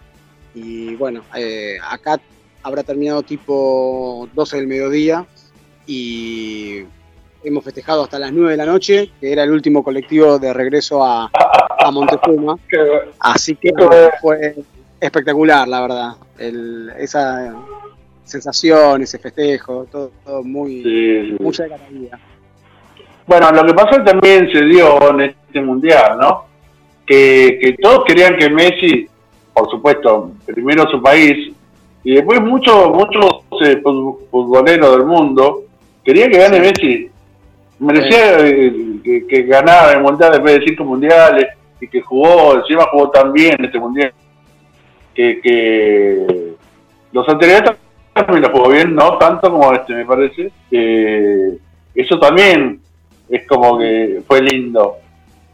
Y 0.55 0.95
bueno, 0.95 1.23
eh, 1.35 1.75
acá 1.89 2.19
habrá 2.63 2.83
terminado 2.83 3.21
tipo 3.23 4.29
12 4.33 4.57
del 4.57 4.67
mediodía 4.67 5.25
y 5.85 6.83
hemos 7.43 7.63
festejado 7.63 8.03
hasta 8.03 8.19
las 8.19 8.31
9 8.31 8.51
de 8.51 8.57
la 8.57 8.65
noche, 8.65 9.11
que 9.19 9.31
era 9.31 9.43
el 9.43 9.51
último 9.51 9.83
colectivo 9.83 10.37
de 10.39 10.53
regreso 10.53 11.03
a, 11.03 11.29
a 11.79 11.91
Montezuma. 11.91 12.55
Así 13.19 13.55
que 13.55 13.71
fue 14.21 14.55
espectacular, 14.99 15.67
la 15.67 15.81
verdad. 15.81 16.11
El- 16.37 16.91
esa 16.97 17.55
sensación, 18.23 19.01
ese 19.01 19.17
festejo, 19.19 19.85
todo, 19.91 20.11
todo 20.23 20.43
muy, 20.43 20.83
sí, 20.83 21.35
mucha 21.39 21.63
algarabía. 21.63 22.19
Bueno, 23.25 23.51
lo 23.51 23.65
que 23.65 23.73
pasó 23.73 24.03
también 24.03 24.51
se 24.51 24.63
dio 24.65 25.09
en 25.11 25.21
este 25.21 25.61
mundial, 25.61 26.17
¿no? 26.19 26.45
Que, 27.05 27.59
que 27.61 27.73
todos 27.81 28.03
querían 28.05 28.37
que 28.37 28.49
Messi, 28.49 29.07
por 29.53 29.69
supuesto, 29.69 30.31
primero 30.45 30.89
su 30.89 31.01
país, 31.01 31.53
y 32.03 32.15
después 32.15 32.39
muchos 32.41 32.89
muchos 32.91 33.25
eh, 33.61 33.81
fut- 33.83 34.19
futboleros 34.31 34.91
del 34.91 35.05
mundo 35.05 35.63
querían 36.03 36.31
que 36.31 36.37
gane 36.37 36.59
Messi. 36.59 37.09
Merecía 37.79 38.39
eh, 38.45 38.73
que, 39.03 39.25
que 39.25 39.43
ganara 39.43 39.93
el 39.93 40.01
mundial 40.01 40.31
después 40.33 40.59
de 40.59 40.65
cinco 40.65 40.83
mundiales 40.83 41.47
y 41.79 41.87
que 41.87 42.01
jugó, 42.01 42.55
encima 42.55 42.87
jugó 42.91 43.09
tan 43.09 43.31
bien 43.31 43.55
este 43.63 43.79
mundial. 43.79 44.13
Que, 45.13 45.39
que 45.41 46.53
los 47.11 47.27
anteriores 47.27 47.71
también 48.13 48.41
lo 48.41 48.49
jugó 48.51 48.69
bien, 48.69 48.93
no 48.93 49.17
tanto 49.17 49.49
como 49.49 49.73
este, 49.73 49.93
me 49.93 50.05
parece. 50.05 50.51
que 50.69 51.57
eso 51.95 52.19
también 52.19 52.81
es 53.29 53.47
como 53.47 53.77
que 53.77 54.21
fue 54.27 54.41
lindo 54.41 54.97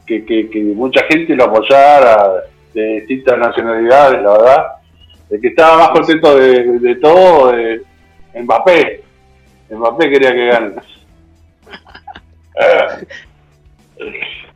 que, 0.05 0.26
que, 0.26 0.49
que 0.49 0.61
mucha 0.61 1.03
gente 1.05 1.36
lo 1.36 1.45
apoyara 1.45 2.43
de 2.73 2.99
distintas 2.99 3.38
nacionalidades, 3.38 4.21
la 4.21 4.32
verdad. 4.32 4.65
El 5.30 5.41
que 5.41 5.47
estaba 5.47 5.78
más 5.78 5.89
contento 5.89 6.38
de, 6.38 6.80
de 6.80 6.95
todo, 6.95 7.51
de 7.51 7.82
Mbappé. 8.41 9.03
Mbappé 9.71 10.09
quería 10.09 10.34
que 10.34 10.45
gane. 10.47 10.76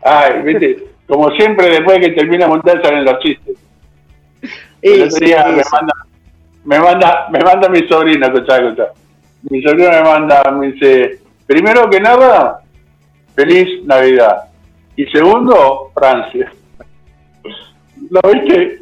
Ay, 0.02 0.42
viste, 0.44 0.84
como 1.08 1.32
siempre, 1.32 1.70
después 1.70 2.00
de 2.00 2.08
que 2.08 2.16
termina 2.16 2.48
mundial 2.48 2.82
salen 2.84 3.06
los 3.06 3.20
chistes. 3.20 3.58
El 4.82 5.04
otro 5.04 5.18
sí, 5.18 5.26
día 5.26 5.44
sí, 5.44 5.52
me 5.52 5.64
sí. 5.64 5.70
manda, 5.72 5.94
me 6.64 6.80
manda, 6.80 7.28
me 7.32 7.40
manda 7.40 7.70
mi 7.70 7.88
sobrina, 7.88 8.28
escuchá, 8.28 8.58
escuchá. 8.58 8.90
Mi 9.50 9.62
sobrina 9.62 9.92
me 9.92 10.04
manda, 10.04 10.44
me 10.52 10.72
dice, 10.72 11.20
primero 11.48 11.90
que 11.90 12.00
nada, 12.00 12.62
feliz 13.36 13.84
Navidad. 13.86 14.44
Y 14.96 15.06
segundo, 15.08 15.92
Francia. 15.96 16.52
¿Lo 18.10 18.22
viste? 18.32 18.80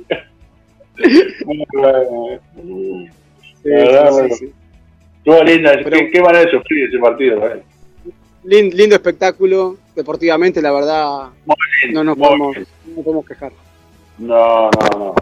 Estuvo 3.64 5.44
linda, 5.44 5.78
qué 5.84 6.22
manera 6.22 6.46
de 6.46 6.52
sufrir 6.52 6.88
ese 6.88 7.00
partido. 7.00 7.46
¿eh? 7.48 7.62
Lin- 8.48 8.72
lindo 8.76 8.96
espectáculo, 8.96 9.76
deportivamente, 9.96 10.62
la 10.62 10.72
verdad, 10.72 11.30
lindo, 11.84 12.04
no 12.04 12.16
nos 12.16 12.18
podemos, 12.18 12.56
no 12.58 12.96
nos 12.96 13.04
podemos 13.04 13.26
quejar. 13.26 13.52
No, 14.18 14.70
no, 14.72 14.90
no. 14.98 15.16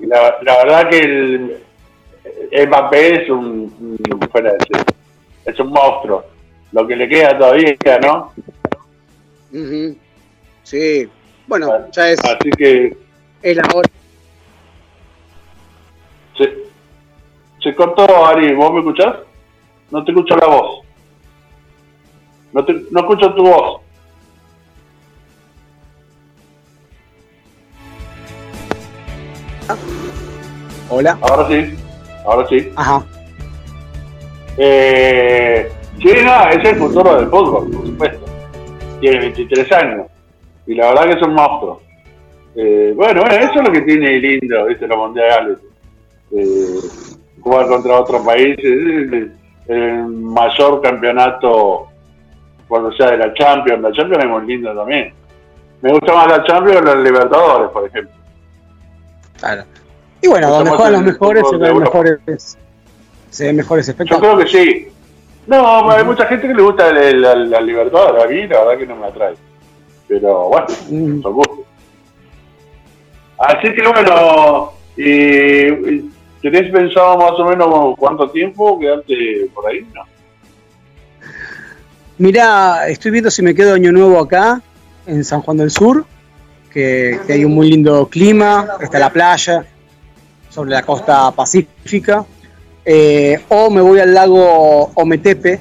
La, 0.00 0.36
la 0.42 0.56
verdad 0.64 0.90
que 0.90 0.98
el, 0.98 1.62
el 2.50 2.68
Mbappé 2.68 3.22
es 3.22 3.30
un, 3.30 3.96
es 5.44 5.58
un 5.60 5.68
monstruo. 5.68 6.24
Lo 6.72 6.86
que 6.86 6.96
le 6.96 7.08
queda 7.08 7.38
todavía, 7.38 7.76
¿no? 8.02 8.32
Sí, 10.64 11.08
bueno, 11.46 11.90
ya 11.92 12.08
es, 12.10 12.18
Así 12.24 12.50
que 12.56 12.96
es 13.42 13.56
la 13.56 13.62
hora. 13.74 13.88
se, 16.36 16.54
se 17.62 17.74
cortó, 17.74 18.26
Ari. 18.26 18.54
¿Vos 18.54 18.72
me 18.72 18.78
escuchás? 18.80 19.16
No 19.90 20.02
te 20.04 20.10
escucho 20.12 20.34
la 20.36 20.46
voz. 20.46 20.81
No, 22.52 22.64
te, 22.64 22.84
no 22.90 23.00
escucho 23.00 23.34
tu 23.34 23.42
voz. 23.44 23.80
Hola. 30.90 31.18
Ahora 31.22 31.48
sí. 31.48 31.74
Ahora 32.26 32.48
sí. 32.48 32.72
Ajá. 32.76 33.02
Eh, 34.58 35.72
no, 36.04 36.48
es 36.50 36.68
el 36.68 36.76
futuro 36.76 37.16
del 37.16 37.28
fútbol, 37.28 37.70
por 37.70 37.86
supuesto. 37.86 38.26
Tiene 39.00 39.18
23 39.20 39.72
años. 39.72 40.06
Y 40.66 40.74
la 40.74 40.88
verdad 40.88 41.04
que 41.04 41.12
es 41.12 41.22
un 41.22 41.34
monstruo. 41.34 41.80
Eh, 42.54 42.92
bueno, 42.94 43.22
bueno, 43.22 43.36
eso 43.36 43.54
es 43.54 43.66
lo 43.66 43.72
que 43.72 43.80
tiene 43.80 44.18
lindo, 44.18 44.66
¿viste? 44.66 44.86
Los 44.86 44.98
mundiales. 44.98 45.58
Eh, 46.32 46.80
jugar 47.40 47.66
contra 47.68 48.00
otros 48.00 48.24
países. 48.26 48.58
Es 48.58 49.12
el, 49.12 49.32
el 49.68 50.06
mayor 50.06 50.82
campeonato 50.82 51.91
cuando 52.72 52.90
sea 52.92 53.10
de 53.10 53.18
la 53.18 53.34
Champions. 53.34 53.82
La 53.82 53.92
Champions 53.92 54.24
es 54.24 54.30
muy 54.30 54.46
lindo 54.46 54.74
también. 54.74 55.12
Me 55.82 55.92
gusta 55.92 56.14
más 56.14 56.26
la 56.26 56.42
Champions 56.44 56.78
que 56.80 56.86
los 56.86 56.96
Libertadores, 57.04 57.70
por 57.70 57.86
ejemplo. 57.86 58.14
Claro. 59.38 59.64
Y 60.22 60.28
bueno, 60.28 60.48
donde 60.48 60.70
juegan 60.70 60.92
los 60.94 61.02
mejores 61.02 61.44
se 61.50 61.56
ven 61.58 61.78
mejores, 61.78 62.56
se 63.28 63.44
ven 63.46 63.56
mejores 63.56 63.86
Yo 63.86 63.90
espectáculos. 63.92 64.34
creo 64.34 64.38
que 64.38 64.46
sí. 64.50 64.88
No, 65.46 65.90
hay 65.90 66.02
mucha 66.04 66.24
gente 66.26 66.48
que 66.48 66.54
le 66.54 66.62
gusta 66.62 66.90
la, 66.92 67.34
la 67.34 67.60
Libertadores. 67.60 68.24
A 68.24 68.28
mí 68.28 68.46
la 68.46 68.58
verdad 68.64 68.78
que 68.78 68.86
no 68.86 68.96
me 68.96 69.06
atrae. 69.08 69.34
Pero 70.08 70.48
bueno, 70.48 70.66
Mm. 70.88 71.20
son 71.22 71.32
gustos. 71.34 71.58
Así 73.38 73.74
que 73.74 73.82
bueno, 73.86 74.72
y, 74.96 76.10
¿tenés 76.40 76.70
pensado 76.72 77.18
más 77.18 77.32
o 77.32 77.44
menos 77.44 77.94
cuánto 77.98 78.30
tiempo 78.30 78.78
quedarte 78.78 79.50
por 79.52 79.66
ahí? 79.68 79.86
No. 79.94 80.02
Mirá, 82.22 82.86
estoy 82.86 83.10
viendo 83.10 83.32
si 83.32 83.42
me 83.42 83.52
quedo 83.52 83.74
año 83.74 83.90
nuevo 83.90 84.20
acá, 84.20 84.62
en 85.08 85.24
San 85.24 85.40
Juan 85.40 85.56
del 85.56 85.72
Sur, 85.72 86.06
que, 86.70 87.18
hay 87.28 87.44
un 87.44 87.52
muy 87.52 87.68
lindo 87.68 88.06
clima, 88.08 88.76
está 88.80 89.00
la 89.00 89.12
playa, 89.12 89.64
sobre 90.48 90.70
la 90.70 90.82
costa 90.82 91.32
pacífica. 91.32 92.24
Eh, 92.84 93.40
o 93.48 93.70
me 93.70 93.80
voy 93.80 93.98
al 93.98 94.14
lago 94.14 94.92
Ometepe, 94.94 95.58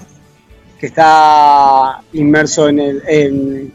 que 0.79 0.85
está 0.85 1.99
inmerso 2.13 2.69
en 2.69 2.79
el. 2.79 3.01
en- 3.07 3.73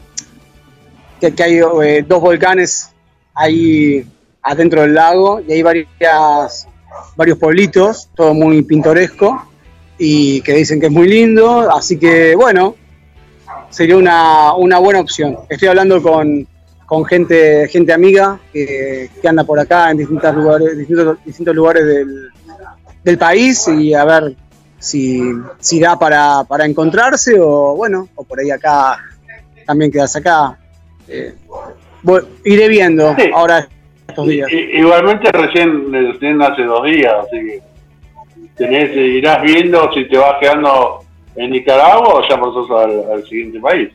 que, 1.19 1.35
que 1.35 1.43
hay 1.43 1.59
eh, 1.83 2.05
dos 2.07 2.21
volcanes 2.21 2.91
ahí 3.33 4.07
adentro 4.43 4.83
del 4.83 4.93
lago 4.93 5.41
y 5.45 5.51
hay 5.51 5.61
varias, 5.61 6.69
varios 7.17 7.37
pueblitos, 7.37 8.07
todo 8.15 8.33
muy 8.33 8.61
pintoresco 8.61 9.45
y 9.97 10.41
que 10.41 10.53
dicen 10.53 10.79
que 10.79 10.87
es 10.87 10.91
muy 10.91 11.07
lindo, 11.07 11.69
así 11.71 11.97
que 11.97 12.35
bueno, 12.35 12.75
sería 13.69 13.97
una, 13.97 14.53
una 14.53 14.77
buena 14.79 14.99
opción. 14.99 15.37
Estoy 15.49 15.67
hablando 15.69 16.01
con, 16.01 16.47
con 16.85 17.05
gente, 17.05 17.67
gente 17.69 17.93
amiga 17.93 18.39
que, 18.53 19.09
que 19.21 19.27
anda 19.27 19.43
por 19.43 19.59
acá 19.59 19.91
en 19.91 19.97
distintos 19.97 20.35
lugares, 20.35 20.77
distintos, 20.77 21.17
distintos 21.25 21.55
lugares 21.55 21.85
del, 21.85 22.29
del 23.03 23.17
país 23.17 23.67
y 23.67 23.93
a 23.93 24.05
ver 24.05 24.35
si, 24.79 25.21
si 25.59 25.79
da 25.79 25.97
para, 25.97 26.43
para 26.43 26.65
encontrarse 26.65 27.35
o 27.39 27.75
bueno, 27.75 28.07
o 28.15 28.23
por 28.23 28.39
ahí 28.39 28.51
acá 28.51 28.97
también 29.65 29.91
quedarse 29.91 30.19
acá. 30.19 30.57
Eh, 31.07 31.33
voy- 32.03 32.21
iré 32.45 32.67
viendo 32.67 33.15
Sí. 33.17 33.29
ahora 33.33 33.67
estos 34.07 34.27
días. 34.27 34.49
I- 34.51 34.77
Igualmente 34.79 35.31
recién, 35.31 35.91
recién 35.91 36.41
hace 36.41 36.63
dos 36.63 36.85
días, 36.85 37.13
así 37.21 37.37
que 37.37 37.61
tenés, 38.57 38.95
irás 38.95 39.41
viendo 39.41 39.91
si 39.93 40.05
te 40.05 40.17
vas 40.17 40.35
quedando 40.39 40.99
en 41.35 41.51
Nicaragua 41.51 42.15
o 42.15 42.27
ya 42.27 42.39
pasás 42.39 42.69
al, 42.71 43.11
al 43.11 43.23
siguiente 43.27 43.59
país. 43.59 43.89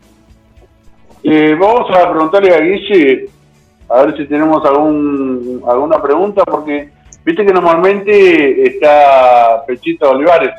Eh, 1.25 1.57
vamos 1.59 1.91
a 1.91 2.11
preguntarle 2.11 2.55
a 2.55 2.61
Guille 2.61 3.27
a 3.89 4.03
ver 4.03 4.17
si 4.17 4.25
tenemos 4.27 4.65
algún 4.65 5.63
alguna 5.67 6.01
pregunta, 6.01 6.45
porque 6.45 6.89
viste 7.25 7.45
que 7.45 7.53
normalmente 7.53 8.67
está 8.67 9.65
Pechito 9.67 10.11
Olivares 10.11 10.53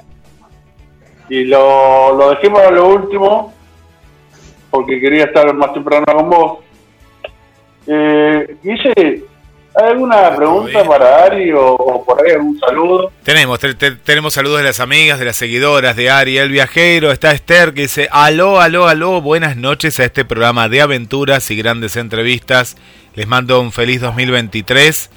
y 1.29 1.45
lo, 1.45 2.15
lo 2.15 2.29
dejé 2.31 2.49
para 2.49 2.71
lo 2.71 2.89
último 2.89 3.53
porque 4.69 4.99
quería 4.99 5.25
estar 5.25 5.53
más 5.53 5.73
temprano 5.73 6.05
con 6.05 6.29
vos. 6.29 6.59
Eh, 7.85 8.57
Guille, 8.63 9.23
¿hay 9.75 9.89
alguna 9.91 10.35
pregunta 10.35 10.83
para 10.83 11.23
Ari 11.25 11.51
o, 11.51 11.73
o 11.73 12.03
por 12.05 12.25
ahí 12.25 12.33
algún 12.33 12.59
saludo? 12.59 13.11
Tenemos, 13.23 13.59
te- 13.59 13.73
te- 13.75 13.91
tenemos 13.91 14.33
saludos 14.33 14.59
de 14.59 14.63
las 14.65 14.79
amigas, 14.79 15.19
de 15.19 15.25
las 15.25 15.35
seguidoras 15.35 15.95
de 15.95 16.09
Ari 16.09 16.37
el 16.37 16.49
Viajero. 16.49 17.11
Está 17.11 17.31
Esther 17.31 17.73
que 17.73 17.81
dice, 17.83 18.07
aló, 18.11 18.59
aló, 18.61 18.87
aló, 18.87 19.21
buenas 19.21 19.57
noches 19.57 19.99
a 19.99 20.05
este 20.05 20.25
programa 20.25 20.69
de 20.69 20.81
aventuras 20.81 21.49
y 21.51 21.55
grandes 21.55 21.95
entrevistas. 21.95 22.77
Les 23.15 23.27
mando 23.27 23.59
un 23.61 23.71
feliz 23.71 24.01
2023 24.01 25.09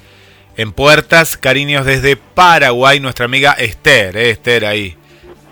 en 0.57 0.71
puertas. 0.71 1.37
Cariños 1.37 1.85
desde 1.85 2.15
Paraguay, 2.15 2.99
nuestra 2.99 3.25
amiga 3.25 3.53
Esther, 3.53 4.17
eh, 4.17 4.29
Esther 4.31 4.65
ahí, 4.65 4.95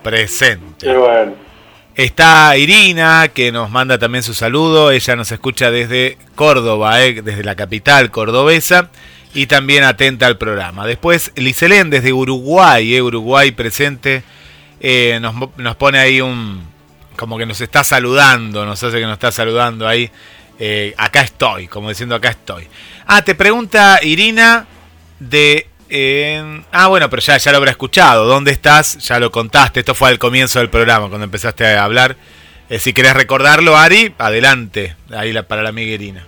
presente. 0.02 0.86
Qué 0.86 0.96
bueno. 0.96 1.45
Está 1.96 2.54
Irina, 2.58 3.28
que 3.28 3.50
nos 3.50 3.70
manda 3.70 3.98
también 3.98 4.22
su 4.22 4.34
saludo. 4.34 4.90
Ella 4.90 5.16
nos 5.16 5.32
escucha 5.32 5.70
desde 5.70 6.18
Córdoba, 6.34 7.02
eh, 7.02 7.22
desde 7.22 7.42
la 7.42 7.54
capital 7.54 8.10
cordobesa. 8.10 8.90
Y 9.32 9.46
también 9.46 9.82
atenta 9.82 10.26
al 10.26 10.36
programa. 10.36 10.86
Después, 10.86 11.32
Liselén, 11.36 11.88
desde 11.88 12.12
Uruguay, 12.12 12.94
eh, 12.94 13.00
Uruguay 13.00 13.50
presente. 13.52 14.22
eh, 14.80 15.18
nos, 15.22 15.34
nos 15.56 15.76
pone 15.76 15.98
ahí 15.98 16.20
un. 16.20 16.66
Como 17.16 17.38
que 17.38 17.46
nos 17.46 17.62
está 17.62 17.82
saludando, 17.82 18.66
nos 18.66 18.82
hace 18.82 18.98
que 18.98 19.04
nos 19.04 19.14
está 19.14 19.32
saludando 19.32 19.88
ahí. 19.88 20.10
acá 20.98 21.22
estoy, 21.22 21.66
como 21.66 21.88
diciendo 21.88 22.14
acá 22.14 22.28
estoy. 22.28 22.68
Ah, 23.06 23.22
te 23.22 23.34
pregunta 23.34 24.00
Irina 24.02 24.66
de... 25.18 25.66
ah, 26.72 26.88
bueno, 26.88 27.08
pero 27.10 27.22
ya, 27.22 27.36
ya 27.36 27.50
lo 27.52 27.58
habrá 27.58 27.70
escuchado. 27.70 28.26
¿Dónde 28.26 28.50
estás? 28.50 28.98
Ya 28.98 29.18
lo 29.20 29.30
contaste. 29.30 29.80
Esto 29.80 29.94
fue 29.94 30.08
al 30.08 30.18
comienzo 30.18 30.58
del 30.58 30.70
programa, 30.70 31.08
cuando 31.08 31.24
empezaste 31.24 31.66
a 31.66 31.84
hablar. 31.84 32.16
Eh, 32.68 32.78
si 32.78 32.92
querés 32.92 33.14
recordarlo, 33.14 33.76
Ari, 33.76 34.14
adelante. 34.18 34.96
Ahí 35.12 35.32
la, 35.32 35.44
para 35.44 35.62
la 35.62 35.68
amiga 35.68 35.92
Irina. 35.92 36.26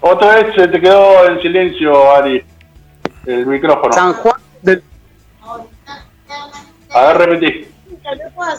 Otra 0.00 0.36
vez 0.36 0.54
se 0.54 0.68
te 0.68 0.80
quedó 0.80 1.28
en 1.28 1.42
silencio, 1.42 2.14
Ari, 2.14 2.44
el 3.26 3.46
micrófono. 3.46 3.92
San 3.92 4.12
Juan 4.12 4.40
del, 4.62 4.82
A 6.90 7.06
ver, 7.06 7.18
repetí. 7.18 7.66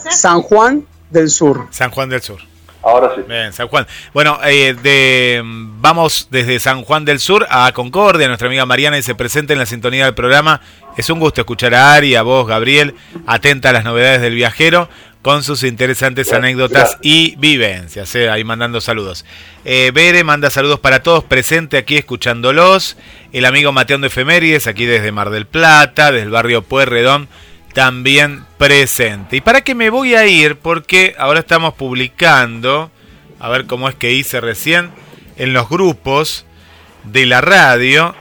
San 0.10 0.42
Juan 0.42 0.86
del 1.10 1.30
Sur. 1.30 1.68
San 1.70 1.90
Juan 1.92 2.10
del 2.10 2.22
Sur. 2.22 2.42
Ahora 2.88 3.12
sí. 3.16 3.22
Bien, 3.28 3.52
San 3.52 3.68
Juan. 3.68 3.86
Bueno, 4.14 4.40
eh, 4.46 4.74
de, 4.82 5.42
vamos 5.44 6.30
desde 6.32 6.58
San 6.60 6.84
Juan 6.84 7.04
del 7.04 7.20
Sur 7.20 7.46
a 7.50 7.72
Concordia. 7.74 8.28
Nuestra 8.28 8.48
amiga 8.48 8.66
Mariana 8.66 8.98
y 8.98 9.04
se 9.04 9.14
presenta 9.14 9.52
en 9.52 9.60
la 9.60 9.66
sintonía 9.66 10.06
del 10.06 10.14
programa. 10.14 10.62
Es 10.98 11.10
un 11.10 11.20
gusto 11.20 11.42
escuchar 11.42 11.76
a 11.76 11.94
Ari, 11.94 12.16
a 12.16 12.22
vos, 12.22 12.48
Gabriel, 12.48 12.96
atenta 13.26 13.70
a 13.70 13.74
las 13.74 13.84
novedades 13.84 14.22
del 14.22 14.36
viajero 14.36 14.90
con 15.22 15.44
sus 15.44 15.64
interesantes 15.64 16.32
anécdotas 16.32 16.98
y 17.02 17.36
vivencias. 17.36 18.16
eh, 18.16 18.30
ahí 18.30 18.46
mandando 18.46 18.80
saludos. 18.80 19.26
Eh, 19.66 19.92
Bere 19.94 20.24
manda 20.24 20.50
saludos 20.50 20.80
para 20.80 21.04
todos, 21.04 21.26
presente 21.26 21.76
aquí 21.76 21.98
escuchándolos. 21.98 22.96
El 23.34 23.44
amigo 23.46 23.74
Mateón 23.74 24.00
de 24.00 24.08
Efemérides, 24.08 24.68
aquí 24.68 24.86
desde 24.86 25.12
Mar 25.12 25.30
del 25.30 25.46
Plata, 25.46 26.14
desde 26.14 26.24
el 26.24 26.32
barrio 26.32 26.62
Pueyrredón, 26.62 27.28
también 27.78 28.44
presente. 28.58 29.36
¿Y 29.36 29.42
para 29.42 29.62
qué 29.62 29.76
me 29.76 29.92
voy 29.92 30.16
a 30.16 30.26
ir? 30.26 30.56
Porque 30.56 31.14
ahora 31.20 31.42
estamos 31.42 31.76
publicando, 31.76 32.90
a 33.40 33.50
ver 33.50 33.68
cómo 33.68 33.88
es 33.88 33.94
que 33.94 34.14
hice 34.14 34.42
recién, 34.42 34.90
en 35.36 35.54
los 35.54 35.70
grupos 35.70 36.48
de 37.04 37.28
la 37.28 37.40
radio. 37.40 38.16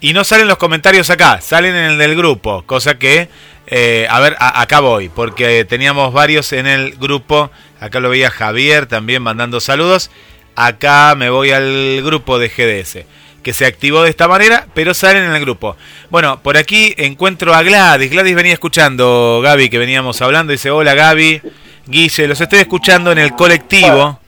Y 0.00 0.12
no 0.12 0.24
salen 0.24 0.46
los 0.46 0.58
comentarios 0.58 1.08
acá, 1.08 1.40
salen 1.40 1.74
en 1.74 1.92
el 1.92 1.96
del 1.96 2.16
grupo. 2.16 2.64
Cosa 2.66 2.98
que, 2.98 3.30
eh, 3.66 4.06
a 4.10 4.20
ver, 4.20 4.36
acá 4.38 4.80
voy, 4.80 5.08
porque 5.08 5.64
teníamos 5.64 6.12
varios 6.12 6.52
en 6.52 6.66
el 6.66 6.96
grupo. 6.96 7.50
Acá 7.80 8.00
lo 8.00 8.10
veía 8.10 8.30
Javier 8.30 8.84
también 8.84 9.22
mandando 9.22 9.58
saludos. 9.58 10.10
Acá 10.54 11.14
me 11.16 11.30
voy 11.30 11.50
al 11.50 12.02
grupo 12.04 12.38
de 12.38 12.50
GDS, 12.50 13.06
que 13.46 13.52
se 13.52 13.64
activó 13.64 14.02
de 14.02 14.10
esta 14.10 14.26
manera, 14.26 14.66
pero 14.74 14.92
salen 14.92 15.22
en 15.22 15.32
el 15.32 15.40
grupo. 15.40 15.76
Bueno, 16.10 16.42
por 16.42 16.56
aquí 16.56 16.92
encuentro 16.96 17.54
a 17.54 17.62
Gladys. 17.62 18.10
Gladys 18.10 18.34
venía 18.34 18.52
escuchando, 18.52 19.40
Gaby, 19.40 19.68
que 19.68 19.78
veníamos 19.78 20.20
hablando. 20.20 20.50
Dice, 20.50 20.72
hola 20.72 20.94
Gaby, 20.94 21.42
Guille, 21.86 22.26
los 22.26 22.40
estoy 22.40 22.58
escuchando 22.58 23.12
en 23.12 23.18
el 23.18 23.36
colectivo. 23.36 24.18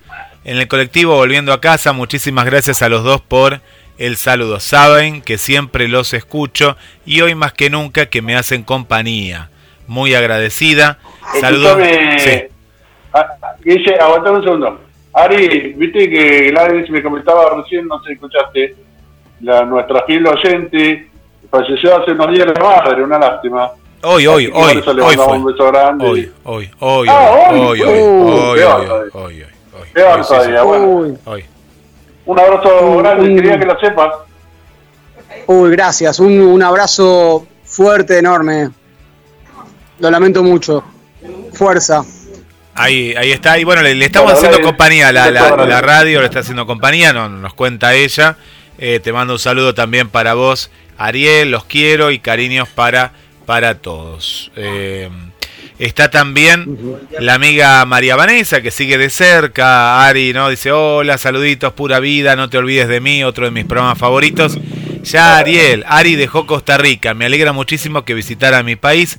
En 0.44 0.58
el 0.58 0.68
colectivo, 0.68 1.16
volviendo 1.16 1.52
a 1.52 1.60
casa, 1.60 1.92
muchísimas 1.92 2.44
gracias 2.44 2.80
a 2.80 2.88
los 2.88 3.02
dos 3.02 3.20
por 3.20 3.60
el 3.98 4.16
saludo. 4.16 4.60
Saben 4.60 5.20
que 5.20 5.36
siempre 5.36 5.88
los 5.88 6.14
escucho 6.14 6.76
y 7.04 7.20
hoy 7.20 7.34
más 7.34 7.52
que 7.52 7.70
nunca 7.70 8.06
que 8.06 8.22
me 8.22 8.36
hacen 8.36 8.62
compañía. 8.62 9.50
Muy 9.88 10.14
agradecida. 10.14 10.98
Saludos. 11.40 11.76
Sí. 12.18 12.42
ah, 13.14 13.26
Guille, 13.64 13.98
aguantame 13.98 14.36
un 14.36 14.44
segundo. 14.44 14.80
Ari, 15.12 15.74
viste 15.76 16.08
que 16.08 16.50
Gladys 16.52 16.88
me 16.88 17.02
comentaba 17.02 17.56
recién, 17.56 17.88
no 17.88 17.98
sé 17.98 18.10
si 18.10 18.12
escuchaste, 18.12 18.76
la, 19.40 19.64
nuestra 19.64 20.04
fiel 20.04 20.26
oyente 20.26 21.08
falleció 21.50 22.00
hace 22.00 22.12
unos 22.12 22.30
días 22.30 22.46
la 22.46 22.62
madre, 22.62 23.02
una 23.02 23.18
lástima. 23.18 23.70
Hoy, 24.02 24.26
hoy, 24.26 24.50
hoy, 24.52 24.82
hoy 24.86 25.16
fue. 25.16 25.26
un 25.38 25.44
beso 25.44 25.66
grande. 25.72 26.06
Hoy, 26.08 26.32
hoy, 26.44 26.70
hoy, 26.78 27.08
Ah, 27.10 27.30
hoy, 27.50 27.60
hoy, 27.60 27.80
hoy, 27.82 28.60
hoy, 28.62 29.12
hoy, 29.12 29.44
Peor 29.92 30.24
todavía, 30.26 30.62
bueno. 30.62 31.16
Un 32.26 32.38
abrazo 32.38 32.96
grande, 32.98 33.34
quería 33.34 33.58
que 33.58 33.64
lo 33.66 33.80
sepas. 33.80 34.12
uy, 35.46 35.70
gracias. 35.70 36.20
Un, 36.20 36.40
un 36.40 36.62
abrazo 36.62 37.46
fuerte, 37.64 38.18
enorme. 38.18 38.68
Lo 39.98 40.10
lamento 40.10 40.42
mucho. 40.42 40.84
Fuerza. 41.54 42.04
Ahí, 42.74 43.14
ahí 43.16 43.32
está. 43.32 43.58
Y 43.58 43.64
bueno, 43.64 43.82
le, 43.82 43.94
le 43.96 44.04
estamos 44.04 44.32
Bueno, 44.32 44.46
haciendo 44.48 44.64
compañía. 44.68 45.10
La, 45.10 45.30
la- 45.30 45.56
la 45.56 45.80
radio 45.80 46.20
le 46.20 46.26
está 46.26 46.40
haciendo 46.40 46.66
compañía, 46.66 47.12
no, 47.12 47.28
nos 47.28 47.54
cuenta 47.54 47.94
ella. 47.94 48.36
Eh, 48.78 49.00
te 49.00 49.12
mando 49.12 49.34
un 49.34 49.38
saludo 49.38 49.74
también 49.74 50.08
para 50.08 50.34
vos, 50.34 50.70
Ariel. 50.96 51.50
Los 51.50 51.64
quiero 51.64 52.10
y 52.10 52.20
cariños 52.20 52.68
para, 52.68 53.12
para 53.44 53.78
todos. 53.78 54.50
Eh, 54.56 55.10
está 55.78 56.10
también 56.10 56.96
la 57.18 57.34
amiga 57.34 57.84
María 57.84 58.16
Vanessa, 58.16 58.62
que 58.62 58.70
sigue 58.70 58.98
de 58.98 59.10
cerca. 59.10 60.06
Ari, 60.06 60.32
¿no? 60.32 60.48
Dice: 60.48 60.72
Hola, 60.72 61.18
saluditos, 61.18 61.72
pura 61.72 62.00
vida. 62.00 62.36
No 62.36 62.48
te 62.48 62.58
olvides 62.58 62.88
de 62.88 63.00
mí, 63.00 63.24
otro 63.24 63.44
de 63.44 63.50
mis 63.50 63.64
programas 63.64 63.98
favoritos. 63.98 64.58
Ya, 65.02 65.36
Ariel, 65.38 65.84
Ari 65.88 66.16
dejó 66.16 66.46
Costa 66.46 66.78
Rica. 66.78 67.14
Me 67.14 67.26
alegra 67.26 67.52
muchísimo 67.52 68.04
que 68.04 68.14
visitara 68.14 68.62
mi 68.62 68.76
país 68.76 69.18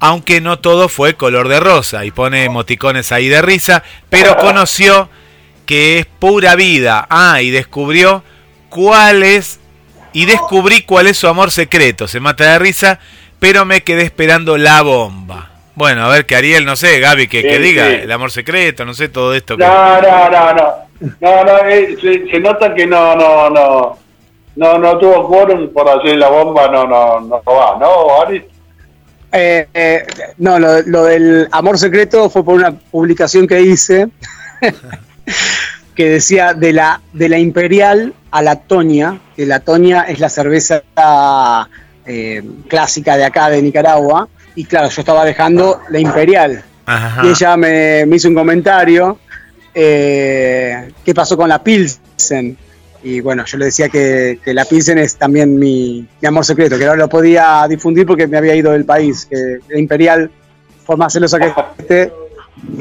aunque 0.00 0.40
no 0.40 0.58
todo 0.58 0.88
fue 0.88 1.14
color 1.14 1.48
de 1.48 1.60
rosa 1.60 2.04
y 2.04 2.10
pone 2.10 2.44
emoticones 2.44 3.10
ahí 3.12 3.28
de 3.28 3.40
risa, 3.40 3.82
pero 4.10 4.36
conoció 4.36 5.08
que 5.66 5.98
es 5.98 6.06
pura 6.06 6.56
vida. 6.56 7.06
Ah, 7.08 7.40
y 7.40 7.50
descubrió 7.50 8.22
cuál 8.74 9.22
es 9.22 9.60
y 10.12 10.26
descubrí 10.26 10.82
cuál 10.82 11.06
es 11.06 11.16
su 11.16 11.28
amor 11.28 11.52
secreto. 11.52 12.08
Se 12.08 12.18
mata 12.20 12.44
de 12.52 12.58
risa, 12.58 12.98
pero 13.38 13.64
me 13.64 13.82
quedé 13.84 14.02
esperando 14.02 14.56
la 14.58 14.82
bomba. 14.82 15.50
Bueno, 15.76 16.04
a 16.04 16.08
ver, 16.08 16.26
que 16.26 16.34
Ariel, 16.36 16.64
no 16.64 16.74
sé, 16.76 16.98
Gaby, 17.00 17.28
que, 17.28 17.42
que 17.42 17.58
diga 17.60 17.86
sí. 17.88 17.94
el 18.02 18.12
amor 18.12 18.30
secreto, 18.30 18.84
no 18.84 18.94
sé, 18.94 19.08
todo 19.08 19.34
esto. 19.34 19.56
que- 19.56 19.64
No, 19.64 20.00
no, 20.00 20.30
no, 20.30 20.54
no. 20.54 20.74
No, 21.20 21.44
no, 21.44 21.58
eh, 21.68 21.96
se, 22.00 22.30
se 22.30 22.40
nota 22.40 22.74
que 22.74 22.86
no, 22.86 23.14
no, 23.16 23.50
no. 23.50 23.98
No, 24.56 24.78
no 24.78 24.98
tuvo 24.98 25.26
quórum 25.28 25.72
por 25.72 25.88
hacer 25.88 26.16
la 26.16 26.28
bomba, 26.28 26.68
no, 26.68 26.86
no, 26.86 27.20
no 27.20 27.42
va, 27.44 27.76
¿no, 27.80 28.22
Ari? 28.22 28.44
Eh, 29.32 29.66
eh, 29.74 30.06
no, 30.38 30.60
lo, 30.60 30.80
lo 30.82 31.04
del 31.04 31.48
amor 31.50 31.76
secreto 31.76 32.30
fue 32.30 32.44
por 32.44 32.54
una 32.54 32.70
publicación 32.72 33.48
que 33.48 33.60
hice 33.60 34.06
que 35.94 36.08
decía 36.08 36.54
de 36.54 36.72
la, 36.72 37.00
de 37.12 37.28
la 37.28 37.38
imperial 37.38 38.14
a 38.30 38.42
la 38.42 38.56
toña, 38.56 39.20
que 39.36 39.46
la 39.46 39.60
toña 39.60 40.02
es 40.02 40.18
la 40.20 40.28
cerveza 40.28 40.82
eh, 42.06 42.42
clásica 42.68 43.16
de 43.16 43.24
acá 43.24 43.48
de 43.50 43.62
Nicaragua, 43.62 44.28
y 44.54 44.64
claro, 44.64 44.88
yo 44.88 45.00
estaba 45.00 45.24
dejando 45.24 45.80
la 45.90 45.98
imperial. 45.98 46.62
Ajá. 46.86 47.26
Y 47.26 47.30
ella 47.30 47.56
me, 47.56 48.06
me 48.06 48.16
hizo 48.16 48.28
un 48.28 48.34
comentario, 48.34 49.18
eh, 49.72 50.90
¿qué 51.04 51.14
pasó 51.14 51.36
con 51.36 51.48
la 51.48 51.62
Pilsen? 51.62 52.56
Y 53.02 53.20
bueno, 53.20 53.44
yo 53.44 53.58
le 53.58 53.66
decía 53.66 53.88
que, 53.88 54.38
que 54.42 54.54
la 54.54 54.64
Pilsen 54.64 54.98
es 54.98 55.16
también 55.16 55.58
mi, 55.58 56.06
mi 56.20 56.28
amor 56.28 56.44
secreto, 56.44 56.78
que 56.78 56.86
no 56.86 56.96
lo 56.96 57.08
podía 57.08 57.66
difundir 57.68 58.06
porque 58.06 58.26
me 58.26 58.38
había 58.38 58.54
ido 58.54 58.72
del 58.72 58.84
país, 58.84 59.26
que 59.26 59.58
la 59.68 59.78
Imperial, 59.78 60.30
por 60.86 60.96
más 60.96 61.12
celosa 61.12 61.38
que 61.38 61.52
esté, 61.78 62.12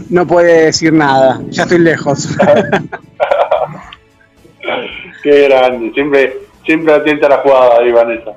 no 0.09 0.25
puede 0.27 0.65
decir 0.65 0.93
nada, 0.93 1.41
ya 1.49 1.63
estoy 1.63 1.79
lejos. 1.79 2.27
Qué 5.23 5.47
grande, 5.47 5.91
siempre, 5.93 6.37
siempre 6.65 6.93
atenta 6.93 7.27
a 7.27 7.29
la 7.31 7.37
jugada 7.37 7.79
ahí, 7.79 7.91
Vanessa. 7.91 8.31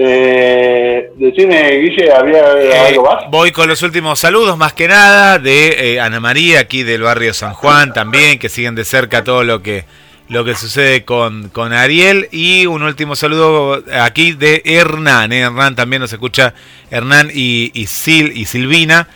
Eh, 0.00 1.10
decime, 1.16 1.70
Guille, 1.78 2.12
¿había 2.12 2.52
Eh, 2.60 2.88
algo 2.88 3.04
más? 3.04 3.24
voy 3.30 3.50
con 3.50 3.68
los 3.68 3.82
últimos 3.82 4.18
saludos, 4.20 4.56
más 4.56 4.72
que 4.72 4.86
nada, 4.88 5.38
de 5.38 5.94
eh, 5.94 6.00
Ana 6.00 6.20
María, 6.20 6.60
aquí 6.60 6.82
del 6.84 7.02
barrio 7.02 7.34
San 7.34 7.52
Juan 7.52 7.92
también, 7.92 8.38
que 8.38 8.48
siguen 8.48 8.74
de 8.74 8.84
cerca 8.84 9.24
todo 9.24 9.42
lo 9.44 9.62
que 9.62 9.84
lo 10.28 10.44
que 10.44 10.54
sucede 10.54 11.04
con, 11.06 11.48
con 11.48 11.72
Ariel. 11.72 12.28
Y 12.30 12.66
un 12.66 12.82
último 12.82 13.16
saludo 13.16 13.82
aquí 14.00 14.32
de 14.32 14.60
Hernán. 14.66 15.32
eh, 15.32 15.40
Hernán 15.40 15.74
también 15.74 16.00
nos 16.02 16.12
escucha, 16.12 16.52
Hernán 16.90 17.30
y, 17.32 17.70
y, 17.74 17.86
Sil, 17.88 18.30
y 18.36 18.44
Silvina, 18.44 19.08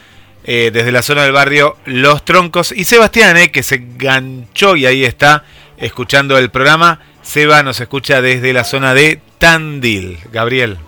eh, 0.45 0.71
desde 0.73 0.93
la 0.93 1.03
zona 1.03 1.23
del 1.25 1.33
barrio 1.33 1.77
Los 1.87 2.25
Troncos. 2.25 2.73
Y 2.73 2.85
Sebastián, 2.85 3.37
eh, 3.37 3.51
que 3.53 3.63
se 3.63 3.77
enganchó 3.77 4.77
y 4.77 4.87
ahí 4.87 5.05
está 5.05 5.45
escuchando 5.77 6.39
el 6.39 6.51
programa. 6.51 7.01
Seba 7.23 7.63
nos 7.63 7.81
escucha 7.81 8.21
desde 8.21 8.53
la 8.53 8.65
zona 8.65 8.95
de 8.95 9.21
Tandil. 9.39 10.19
Gabriel. 10.33 10.79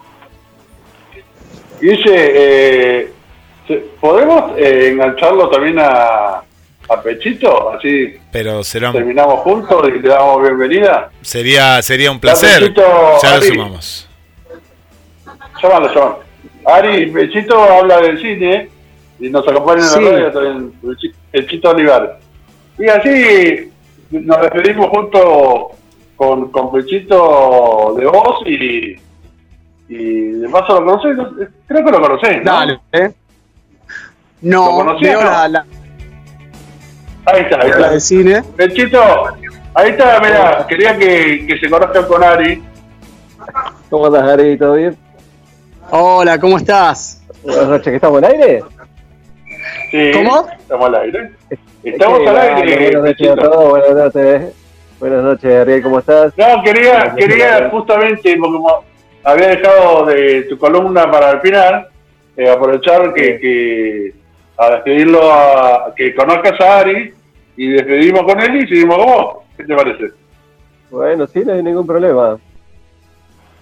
Guille, 1.80 2.32
eh, 2.34 3.12
¿podemos 4.00 4.52
eh, 4.59 4.88
engancharlo 4.92 5.48
también 5.50 5.78
a, 5.78 6.42
a 6.88 7.02
Pechito? 7.02 7.72
Así 7.72 8.14
Pero 8.32 8.64
será 8.64 8.88
un- 8.88 8.94
terminamos 8.96 9.40
juntos 9.40 9.88
y 9.88 9.98
le 10.00 10.09
damos 10.09 10.42
bienvenida. 10.42 11.11
Sería, 11.22 11.82
sería 11.82 12.11
un 12.11 12.20
placer. 12.20 12.61
Pechito, 12.61 12.82
Ya 13.22 13.30
lo 13.30 13.36
Ari. 13.36 13.46
sumamos. 13.48 14.09
Llámalo, 15.62 15.88
llámalo. 15.94 16.20
Ari, 16.66 17.07
Pechito 17.11 17.62
habla 17.62 18.00
del 18.00 18.18
cine 18.20 18.68
y 19.26 19.30
nos 19.30 19.46
acompaña 19.48 19.82
en 19.96 20.04
la 20.04 20.10
radio 20.10 20.32
también 20.32 20.72
Pechi- 20.82 21.14
Pechito 21.32 21.70
Olivar. 21.70 22.18
Y 22.78 22.88
así 22.88 23.72
nos 24.10 24.40
despedimos 24.42 24.88
junto 24.90 25.70
con, 26.16 26.50
con 26.50 26.72
Pechito 26.72 27.94
de 27.96 28.06
vos 28.06 28.42
y, 28.46 28.96
y 29.88 30.30
de 30.32 30.48
paso 30.48 30.80
lo 30.80 30.86
conocés, 30.86 31.16
¿no? 31.16 31.30
creo 31.66 31.84
que 31.84 31.90
lo 31.90 32.00
conocés, 32.00 32.44
¿no? 32.44 32.52
Dale, 32.52 32.80
¿eh? 32.92 33.12
¿Lo 34.42 34.84
No, 34.84 34.98
veo 35.00 35.20
no? 35.22 35.30
la, 35.30 35.48
la, 35.48 35.66
Ahí 37.26 37.40
está, 37.42 37.56
ahí 37.62 37.68
la 37.70 37.76
está. 37.76 37.90
del 37.90 38.00
cine. 38.00 38.42
Pechito, 38.56 39.00
ahí 39.74 39.90
está, 39.90 40.20
mirá, 40.20 40.66
quería 40.68 40.96
que, 40.98 41.46
que 41.46 41.58
se 41.58 41.70
conozcan 41.70 42.04
con 42.06 42.22
Ari. 42.22 42.62
¿Cómo 43.88 44.06
andas, 44.06 44.26
Gary? 44.26 44.56
¿Todo 44.58 44.74
bien? 44.74 44.96
Hola, 45.90 46.38
¿cómo 46.38 46.56
estás? 46.58 47.22
Buenas 47.42 47.68
noches, 47.68 47.84
¿que 47.86 47.96
estamos 47.96 48.22
al 48.22 48.30
aire? 48.30 48.62
Sí, 49.95 50.11
¿Cómo? 50.12 50.49
Estamos 50.59 50.86
al 50.88 50.95
aire. 50.97 51.30
Estamos 51.84 52.26
al 52.26 52.36
aire. 52.36 52.97
Buenas 52.99 53.03
noches 53.05 53.34
todos, 53.36 53.70
buenas 53.70 53.95
noches. 53.95 54.55
Buenas 54.99 55.22
noches, 55.22 55.55
Ariel, 55.55 55.82
¿cómo 55.84 55.99
estás? 56.01 56.32
No, 56.36 56.62
quería, 56.64 57.14
quería 57.16 57.68
justamente, 57.70 58.36
porque 58.36 58.57
como 58.57 58.84
había 59.22 59.49
dejado 59.51 60.07
de 60.07 60.42
tu 60.49 60.59
columna 60.59 61.09
para 61.09 61.30
el 61.30 61.40
final, 61.42 61.86
eh, 62.36 62.51
aprovechar 62.51 63.14
que, 63.14 63.38
que 63.38 64.12
a 64.57 64.70
despedirlo, 64.70 65.32
a, 65.32 65.95
que 65.95 66.12
conozcas 66.12 66.61
a 66.61 66.80
Ari 66.80 67.14
y 67.57 67.68
despedimos 67.68 68.24
con 68.24 68.40
él 68.40 68.64
y 68.64 68.66
seguimos 68.66 68.97
con 68.97 69.07
vos. 69.07 69.36
¿Qué 69.57 69.62
te 69.62 69.76
parece? 69.76 70.07
Bueno, 70.90 71.24
sí, 71.28 71.45
no 71.47 71.53
hay 71.53 71.62
ningún 71.62 71.86
problema. 71.86 72.36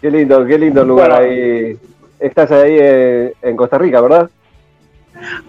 Qué 0.00 0.10
lindo, 0.10 0.46
qué 0.46 0.56
lindo 0.56 0.82
lugar 0.82 1.10
Bueno. 1.10 1.26
ahí. 1.26 1.76
Estás 2.18 2.50
ahí 2.52 2.74
eh, 2.80 3.34
en 3.42 3.54
Costa 3.54 3.76
Rica, 3.76 4.00
¿verdad? 4.00 4.30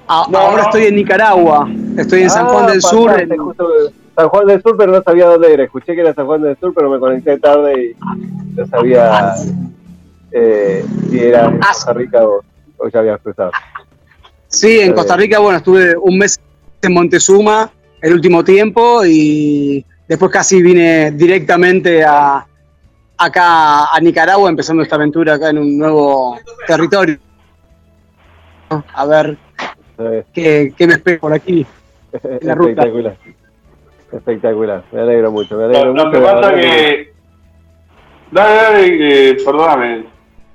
A- 0.07 0.27
No, 0.29 0.37
ahora 0.37 0.57
no. 0.57 0.63
estoy 0.69 0.83
en 0.85 0.95
Nicaragua, 0.95 1.67
estoy 1.97 2.23
en 2.23 2.29
San 2.29 2.47
Juan 2.47 2.65
Ah, 2.67 2.71
del 2.71 2.81
Sur. 2.81 3.05
pasaste 3.11 3.33
en- 3.33 3.39
justo- 3.41 3.67
San 4.15 4.29
Juan 4.29 4.45
del 4.47 4.61
Sur, 4.61 4.77
pero 4.77 4.91
no 4.91 5.01
sabía 5.01 5.25
dónde 5.25 5.53
era. 5.53 5.63
Escuché 5.63 5.95
que 5.95 6.01
era 6.01 6.13
San 6.13 6.25
Juan 6.27 6.41
del 6.43 6.55
Sur, 6.59 6.71
pero 6.75 6.89
me 6.89 6.99
conecté 6.99 7.37
tarde 7.39 7.95
y 7.97 8.55
no 8.55 8.67
sabía 8.67 9.33
eh, 10.31 10.85
si 11.09 11.19
era 11.19 11.45
en 11.45 11.59
Costa 11.59 11.93
Rica 11.93 12.23
o, 12.23 12.41
o 12.77 12.87
ya 12.89 12.99
habías 12.99 13.19
cruzado. 13.21 13.51
Sí, 14.47 14.79
en 14.81 14.93
Costa 14.93 15.15
Rica, 15.15 15.39
bueno, 15.39 15.57
estuve 15.57 15.95
un 15.97 16.17
mes 16.17 16.39
en 16.81 16.93
Montezuma 16.93 17.71
el 18.01 18.13
último 18.13 18.43
tiempo 18.43 19.03
y 19.05 19.83
después 20.07 20.31
casi 20.31 20.61
vine 20.61 21.11
directamente 21.11 22.03
a 22.03 22.45
acá 23.17 23.85
a 23.95 23.99
Nicaragua 24.01 24.49
empezando 24.49 24.83
esta 24.83 24.95
aventura 24.95 25.35
acá 25.35 25.49
en 25.49 25.57
un 25.59 25.77
nuevo 25.77 26.37
territorio. 26.67 27.17
A 28.95 29.05
ver 29.05 29.37
Qué, 30.33 30.73
qué 30.77 30.87
me 30.87 30.93
espera 30.93 31.19
por 31.19 31.33
aquí. 31.33 31.65
la 32.41 32.55
ruta. 32.55 32.71
Espectacular. 32.83 33.15
Espectacular. 34.11 34.83
Me 34.91 35.01
alegro 35.01 35.31
mucho. 35.31 35.55
Me 35.57 35.63
Lo, 35.63 35.69
alegro 35.69 35.93
lo 35.93 36.05
mucho. 36.05 36.11
que 36.11 36.19
la 36.25 36.33
pasa 36.35 36.55
que... 36.55 37.13
Dale, 38.31 38.55
dale, 38.55 39.29
eh, 39.29 39.37
perdóname. 39.45 40.05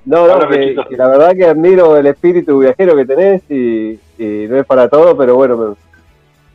No, 0.04 0.26
no, 0.26 0.48
que, 0.48 0.74
que 0.88 0.96
la 0.96 1.08
verdad 1.08 1.34
que 1.36 1.44
admiro 1.44 1.96
el 1.96 2.06
espíritu 2.06 2.58
viajero 2.60 2.96
que 2.96 3.04
tenés 3.04 3.42
y, 3.50 3.98
y 4.18 4.46
no 4.48 4.56
es 4.56 4.64
para 4.66 4.88
todo, 4.88 5.16
pero 5.16 5.34
bueno, 5.36 5.56
me- 5.56 5.74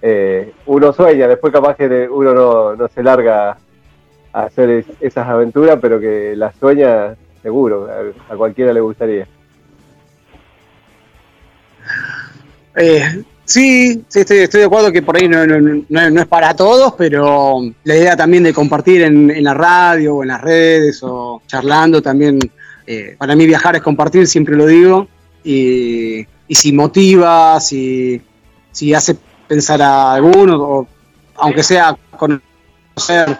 eh, 0.01 0.51
uno 0.65 0.91
sueña, 0.91 1.27
después 1.27 1.53
capaz 1.53 1.75
que 1.77 2.07
uno 2.09 2.33
no, 2.33 2.75
no 2.75 2.87
se 2.89 3.03
larga 3.03 3.57
a 4.33 4.43
hacer 4.43 4.69
es- 4.69 4.85
esas 4.99 5.27
aventuras, 5.27 5.77
pero 5.81 5.99
que 5.99 6.35
las 6.35 6.55
sueña 6.55 7.15
seguro, 7.41 7.87
a, 7.89 8.33
a 8.33 8.35
cualquiera 8.35 8.73
le 8.73 8.81
gustaría. 8.81 9.27
Eh, 12.75 13.23
sí, 13.45 14.03
sí 14.07 14.19
estoy, 14.19 14.47
de 14.47 14.63
acuerdo 14.65 14.91
que 14.91 15.01
por 15.01 15.15
ahí 15.17 15.27
no, 15.27 15.41
es 16.21 16.27
para 16.27 16.55
todos, 16.55 16.93
pero 16.97 17.61
la 17.83 17.95
idea 17.95 18.15
también 18.15 18.43
de 18.43 18.53
compartir 18.53 19.03
en, 19.03 19.43
la 19.43 19.53
radio 19.53 20.15
o 20.17 20.23
en 20.23 20.29
las 20.29 20.41
redes 20.41 20.99
o 21.03 21.41
charlando 21.47 22.01
también, 22.01 22.39
eh, 22.87 23.15
para 23.17 23.35
mí 23.35 23.45
viajar 23.45 23.75
es 23.75 23.81
compartir, 23.81 24.27
siempre 24.27 24.55
lo 24.55 24.65
digo, 24.65 25.07
y, 25.43 26.25
si 26.49 26.71
motiva, 26.71 27.59
si, 27.59 28.21
si 28.71 28.93
hace 28.93 29.15
pensar 29.47 29.81
a 29.81 30.13
algunos, 30.13 30.57
o 30.59 30.87
aunque 31.35 31.63
sea 31.63 31.97
conocer 32.17 33.39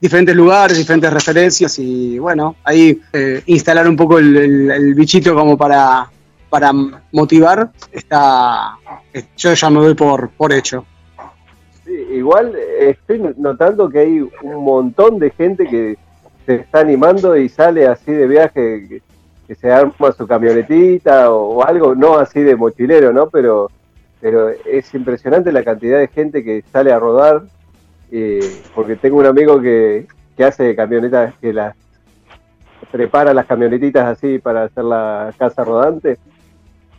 diferentes 0.00 0.34
lugares, 0.36 0.78
diferentes 0.78 1.12
referencias 1.12 1.78
y 1.80 2.18
bueno, 2.18 2.56
ahí 2.64 3.00
eh, 3.12 3.42
instalar 3.46 3.88
un 3.88 3.96
poco 3.96 4.18
el, 4.18 4.36
el- 4.36 4.70
el 4.70 4.94
bichito 4.94 5.34
como 5.34 5.56
para, 5.56 6.08
para 6.48 6.72
motivar, 7.12 7.70
está, 7.92 8.76
yo 9.36 9.52
ya 9.52 9.70
me 9.70 9.80
doy 9.80 9.94
por, 9.94 10.30
por 10.30 10.52
hecho. 10.52 10.84
Sí, 11.84 11.92
igual 12.12 12.54
eh, 12.56 12.90
estoy 12.90 13.34
notando 13.36 13.88
que 13.88 13.98
hay 13.98 14.20
un 14.20 14.64
montón 14.64 15.18
de 15.18 15.30
gente 15.30 15.66
que 15.66 15.96
se 16.46 16.56
está 16.56 16.80
animando 16.80 17.36
y 17.36 17.48
sale 17.48 17.86
así 17.86 18.12
de 18.12 18.26
viaje, 18.26 18.88
que, 18.88 19.54
se 19.54 19.72
arma 19.72 20.12
su 20.12 20.26
camionetita 20.26 21.32
o, 21.32 21.56
o 21.56 21.64
algo, 21.64 21.94
no 21.94 22.18
así 22.18 22.40
de 22.42 22.54
mochilero, 22.54 23.14
¿no? 23.14 23.30
Pero, 23.30 23.70
pero 24.20 24.50
es 24.50 24.92
impresionante 24.94 25.52
la 25.52 25.64
cantidad 25.64 25.98
de 25.98 26.08
gente 26.08 26.44
que 26.44 26.62
sale 26.70 26.92
a 26.92 26.98
rodar, 26.98 27.44
eh, 28.10 28.40
porque 28.74 28.96
tengo 28.96 29.16
un 29.16 29.26
amigo 29.26 29.60
que, 29.60 30.06
que 30.36 30.44
hace 30.44 30.76
camionetas, 30.76 31.34
que 31.40 31.54
las 31.54 31.74
prepara 32.90 33.34
las 33.34 33.46
camionetitas 33.46 34.06
así 34.06 34.38
para 34.38 34.64
hacer 34.64 34.84
la 34.84 35.32
casa 35.38 35.64
rodante, 35.64 36.18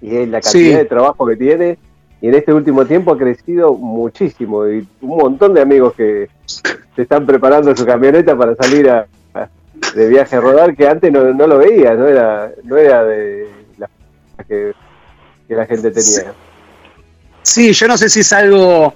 y 0.01 0.15
es 0.15 0.27
la 0.29 0.41
cantidad 0.41 0.51
Sí. 0.71 0.73
de 0.75 0.85
trabajo 0.85 1.25
que 1.25 1.35
tiene 1.35 1.77
y 2.21 2.27
en 2.27 2.35
este 2.35 2.53
último 2.53 2.85
tiempo 2.85 3.13
ha 3.13 3.17
crecido 3.17 3.73
muchísimo 3.73 4.67
y 4.67 4.85
un 5.01 5.17
montón 5.17 5.53
de 5.53 5.61
amigos 5.61 5.93
que 5.95 6.29
se 6.45 7.01
están 7.01 7.25
preparando 7.25 7.75
su 7.75 7.85
camioneta 7.85 8.35
para 8.37 8.55
salir 8.55 8.89
a, 8.89 9.07
a- 9.33 9.49
de 9.95 10.07
viaje 10.09 10.35
a 10.35 10.41
rodar 10.41 10.75
que 10.75 10.87
antes 10.87 11.11
no, 11.11 11.33
no 11.33 11.47
lo 11.47 11.57
veía 11.57 11.93
no 11.95 12.07
era 12.07 12.51
no 12.63 12.77
era 12.77 13.03
de 13.05 13.47
las 13.77 13.89
que 14.47 14.73
que 15.47 15.55
la 15.55 15.65
gente 15.65 15.89
tenía. 15.91 16.33
Sí, 17.41 17.73
yo 17.73 17.87
no 17.87 17.97
sé 17.97 18.09
si 18.09 18.19
es 18.19 18.31
algo 18.33 18.93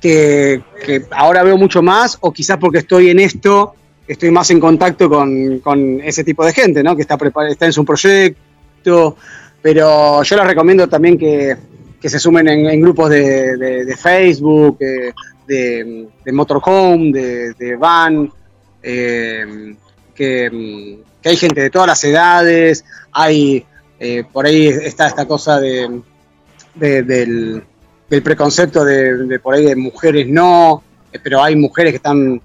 que, 0.00 0.62
que 0.84 1.02
ahora 1.10 1.42
veo 1.42 1.56
mucho 1.56 1.82
más 1.82 2.18
o 2.20 2.30
quizás 2.32 2.58
porque 2.58 2.78
estoy 2.78 3.10
en 3.10 3.18
esto, 3.18 3.74
estoy 4.06 4.30
más 4.30 4.48
en 4.50 4.60
contacto 4.60 5.08
con, 5.08 5.58
con 5.60 6.00
ese 6.02 6.22
tipo 6.22 6.44
de 6.44 6.52
gente, 6.52 6.82
¿no? 6.84 6.94
Que 6.94 7.02
está, 7.02 7.18
está 7.48 7.66
en 7.66 7.72
su 7.72 7.84
proyecto, 7.84 9.16
pero 9.62 10.22
yo 10.22 10.36
les 10.36 10.46
recomiendo 10.46 10.88
también 10.88 11.18
que, 11.18 11.56
que 12.00 12.08
se 12.08 12.18
sumen 12.18 12.48
en, 12.48 12.80
grupos 12.80 13.10
de, 13.10 13.56
de- 13.56 13.96
Facebook, 13.96 14.78
eh, 14.80 15.12
de, 15.46 16.32
motorhome, 16.32 17.10
de, 17.12 17.76
van, 17.76 18.30
eh, 18.82 19.74
que, 20.14 20.98
que 21.22 21.28
hay 21.28 21.36
gente 21.36 21.60
de 21.62 21.70
todas 21.70 21.88
las 21.88 22.04
edades, 22.04 22.84
hay 23.12 23.64
eh, 23.98 24.24
por 24.32 24.46
ahí 24.46 24.66
está 24.68 25.06
esta 25.08 25.26
cosa 25.26 25.58
de, 25.58 26.00
de- 26.74 27.02
del, 27.02 27.62
preconcepto 28.22 28.84
de, 28.84 29.40
por 29.40 29.54
ahí 29.54 29.64
de 29.64 29.74
mujeres 29.74 30.28
no, 30.28 30.82
pero 31.22 31.42
hay 31.42 31.56
mujeres 31.56 31.92
que 31.92 31.96
están, 31.96 32.40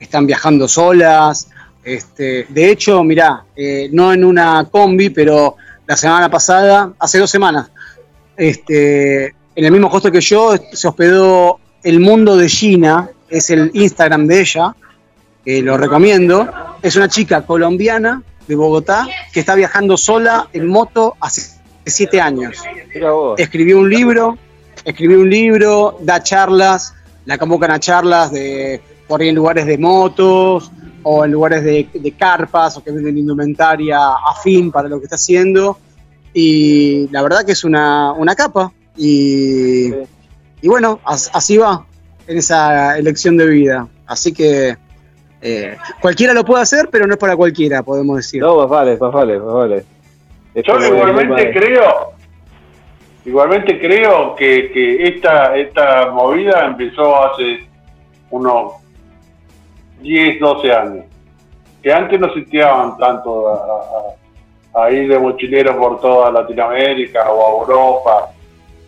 están 0.00 0.26
viajando 0.26 0.66
solas. 0.66 1.48
Este, 1.84 2.46
de 2.48 2.70
hecho, 2.70 3.04
mirá, 3.04 3.44
no 3.92 4.12
en 4.12 4.24
una 4.24 4.66
combi, 4.70 5.10
pero 5.10 5.56
la 5.86 5.96
semana 5.96 6.30
pasada, 6.30 6.92
hace 6.98 7.18
dos 7.18 7.30
semanas, 7.30 7.70
este, 8.36 9.26
en 9.26 9.64
el 9.64 9.70
mismo 9.70 9.88
hostel 9.88 10.12
que 10.12 10.20
yo 10.20 10.54
se 10.72 10.88
hospedó 10.88 11.60
El 11.82 12.00
Mundo 12.00 12.36
de 12.36 12.48
Gina, 12.48 13.10
es 13.28 13.50
el 13.50 13.70
Instagram 13.74 14.26
de 14.26 14.40
ella, 14.40 14.74
que 15.44 15.62
lo 15.62 15.76
recomiendo. 15.76 16.48
Es 16.82 16.96
una 16.96 17.08
chica 17.08 17.42
colombiana 17.42 18.22
de 18.46 18.54
Bogotá 18.56 19.06
que 19.32 19.40
está 19.40 19.54
viajando 19.54 19.96
sola 19.96 20.48
en 20.52 20.66
moto 20.66 21.16
hace 21.20 21.42
siete 21.84 22.20
años. 22.20 22.62
Escribió 23.36 23.78
un 23.78 23.90
libro, 23.90 24.38
escribió 24.84 25.20
un 25.20 25.30
libro, 25.30 25.98
da 26.00 26.22
charlas, 26.22 26.94
la 27.26 27.38
convocan 27.38 27.70
a 27.70 27.80
charlas 27.80 28.32
de 28.32 28.80
por 29.06 29.20
ahí 29.20 29.28
en 29.28 29.34
lugares 29.34 29.66
de 29.66 29.76
motos 29.78 30.70
o 31.04 31.24
en 31.24 31.30
lugares 31.32 31.62
de, 31.62 31.88
de 31.94 32.12
carpas 32.12 32.76
o 32.76 32.82
que 32.82 32.90
venden 32.90 33.16
indumentaria 33.16 33.98
afín 34.28 34.72
para 34.72 34.88
lo 34.88 34.98
que 34.98 35.04
está 35.04 35.14
haciendo. 35.16 35.78
Y 36.32 37.08
la 37.12 37.22
verdad 37.22 37.44
que 37.44 37.52
es 37.52 37.62
una, 37.62 38.12
una 38.12 38.34
capa. 38.34 38.72
Y, 38.96 39.88
y 40.60 40.68
bueno, 40.68 40.98
as- 41.04 41.30
así 41.32 41.56
va 41.56 41.84
en 42.26 42.38
esa 42.38 42.98
elección 42.98 43.36
de 43.36 43.46
vida. 43.46 43.86
Así 44.06 44.32
que 44.32 44.76
eh, 45.40 45.76
cualquiera 46.00 46.32
lo 46.34 46.44
puede 46.44 46.62
hacer, 46.62 46.88
pero 46.90 47.06
no 47.06 47.12
es 47.14 47.18
para 47.20 47.36
cualquiera, 47.36 47.82
podemos 47.82 48.16
decir. 48.16 48.40
No, 48.40 48.56
más 48.56 48.68
vale, 48.68 48.96
más 48.96 49.12
vale, 49.12 49.38
más 49.38 49.54
vale. 49.54 49.84
Es 50.54 50.64
Yo 50.66 50.78
igualmente 50.84 51.52
creo, 51.52 52.12
igualmente 53.24 53.78
creo 53.80 54.34
que, 54.36 54.70
que 54.72 55.08
esta, 55.08 55.56
esta 55.56 56.10
movida 56.10 56.64
empezó 56.66 57.24
hace 57.26 57.66
unos 58.30 58.72
10, 60.00 60.40
12 60.40 60.72
años. 60.72 61.04
Que 61.82 61.92
antes 61.92 62.18
no 62.18 62.32
se 62.32 62.42
tiraban 62.42 62.96
tanto 62.98 64.16
a, 64.74 64.90
ir 64.90 65.08
de 65.08 65.18
mochilero 65.18 65.78
por 65.78 66.00
toda 66.00 66.30
Latinoamérica 66.32 67.30
o 67.30 67.46
a 67.46 67.60
Europa. 67.62 68.30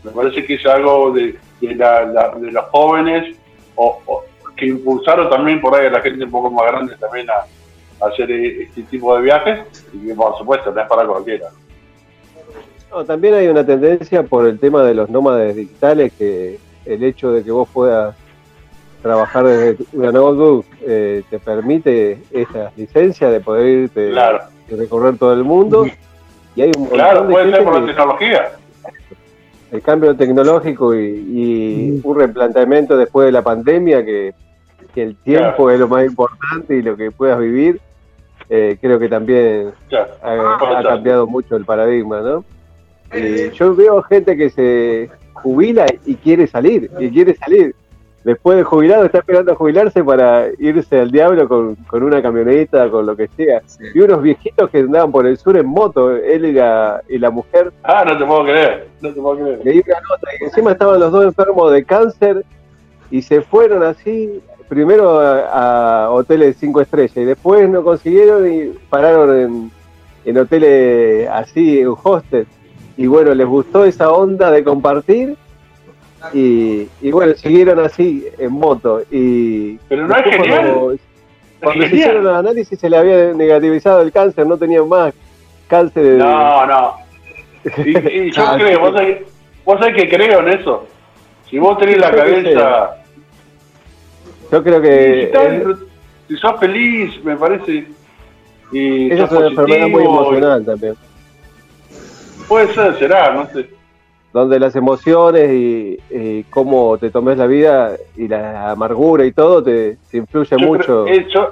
Me 0.02 0.10
parece 0.10 0.44
que 0.44 0.54
es 0.54 0.66
algo 0.66 1.12
de, 1.12 1.38
de, 1.60 1.74
la- 1.74 2.34
de 2.36 2.50
los 2.52 2.64
jóvenes 2.66 3.36
o, 3.74 4.22
que 4.56 4.66
impulsaron 4.66 5.28
también 5.28 5.60
por 5.60 5.74
ahí 5.74 5.86
a 5.86 5.90
la 5.90 6.00
gente 6.00 6.24
un 6.24 6.30
poco 6.30 6.50
más 6.50 6.66
grande 6.72 6.96
también 6.96 7.26
a, 7.30 8.06
hacer 8.06 8.30
eh, 8.30 8.62
este 8.62 8.82
tipo 8.84 9.14
de 9.16 9.22
viajes 9.22 9.60
y 9.92 10.06
que 10.06 10.14
por 10.14 10.36
supuesto 10.38 10.70
no 10.72 10.80
es 10.80 10.88
para 10.88 11.06
cualquiera. 11.06 11.48
También 13.06 13.34
hay 13.34 13.48
una 13.48 13.64
tendencia 13.64 14.22
por 14.22 14.46
el 14.46 14.58
tema 14.58 14.82
de 14.82 14.94
los 14.94 15.10
nómades 15.10 15.54
digitales, 15.54 16.12
que 16.16 16.58
el 16.86 17.04
hecho 17.04 17.30
de 17.32 17.42
que 17.44 17.50
vos 17.50 17.68
puedas 17.70 18.16
trabajar 19.06 19.44
desde 19.44 19.76
una 19.92 20.10
notebook 20.12 20.64
eh, 20.82 21.22
te 21.30 21.38
permite 21.38 22.18
esa 22.30 22.72
licencia 22.76 23.30
de 23.30 23.40
poder 23.40 23.66
irte 23.84 24.10
Claro. 24.10 24.40
y 24.68 24.74
recorrer 24.74 25.16
todo 25.16 25.32
el 25.32 25.44
mundo. 25.44 25.86
Y 26.54 26.62
hay 26.62 26.72
un 26.76 26.86
Claro, 26.86 27.24
de 27.26 27.32
puede 27.32 27.50
ser 27.52 27.64
por 27.64 27.74
la 27.74 27.80
que- 27.80 27.86
tecnología. 27.86 28.48
el 29.72 29.82
cambio 29.82 30.16
tecnológico 30.16 30.94
y, 30.94 31.06
y 31.28 32.00
un 32.02 32.16
replanteamiento 32.18 32.96
después 32.96 33.26
de 33.26 33.32
la 33.32 33.42
pandemia, 33.42 34.04
que, 34.04 34.32
que 34.94 35.02
el 35.02 35.16
tiempo 35.16 35.56
Claro. 35.64 35.70
es 35.70 35.80
lo 35.80 35.88
más 35.88 36.06
importante 36.06 36.76
y 36.76 36.82
lo 36.82 36.96
que 36.96 37.10
puedas 37.10 37.38
vivir, 37.38 37.80
eh, 38.48 38.76
creo 38.80 38.98
que 38.98 39.08
también 39.08 39.72
Claro. 39.88 40.08
ha, 40.22 40.78
ha 40.78 40.82
cambiado 40.82 41.26
mucho 41.26 41.56
el 41.56 41.64
paradigma, 41.64 42.20
¿no? 42.20 42.44
Y 43.14 43.50
yo 43.50 43.74
veo 43.74 44.02
gente 44.02 44.36
que 44.36 44.50
se 44.50 45.10
jubila 45.34 45.86
y 46.04 46.14
quiere 46.16 46.46
salir, 46.46 46.90
y 46.98 47.08
quiere 47.10 47.34
salir. 47.36 47.74
Después 48.26 48.56
de 48.56 48.64
jubilado 48.64 49.04
está 49.04 49.18
esperando 49.18 49.52
a 49.52 49.54
jubilarse 49.54 50.02
para 50.02 50.48
irse 50.58 50.98
al 50.98 51.12
diablo 51.12 51.46
con, 51.46 51.76
con 51.86 52.02
una 52.02 52.20
camioneta, 52.20 52.90
con 52.90 53.06
lo 53.06 53.14
que 53.14 53.28
sea. 53.36 53.62
Y 53.94 54.00
unos 54.00 54.20
viejitos 54.20 54.68
que 54.68 54.78
andaban 54.78 55.12
por 55.12 55.28
el 55.28 55.36
sur 55.36 55.56
en 55.56 55.66
moto, 55.66 56.10
él 56.10 56.44
y 56.44 56.50
la, 56.52 57.00
y 57.08 57.18
la 57.18 57.30
mujer, 57.30 57.72
Ah, 57.84 58.04
no 58.04 58.18
te 58.18 58.24
puedo 58.26 58.42
creer. 58.42 58.88
No 59.00 59.14
te 59.14 59.20
puedo 59.20 59.36
creer. 59.36 59.60
leí 59.62 59.80
una 59.86 60.00
nota 60.00 60.28
y 60.40 60.44
encima 60.44 60.72
estaban 60.72 60.98
los 60.98 61.12
dos 61.12 61.24
enfermos 61.24 61.70
de 61.70 61.84
cáncer 61.84 62.44
y 63.12 63.22
se 63.22 63.42
fueron 63.42 63.84
así, 63.84 64.42
primero 64.68 65.20
a, 65.20 66.06
a 66.06 66.10
hoteles 66.10 66.56
cinco 66.58 66.80
estrellas 66.80 67.16
y 67.16 67.24
después 67.24 67.68
no 67.68 67.84
consiguieron 67.84 68.52
y 68.52 68.72
pararon 68.90 69.38
en, 69.38 69.70
en 70.24 70.36
hoteles 70.38 71.28
así, 71.30 71.78
en 71.78 71.94
hostel. 72.02 72.44
Y 72.96 73.06
bueno, 73.06 73.32
les 73.34 73.46
gustó 73.46 73.84
esa 73.84 74.10
onda 74.10 74.50
de 74.50 74.64
compartir 74.64 75.36
y, 76.32 76.88
y 77.00 77.10
bueno, 77.10 77.34
siguieron 77.34 77.78
así 77.80 78.26
en 78.38 78.52
moto. 78.52 79.02
Y 79.10 79.76
Pero 79.88 80.06
no 80.06 80.16
es 80.16 80.24
genial. 80.24 80.72
Cuando, 80.74 80.96
cuando 81.60 81.82
se 81.82 81.88
genial. 81.88 81.94
hicieron 81.94 82.24
los 82.24 82.36
análisis 82.36 82.78
se 82.78 82.90
le 82.90 82.96
había 82.96 83.32
negativizado 83.32 84.00
el 84.02 84.12
cáncer, 84.12 84.46
no 84.46 84.56
tenían 84.56 84.88
más 84.88 85.12
cáncer. 85.68 86.02
de- 86.02 86.16
No, 86.18 86.66
no. 86.66 86.94
Y, 87.84 87.98
y 87.98 88.30
yo 88.32 88.42
Ah, 88.46 88.56
creo, 88.58 88.80
vos 88.80 88.92
sabés, 88.94 89.22
vos 89.64 89.78
sabés 89.80 89.96
que 89.96 90.08
creo 90.08 90.40
en 90.40 90.48
eso. 90.60 90.86
Si 91.50 91.58
vos 91.58 91.78
tenés 91.78 91.98
la 91.98 92.10
cabeza, 92.10 92.96
Yo 94.50 94.62
creo 94.62 94.80
que 94.82 95.30
si 96.28 96.36
sos 96.36 96.58
feliz, 96.58 97.22
me 97.24 97.36
parece. 97.36 97.86
Y 98.72 99.12
esa 99.12 99.24
es 99.26 99.30
una 99.32 99.46
enfermedad 99.46 99.88
muy 99.88 100.04
emocional 100.04 100.64
también. 100.64 100.94
Puede 102.48 102.72
ser, 102.74 102.98
será, 102.98 103.32
no 103.32 103.46
sé. 103.52 103.68
Donde 104.40 104.60
las 104.60 104.76
emociones 104.76 105.50
y, 105.50 105.98
y 106.10 106.42
cómo 106.50 106.98
te 106.98 107.10
tomes 107.10 107.38
la 107.38 107.46
vida 107.46 107.96
y 108.16 108.28
la 108.28 108.70
amargura 108.70 109.24
y 109.24 109.32
todo 109.32 109.62
te, 109.62 109.96
te 110.10 110.18
influye 110.18 110.50
Yo 110.50 110.58
mucho. 110.66 111.04
creo- 111.04 111.06
eso 111.06 111.48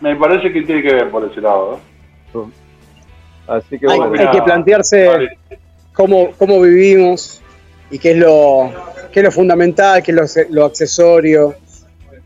me 0.00 0.16
parece 0.16 0.50
que 0.52 0.62
tiene 0.62 0.82
que 0.82 0.94
ver 0.94 1.10
por 1.10 1.24
ese 1.30 1.40
lado. 1.40 1.78
¿no? 2.32 2.50
Así 3.46 3.78
que 3.78 3.86
hay, 3.90 3.98
bueno, 3.98 4.14
hay 4.20 4.30
que 4.30 4.42
plantearse 4.42 5.28
cómo, 5.92 6.30
cómo 6.38 6.60
vivimos 6.60 7.42
y 7.90 7.98
qué 7.98 8.12
es 8.12 8.16
lo, 8.16 8.70
qué 9.12 9.20
es 9.20 9.24
lo 9.24 9.30
fundamental, 9.32 10.02
qué 10.02 10.12
es 10.12 10.36
lo, 10.48 10.54
lo 10.60 10.64
accesorio. 10.66 11.54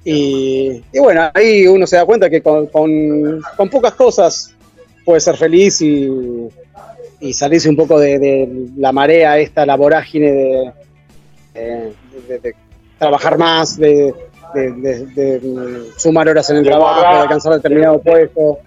Y, 0.04 0.82
y 0.92 0.98
bueno, 1.00 1.30
ahí 1.34 1.66
uno 1.66 1.86
se 1.86 1.96
da 1.96 2.04
cuenta 2.04 2.28
que 2.30 2.42
con, 2.42 2.66
con- 2.66 3.40
con 3.56 3.68
pocas 3.70 3.94
cosas 3.94 4.54
puede 5.04 5.18
ser 5.20 5.36
feliz 5.36 5.80
y, 5.80 6.06
y 7.20 7.32
salirse 7.32 7.68
un 7.68 7.76
poco 7.76 7.98
de, 7.98 8.18
de 8.18 8.68
la 8.76 8.92
marea 8.92 9.38
esta, 9.38 9.64
la 9.66 9.76
vorágine 9.76 10.30
de, 10.32 10.72
de- 11.54 11.92
de- 12.28 12.38
de 12.40 12.54
trabajar 12.98 13.38
más, 13.38 13.76
de, 13.78 14.14
de- 14.54 14.72
de- 14.72 15.06
de, 15.06 15.40
mm, 15.40 15.98
sumar 15.98 16.28
horas 16.28 16.48
en 16.50 16.56
el 16.58 16.64
De 16.64 16.70
trabajo, 16.70 16.92
guardar. 16.94 17.14
de 17.14 17.20
alcanzar 17.20 17.52
determinado 17.54 17.98
puesto. 18.00 18.58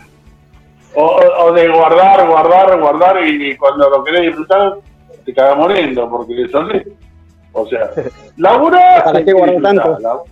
O, 0.95 1.20
o- 1.43 1.52
de 1.54 1.68
guardar, 1.68 2.28
guardar, 2.28 2.80
guardar 2.80 3.28
y, 3.28 3.56
cuando 3.58 3.89
lo 3.89 4.04
querés 4.04 4.22
disfrutar 4.28 4.74
te 5.26 5.34
cagas 5.34 5.58
muriendo 5.58 6.10
porque 6.10 6.34
así. 6.45 6.89
O 7.54 7.68
sea, 7.68 7.91
labura. 8.38 9.04
¿Para 9.04 9.24
qué 9.24 9.34
guardar 9.34 9.62
tanto? 9.62 10.24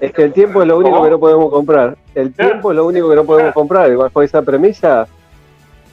es 0.00 0.12
que 0.12 0.22
el 0.24 0.32
tiempo 0.32 0.60
es 0.62 0.68
lo 0.68 0.76
único 0.78 0.92
¿Cómo? 0.96 1.04
que 1.04 1.10
no 1.10 1.18
podemos 1.20 1.50
comprar. 1.50 1.96
El 2.14 2.32
tiempo 2.34 2.70
es 2.72 2.76
lo 2.76 2.86
único 2.86 3.08
que 3.10 3.16
no 3.16 3.24
podemos 3.24 3.52
comprar. 3.54 3.90
Y 3.90 3.94
bajo 3.94 4.22
esa 4.22 4.42
premisa 4.42 5.06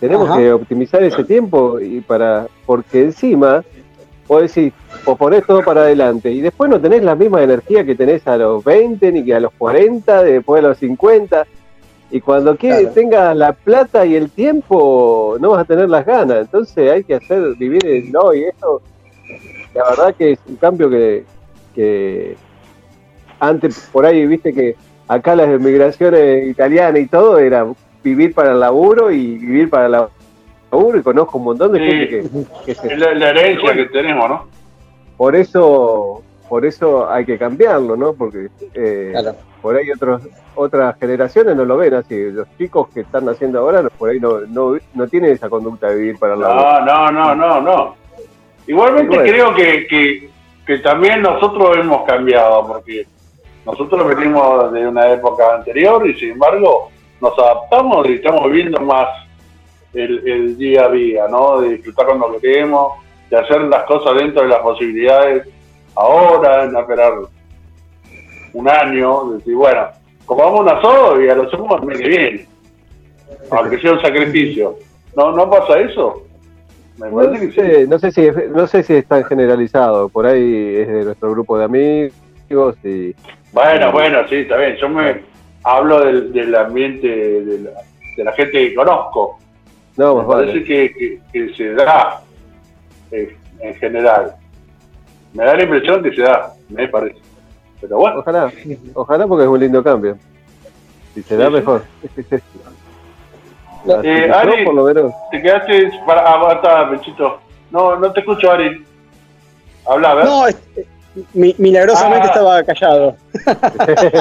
tenemos 0.02 0.28
Ajá. 0.30 0.40
que 0.40 0.52
optimizar 0.52 1.02
ese 1.04 1.24
tiempo 1.24 1.80
y 1.80 2.02
para 2.02 2.48
porque 2.66 3.04
encima 3.04 3.64
vos 4.28 4.42
decís, 4.42 4.74
posponés 5.06 5.46
todo 5.46 5.64
para 5.64 5.82
adelante 5.82 6.32
y 6.32 6.42
después 6.42 6.70
no 6.70 6.82
tenés 6.82 7.04
la 7.04 7.16
misma 7.16 7.44
energía 7.44 7.86
que 7.86 7.96
tenés 7.96 8.26
a 8.28 8.36
los 8.36 8.64
20 8.64 9.12
ni 9.12 9.24
que 9.24 9.36
a 9.36 9.40
los 9.40 9.54
40, 9.58 10.24
después 10.24 10.64
a 10.64 10.68
los 10.70 10.78
50 10.80 11.46
y 12.10 12.20
cuando 12.20 12.56
Claro. 12.58 12.90
tengas 12.90 13.36
la 13.38 13.54
plata 13.54 14.06
y 14.06 14.16
el 14.16 14.32
tiempo 14.32 15.38
no 15.40 15.52
vas 15.52 15.62
a 15.62 15.66
tener 15.66 15.88
las 15.90 16.06
ganas, 16.06 16.40
entonces 16.42 16.92
hay 16.92 17.04
que 17.04 17.16
hacer 17.16 17.56
vivir 17.58 17.86
el 17.86 18.14
hoy, 18.18 18.44
eso 18.46 18.82
la 19.76 19.84
verdad 19.90 20.16
que 20.18 20.32
es 20.34 20.40
un 20.48 20.56
cambio 20.56 20.90
que, 20.90 21.24
que 21.76 22.36
antes 23.40 23.88
por 23.92 24.06
ahí 24.06 24.26
viste 24.26 24.52
que 24.54 24.76
acá 25.08 25.36
las 25.36 25.60
migraciones 25.60 26.48
italianas 26.48 27.02
y 27.02 27.08
todo 27.08 27.38
era 27.38 27.66
vivir 28.04 28.34
para 28.34 28.52
el 28.52 28.60
laburo 28.60 29.12
y 29.12 29.38
vivir 29.38 29.70
para 29.70 29.88
la 29.90 30.10
laburo 30.72 30.98
y 30.98 31.04
conozco 31.04 31.38
un 31.38 31.44
montón 31.46 31.72
de 31.74 31.80
Sí. 31.80 31.86
gente 31.86 32.08
que, 32.10 32.46
que 32.66 32.76
se 32.76 32.94
Es 32.94 33.00
la, 33.00 33.14
la 33.14 33.30
herencia 33.30 33.74
que 33.74 33.86
tenemos, 33.86 34.30
¿no? 34.30 34.46
por 35.18 35.36
eso 35.36 36.24
por 36.50 36.66
eso 36.66 37.10
hay 37.10 37.24
que 37.26 37.38
cambiarlo, 37.38 37.96
¿no? 37.96 38.14
Porque 38.14 38.48
eh, 38.74 39.10
Claro. 39.14 39.36
por 39.62 39.76
ahí 39.78 39.90
otros 39.92 40.22
otras 40.56 40.98
generaciones 41.00 41.56
no 41.56 41.64
lo 41.64 41.78
ven 41.78 41.94
así. 41.94 42.30
Los 42.30 42.46
chicos 42.58 42.90
que 42.94 43.02
están 43.02 43.30
haciendo 43.30 43.60
ahora 43.60 43.84
por 43.98 44.10
ahí 44.10 44.20
no, 44.20 44.42
no, 44.42 44.78
no 44.94 45.08
tienen 45.08 45.32
esa 45.32 45.50
conducta 45.50 45.88
de 45.90 45.96
vivir 45.96 46.20
para 46.20 46.34
el 46.34 46.42
laburo. 46.42 46.82
No, 46.86 47.12
no, 47.12 47.12
no, 47.12 47.36
no, 47.36 47.62
no. 47.62 47.96
Igualmente 48.68 49.16
bueno. 49.16 49.32
creo 49.32 49.56
que, 49.56 49.88
que, 49.88 50.30
que 50.66 50.78
también 50.80 51.22
nosotros 51.22 51.78
hemos 51.78 52.04
cambiado, 52.06 52.68
porque 52.68 53.06
nosotros 53.66 54.06
venimos 54.14 54.74
de 54.74 54.88
una 54.88 55.10
época 55.14 55.56
anterior 55.56 56.06
y 56.06 56.14
sin 56.20 56.32
embargo 56.32 56.90
nos 57.22 57.38
adaptamos 57.38 58.08
y 58.10 58.14
estamos 58.14 58.46
viviendo 58.52 58.82
más 58.82 59.08
el, 59.94 60.28
el 60.28 60.58
día 60.58 60.86
a 60.86 60.90
día, 60.92 61.28
¿no? 61.30 61.62
De 61.62 61.70
disfrutar 61.76 62.06
cuando 62.08 62.40
queremos, 62.40 62.94
de 63.30 63.38
hacer 63.38 63.62
las 63.64 63.84
cosas 63.84 64.16
dentro 64.16 64.42
de 64.44 64.50
las 64.50 64.60
posibilidades 64.60 65.48
ahora, 65.96 66.66
no 66.68 66.80
esperar 66.80 67.14
un 68.54 68.70
año, 68.70 69.26
de 69.32 69.38
decir, 69.38 69.56
bueno, 69.56 69.88
comamos 70.26 70.62
un 70.62 70.70
asado 70.70 71.22
y 71.22 71.30
a 71.30 71.36
lo 71.36 71.44
hacemos 71.44 71.80
el 71.82 71.88
mes 71.88 71.98
que 72.00 72.08
viene, 72.08 72.46
aunque 73.52 73.80
sea 73.80 73.94
un 73.94 74.02
sacrificio. 74.02 74.76
¿No, 75.16 75.32
¿No 75.34 75.50
pasa 75.50 75.80
eso? 75.80 76.24
Me 76.98 77.10
No 77.10 77.32
que 77.32 77.40
sí. 77.40 77.52
sé, 77.54 77.88
no 77.88 78.00
sé 78.00 78.12
si 78.12 78.26
es- 78.26 78.50
no 78.52 78.68
sé 78.68 78.84
si 78.84 78.94
es 78.96 79.06
tan 79.06 79.24
generalizado. 79.26 80.08
Por 80.10 80.26
ahí 80.26 80.76
es 80.78 80.88
de 80.88 81.04
nuestro 81.06 81.32
grupo 81.32 81.58
de 81.58 81.66
amigos 81.66 82.76
y 82.84 83.14
Bueno, 83.54 83.92
bueno, 83.92 84.20
sí, 84.30 84.36
está 84.36 84.58
bien. 84.58 84.76
Yo 84.78 84.88
me 84.90 85.22
hablo 85.64 86.04
del, 86.06 86.34
del 86.34 86.56
ambiente 86.56 87.08
de 87.08 87.60
la, 87.60 87.72
de 88.18 88.24
la 88.24 88.32
gente 88.34 88.52
que 88.52 88.76
conozco. 88.76 89.40
no, 89.98 90.16
Me 90.16 90.24
más 90.24 90.36
parece 90.36 90.52
vale. 90.54 90.64
que, 90.66 90.94
que- 90.94 91.20
que 91.32 91.54
se 91.56 91.74
da 91.74 92.22
eh, 93.12 93.36
en 93.60 93.76
general. 93.76 94.36
Me 95.34 95.46
da 95.46 95.56
la 95.56 95.64
impresión 95.64 96.04
que 96.04 96.14
se 96.14 96.22
da, 96.24 96.54
me 96.70 96.88
parece. 96.88 97.20
Pero 97.80 97.98
bueno, 97.98 98.20
Ojalá, 98.20 98.52
ojalá 98.94 99.28
porque 99.28 99.44
es 99.44 99.50
un 99.50 99.60
lindo 99.60 99.84
cambio. 99.84 100.18
Si 101.14 101.24
se 101.24 101.36
da 101.36 101.48
Sí, 101.48 101.54
mejor. 101.54 101.84
Eh, 104.04 104.32
Ari. 104.32 104.64
por 104.66 104.76
lo 104.76 104.84
menos, 104.84 105.12
te 105.32 105.42
quedaste 105.42 105.92
para. 106.06 106.22
Ah, 106.24 106.54
está, 106.54 106.90
Pechito. 106.92 107.40
No, 107.72 107.96
no 107.98 108.12
te 108.14 108.20
escucho, 108.20 108.52
Ari. 108.52 108.86
Habla, 109.90 110.12
a 110.12 110.16
ver. 110.16 110.26
No, 110.26 110.48
es- 110.48 110.58
mi- 111.34 111.56
milagrosamente 111.58 112.28
Ah. 112.28 112.32
estaba 112.32 112.64
callado. 112.64 113.16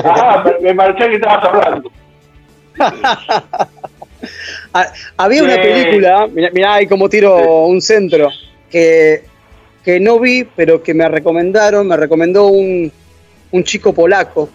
Ah, 0.04 0.44
me, 0.60 0.74
marché 0.74 1.08
que 1.08 1.14
estabas 1.16 1.44
hablando. 1.44 1.90
Ah, 4.72 4.86
Había 5.16 5.42
una 5.42 5.54
película, 5.56 6.26
mirá, 6.26 6.50
mirá 6.52 6.74
ahí 6.74 6.86
como 6.86 7.08
tiro 7.08 7.64
un 7.66 7.80
centro, 7.80 8.28
que, 8.70 9.24
que 9.82 9.98
no 9.98 10.18
vi, 10.20 10.44
pero 10.44 10.82
que 10.82 10.92
me 10.94 11.08
recomendaron, 11.08 11.88
me 11.88 11.96
recomendó 11.96 12.48
un, 12.48 12.92
un 13.50 13.64
chico 13.64 13.92
polaco. 13.94 14.50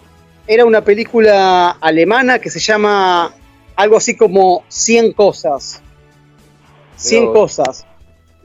Era 0.48 0.64
una 0.66 0.82
película 0.82 1.72
alemana 1.82 2.38
que 2.40 2.52
se 2.52 2.60
llama 2.60 3.34
algo 3.76 3.98
así 3.98 4.16
como 4.16 4.64
100 4.68 5.14
cosas. 5.14 5.82
100 6.96 7.22
Mirá 7.22 7.32
vos. 7.34 7.40
cosas. 7.58 7.85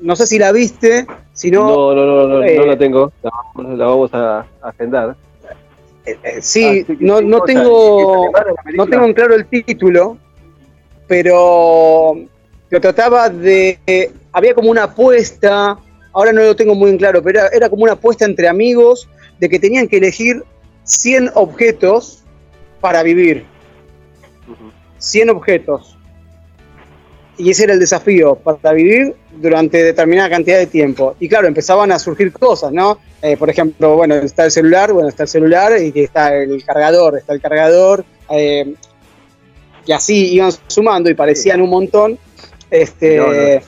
No 0.01 0.17
sé 0.17 0.27
si 0.27 0.39
la 0.39 0.51
viste, 0.53 1.07
si 1.33 1.51
no... 1.51 1.69
no, 1.69 1.95
no, 1.95 2.07
no, 2.07 2.29
no, 2.29 2.43
eh, 2.43 2.57
no 2.57 2.67
la 2.67 2.77
tengo. 2.79 3.13
La, 3.23 3.31
vamos- 3.55 3.79
la 3.79 3.87
vamos 3.87 4.11
a 4.15 4.47
agendar. 4.63 5.17
eh, 6.07 6.17
eh, 6.23 6.39
sí, 6.41 6.65
Así 6.65 6.85
que 6.85 7.05
no, 7.05 7.19
100 7.19 7.31
no 7.31 7.41
tengo... 7.43 7.99
¿y 7.99 8.03
es 8.03 8.35
alemana 8.35 8.53
la 8.65 8.73
no 8.73 8.87
tengo 8.87 9.05
en 9.05 9.13
claro 9.15 9.35
el 9.35 9.47
título, 9.47 10.17
pero 11.07 12.15
lo 12.71 12.81
trataba 12.81 13.29
de. 13.29 13.79
Había 14.33 14.55
como 14.55 14.71
una 14.71 14.85
apuesta, 14.85 15.77
ahora 16.13 16.33
no 16.33 16.41
lo 16.43 16.55
tengo 16.57 16.75
muy 16.75 16.91
en 16.91 16.99
claro, 16.99 17.23
pero 17.23 17.41
era, 17.41 17.49
era 17.49 17.69
como 17.69 17.83
una 17.83 17.93
apuesta 17.93 18.25
entre 18.25 18.49
amigos 18.49 19.09
de 19.41 19.49
que 19.49 19.59
tenían 19.59 19.89
que 19.89 19.97
elegir 19.99 20.45
100 20.85 21.33
objetos 21.35 22.23
para 22.81 23.03
vivir. 23.03 23.45
100 24.99 25.31
objetos. 25.31 25.97
Y 27.37 27.51
ese 27.51 27.65
era 27.65 27.73
el 27.75 27.81
desafío, 27.81 28.37
para 28.37 28.73
vivir 28.73 29.17
durante 29.37 29.83
determinada 29.83 30.31
cantidad 30.31 30.59
de 30.59 30.67
tiempo. 30.67 31.15
Y 31.21 31.29
claro, 31.29 31.47
empezaban 31.47 31.93
a 31.93 31.99
surgir 31.99 32.33
cosas, 32.33 32.73
¿no? 32.73 32.99
Eh, 33.23 33.37
por 33.37 33.51
ejemplo, 33.51 33.97
bueno, 33.97 34.15
está 34.17 34.45
el 34.45 34.51
celular, 34.51 34.93
bueno, 34.93 35.09
está 35.09 35.25
el 35.25 35.29
celular 35.29 35.73
y 35.81 35.93
está 36.01 36.35
el 36.35 36.65
cargador, 36.65 37.19
está 37.19 37.33
el 37.33 37.41
cargador. 37.41 38.05
eh, 38.31 38.75
y 39.87 39.93
así 39.93 40.35
iban 40.35 40.53
sumando 40.67 41.11
y 41.11 41.15
parecían 41.15 41.61
un 41.61 41.71
montón. 41.71 42.19
Este, 42.71 43.17
No, 43.17 43.33
no. 43.33 43.61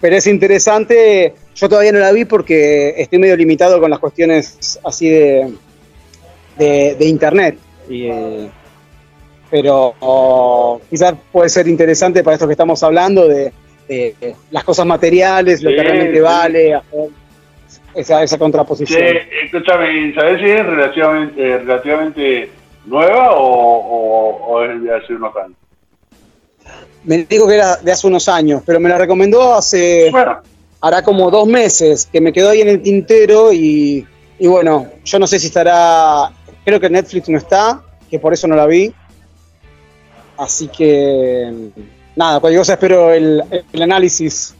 Pero 0.00 0.16
es 0.16 0.26
interesante, 0.26 1.34
yo 1.56 1.68
todavía 1.68 1.92
no 1.92 1.98
la 1.98 2.12
vi 2.12 2.24
porque 2.24 2.94
estoy 2.96 3.18
medio 3.18 3.36
limitado 3.36 3.80
con 3.80 3.90
las 3.90 3.98
cuestiones 3.98 4.78
así 4.84 5.08
de, 5.08 5.52
de, 6.56 6.96
de 6.98 7.04
internet. 7.06 7.58
Y, 7.88 8.06
eh, 8.06 8.48
pero 9.50 9.94
oh, 10.00 10.80
quizás 10.88 11.14
puede 11.32 11.48
ser 11.48 11.66
interesante 11.66 12.22
para 12.22 12.34
esto 12.34 12.46
que 12.46 12.52
estamos 12.52 12.82
hablando 12.82 13.26
de, 13.26 13.52
de 13.88 14.36
las 14.50 14.64
cosas 14.64 14.86
materiales, 14.86 15.62
lo 15.62 15.70
que 15.70 15.82
realmente 15.82 16.16
sí. 16.16 16.20
vale, 16.20 16.74
hacer 16.74 17.08
esa, 17.94 18.22
esa 18.22 18.38
contraposición. 18.38 19.02
escúchame, 19.44 20.14
¿sabés 20.14 20.40
si 20.40 20.46
es 20.46 20.64
relativamente, 20.64 21.58
relativamente 21.58 22.50
nueva 22.86 23.32
o, 23.32 23.44
o, 23.44 24.46
o 24.46 24.64
es 24.64 24.82
de 24.82 24.94
hace 24.94 25.14
unos 25.14 25.34
años? 25.36 25.56
Me 27.04 27.24
dijo 27.24 27.48
que 27.48 27.54
era 27.54 27.76
de 27.76 27.92
hace 27.92 28.06
unos 28.06 28.28
años, 28.28 28.62
pero 28.64 28.80
me 28.80 28.88
la 28.88 28.98
recomendó 28.98 29.54
hace, 29.54 30.10
Bueno, 30.10 30.40
hará 30.80 31.02
como 31.02 31.30
dos 31.30 31.46
meses, 31.46 32.08
que 32.10 32.20
me 32.20 32.32
quedó 32.32 32.50
ahí 32.50 32.60
en 32.60 32.68
el 32.68 32.82
tintero 32.82 33.52
y, 33.52 34.06
y 34.38 34.46
bueno, 34.46 34.86
yo 35.04 35.18
no 35.18 35.26
sé 35.26 35.38
si 35.38 35.46
estará, 35.46 36.30
creo 36.64 36.78
que 36.80 36.90
Netflix 36.90 37.28
no 37.28 37.38
está, 37.38 37.82
que 38.10 38.18
por 38.18 38.32
eso 38.32 38.46
no 38.46 38.56
la 38.56 38.66
vi. 38.66 38.92
Así 40.36 40.68
que, 40.68 41.70
nada, 42.18 42.40
cualquier 42.40 42.60
cosa 42.60 42.72
espero 42.74 43.12
el, 43.12 43.42
el 43.72 43.82
análisis. 43.82 44.54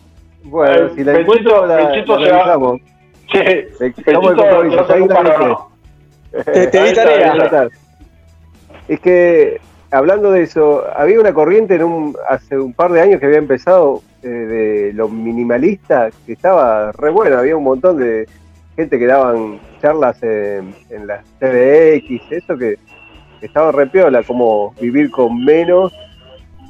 Bueno, 0.44 0.94
si 0.94 1.04
la 1.04 1.18
encuentro, 1.18 1.66
la, 1.66 1.92
el 1.92 2.04
compromiso, 2.06 2.46
¿te 4.06 4.76
vas 4.76 4.90
a 4.90 4.94
ahí 4.94 5.08
la? 5.08 5.58
Te, 6.44 6.66
te 6.68 6.84
di 6.84 6.94
tarea. 6.94 7.68
Es 8.86 9.00
que, 9.00 9.60
hablando 9.90 10.30
de 10.30 10.42
eso, 10.42 10.84
había 10.96 11.20
una 11.20 11.34
corriente 11.34 11.74
en 11.74 11.82
un, 11.82 12.16
hace 12.28 12.56
un 12.56 12.72
par 12.72 12.92
de 12.92 13.00
años 13.00 13.20
que 13.20 13.26
había 13.26 13.38
empezado 13.38 14.02
eh, 14.22 14.28
de 14.28 14.92
lo 14.94 15.08
minimalista, 15.08 16.10
que 16.24 16.32
estaba 16.32 16.92
re 16.92 17.10
bueno, 17.10 17.38
había 17.38 17.56
un 17.56 17.64
montón 17.64 17.98
de 17.98 18.26
gente 18.76 18.98
que 18.98 19.06
daban 19.06 19.58
charlas 19.82 20.22
en, 20.22 20.74
en 20.90 21.06
las 21.06 21.24
TVX, 21.40 22.30
eso 22.30 22.56
que, 22.56 22.78
que 23.40 23.46
estaba 23.46 23.72
re 23.72 23.88
piola, 23.88 24.22
como 24.22 24.72
vivir 24.80 25.10
con 25.10 25.44
menos 25.44 25.92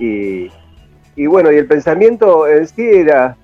y, 0.00 0.48
y 1.18 1.26
bueno, 1.26 1.50
y 1.50 1.56
el 1.56 1.66
pensamiento 1.66 2.46
en 2.46 2.64
sí 2.68 2.88
era, 2.88 3.36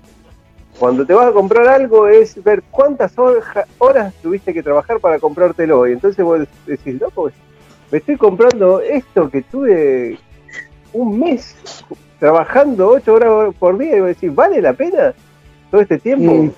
cuando 0.79 1.05
te 1.05 1.13
vas 1.13 1.27
a 1.27 1.31
comprar 1.33 1.67
algo 1.67 2.07
es 2.07 2.41
ver 2.41 2.63
cuántas 2.71 3.19
hoja- 3.19 3.65
horas 3.79 4.13
tuviste 4.21 4.53
que 4.53 4.63
trabajar 4.63 5.01
para 5.01 5.19
comprártelo 5.19 5.85
y 5.85 5.91
entonces 5.91 6.23
vos 6.23 6.47
decís, 6.65 7.01
loco, 7.01 7.29
me 7.91 7.97
estoy 7.97 8.15
comprando 8.15 8.79
esto 8.79 9.29
que 9.29 9.41
tuve 9.41 10.17
un 10.93 11.19
mes 11.19 11.53
trabajando 12.17 12.91
ocho 12.91 13.15
horas 13.15 13.53
por 13.59 13.77
día 13.77 13.97
y 13.97 13.99
vos 13.99 14.07
decís, 14.07 14.33
¿vale 14.33 14.61
la 14.61 14.71
pena 14.71 15.13
todo 15.69 15.81
este 15.81 15.97
tiempo? 15.97 16.33
Mm. 16.33 16.51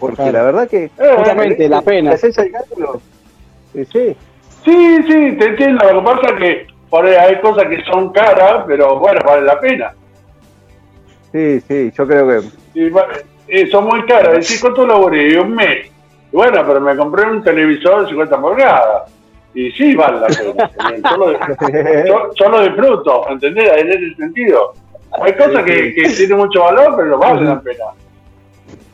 Porque 0.00 0.16
Claro. 0.16 0.32
la 0.32 0.42
verdad 0.42 0.68
que... 0.68 0.90
Justamente, 1.16 1.68
la 1.68 1.80
pena. 1.80 2.10
¿te 2.10 2.16
haces 2.16 2.36
el 2.38 2.50
cálculo? 2.50 3.00
Sí, 3.72 3.84
sí. 3.84 4.16
Sí, 4.64 4.96
sí, 5.06 5.36
te 5.38 5.44
entiendo. 5.46 5.92
Lo 5.92 6.00
que 6.00 6.06
pasa 6.06 6.26
es 6.28 6.38
que 6.40 6.71
por 6.92 7.06
ahí 7.06 7.14
hay 7.14 7.40
cosas 7.40 7.68
que 7.68 7.82
son 7.84 8.12
caras, 8.12 8.64
pero 8.66 8.98
bueno, 8.98 9.18
vale 9.24 9.46
la 9.46 9.58
pena. 9.58 9.94
Sí, 11.32 11.58
sí, 11.62 11.90
yo 11.96 12.06
creo 12.06 12.28
que... 12.28 12.40
Y 12.74 12.92
eh, 13.48 13.66
son 13.70 13.86
muy 13.86 14.04
caras. 14.04 14.32
Decís, 14.34 14.60
¿cuánto 14.60 14.86
laburé? 14.86 15.40
Un 15.40 15.54
mes. 15.54 15.86
Y 16.30 16.36
bueno, 16.36 16.62
pero 16.66 16.82
me 16.82 16.94
compré 16.94 17.24
un 17.30 17.42
televisor 17.42 18.02
de 18.02 18.08
50 18.08 18.38
pulgadas. 18.38 19.10
Y 19.54 19.70
sí, 19.72 19.94
vale 19.96 20.20
la 20.20 20.26
pena. 20.26 20.70
Yo 21.10 21.16
lo, 21.16 21.32
yo, 21.32 22.30
yo 22.34 22.48
lo 22.50 22.60
disfruto, 22.62 23.24
¿entendés? 23.30 23.72
En 23.74 23.88
ese 23.90 24.14
sentido. 24.16 24.74
Hay 25.18 25.32
cosas 25.32 25.64
que, 25.64 25.94
que 25.94 26.10
tienen 26.10 26.36
mucho 26.36 26.60
valor, 26.60 26.94
pero 26.94 27.16
vale 27.18 27.40
la 27.42 27.58
pena. 27.58 27.84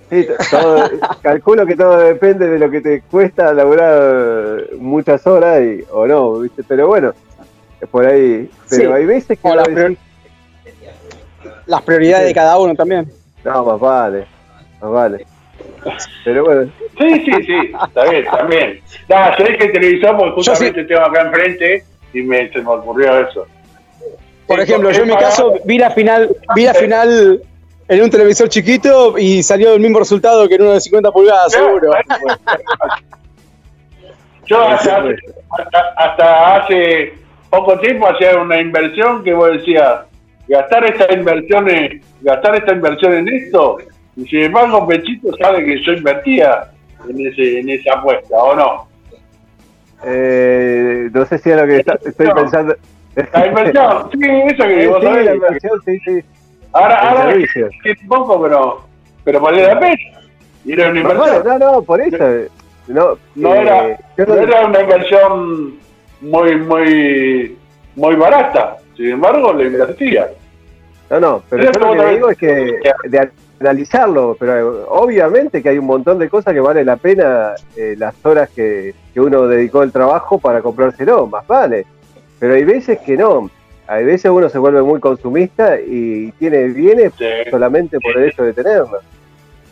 Sí, 0.08 0.24
todo- 0.52 0.88
calculo 1.20 1.66
que 1.66 1.74
todo 1.74 1.98
depende 1.98 2.46
de 2.46 2.60
lo 2.60 2.70
que 2.70 2.80
te 2.80 3.00
cuesta 3.02 3.52
laburar 3.52 4.66
muchas 4.78 5.26
horas 5.26 5.60
y, 5.62 5.82
o 5.90 6.06
no, 6.06 6.38
¿viste? 6.38 6.62
Pero 6.62 6.86
bueno, 6.86 7.12
por 7.86 8.06
ahí. 8.06 8.50
Pero 8.68 8.82
Sí. 8.82 8.96
hay 8.96 9.06
veces 9.06 9.38
que 9.38 9.96
Las 11.66 11.82
prioridades 11.82 12.26
de 12.26 12.34
cada 12.34 12.58
uno 12.58 12.74
también. 12.74 13.10
no, 13.44 13.64
más 13.64 13.80
vale, 13.80 14.26
más 14.80 14.90
vale. 14.90 15.26
Pero 16.24 16.44
bueno, 16.44 16.70
Sí, 16.98 17.24
sí, 17.24 17.32
sí, 17.46 17.72
está 17.86 18.04
bien, 18.10 18.24
también. 18.24 18.80
Nada, 19.08 19.36
sé 19.36 19.44
que 19.56 19.64
el 19.66 19.72
televisor, 19.72 20.16
porque 20.16 20.42
Yo 20.42 20.42
sí. 20.42 20.50
justamente 20.66 20.84
tengo 20.84 21.02
acá 21.02 21.22
enfrente 21.22 21.84
y 22.12 22.22
me, 22.22 22.50
se 22.52 22.58
me 22.60 22.68
ocurrió 22.70 23.18
eso. 23.20 23.46
Por 24.46 24.60
ejemplo, 24.60 24.90
yo 24.90 25.02
en 25.02 25.08
mi 25.08 25.16
caso 25.16 25.54
vi 25.64 25.78
la 25.78 25.90
final, 25.90 26.34
vi 26.56 26.64
la 26.64 26.74
final 26.74 27.42
en 27.86 28.02
un 28.02 28.10
televisor 28.10 28.48
chiquito 28.48 29.16
y 29.18 29.42
salió 29.42 29.74
el 29.74 29.80
mismo 29.80 29.98
resultado 30.00 30.48
que 30.48 30.56
en 30.56 30.62
uno 30.62 30.72
de 30.72 30.80
50 30.80 31.12
pulgadas, 31.12 31.52
seguro. 31.52 31.92
Yo 34.46 34.62
hasta, 34.62 35.04
hasta, 35.50 35.78
hasta 35.96 36.56
hace 36.56 37.12
poco 37.50 37.78
tiempo 37.80 38.06
hacía 38.08 38.36
una 38.38 38.60
inversión 38.60 39.22
que 39.24 39.32
vos 39.34 39.52
decías, 39.52 40.00
gastar 40.48 40.84
esta 40.84 41.12
inversión 41.12 41.68
en, 41.68 42.00
gastar 42.22 42.56
esta 42.56 42.72
inversión 42.72 43.14
en 43.14 43.28
esto, 43.28 43.78
y 44.16 44.26
sin 44.26 44.40
embargo 44.44 44.86
Pechito 44.86 45.34
sabe 45.36 45.64
que 45.64 45.82
yo 45.84 45.92
invertía 45.92 46.70
en, 47.08 47.26
ese, 47.26 47.60
en 47.60 47.68
esa 47.70 47.94
apuesta, 47.98 48.36
¿o 48.36 48.54
no? 48.54 48.88
Eh, 50.04 51.08
no 51.12 51.24
sé 51.26 51.38
si 51.38 51.50
es 51.50 51.56
lo 51.56 51.66
que 51.66 51.76
está- 51.78 51.98
estoy 52.04 52.30
pensando. 52.30 52.74
La 53.32 53.46
inversión, 53.46 54.10
sí, 54.12 54.18
eso 54.22 54.64
que 54.64 54.80
Sí, 54.82 54.86
vos 54.86 54.98
sí, 55.00 55.06
sabés. 55.06 55.24
la 55.26 55.34
inversión, 55.34 55.72
sí, 55.84 55.98
sí. 56.04 56.20
Ahora, 56.72 57.00
El 57.00 57.08
ahora 57.08 57.34
que 57.82 57.90
un 58.02 58.08
poco, 58.08 58.42
pero, 58.42 58.80
pero 59.24 59.40
valió 59.40 59.66
la 59.66 59.80
pena. 59.80 59.94
Y 60.64 60.72
era 60.72 60.90
una 60.90 61.02
Bueno, 61.02 61.24
inversión. 61.24 61.58
no, 61.60 61.72
no, 61.72 61.82
por 61.82 62.00
eso. 62.00 62.24
No, 62.86 63.18
No 63.34 63.54
eh, 63.54 63.60
era, 63.62 63.98
no 64.26 64.34
era 64.34 64.66
una 64.66 64.80
inversión 64.82 65.78
muy, 66.20 66.56
muy, 66.56 67.56
muy 67.96 68.16
barata. 68.16 68.76
Sin 68.96 69.10
embargo, 69.10 69.52
le 69.52 69.66
invertía. 69.66 70.28
No, 71.10 71.20
no, 71.20 71.42
pero 71.48 71.70
yo 71.72 71.94
lo 71.94 72.04
que 72.04 72.14
digo 72.14 72.30
es 72.30 72.38
que 72.38 72.80
de 73.04 73.30
analizarlo, 73.60 74.36
pero 74.38 74.82
eh, 74.82 74.86
obviamente 74.88 75.62
que 75.62 75.70
hay 75.70 75.78
un 75.78 75.86
montón 75.86 76.18
de 76.18 76.28
cosas 76.28 76.54
que 76.54 76.60
vale 76.60 76.84
la 76.84 76.96
pena 76.96 77.54
eh, 77.76 77.94
las 77.96 78.14
horas 78.24 78.50
que, 78.50 78.94
que 79.12 79.20
uno 79.20 79.48
dedicó 79.48 79.80
al 79.80 79.90
trabajo 79.90 80.38
para 80.38 80.60
comprárselo, 80.60 81.26
más 81.26 81.46
vale. 81.46 81.86
Pero 82.38 82.54
hay 82.54 82.64
veces 82.64 82.98
que 83.00 83.16
no. 83.16 83.50
Hay 83.86 84.04
veces 84.04 84.30
uno 84.30 84.48
se 84.48 84.58
vuelve 84.58 84.82
muy 84.82 85.00
consumista 85.00 85.80
y 85.80 86.30
tiene 86.32 86.68
bienes 86.68 87.14
solamente 87.50 87.98
por 88.00 88.18
el 88.18 88.28
hecho 88.28 88.42
de 88.42 88.52
tenerlo. 88.52 88.98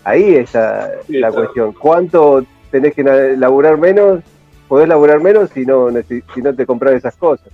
Ahí 0.05 0.37
está 0.37 0.91
Sí, 1.07 1.19
la 1.19 1.31
cuestión. 1.31 1.75
¿Cuánto 1.75 2.45
tenés 2.71 2.95
que 2.95 3.03
laburar 3.37 3.77
menos? 3.77 4.21
Podés 4.69 4.89
laburar 4.89 5.21
menos 5.21 5.51
si 5.51 5.65
no, 5.65 5.89
si 6.35 6.43
no 6.43 6.55
te 6.55 6.67
compras 6.67 6.95
esas 6.95 7.17
cosas. 7.17 7.49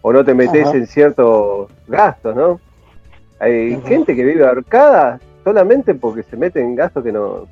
O 0.00 0.12
no 0.12 0.24
te 0.24 0.34
metes 0.34 0.66
Ajá. 0.66 0.76
en 0.76 0.86
ciertos 0.86 1.68
gastos, 1.86 2.34
¿no? 2.34 2.60
Hay 3.38 3.80
gente 3.82 4.16
que 4.16 4.24
vive 4.24 4.44
arcada 4.44 5.20
solamente 5.44 5.94
porque 5.94 6.22
se 6.24 6.36
mete 6.36 6.60
en 6.60 6.74
gastos 6.74 7.04
que 7.04 7.12
no 7.12 7.46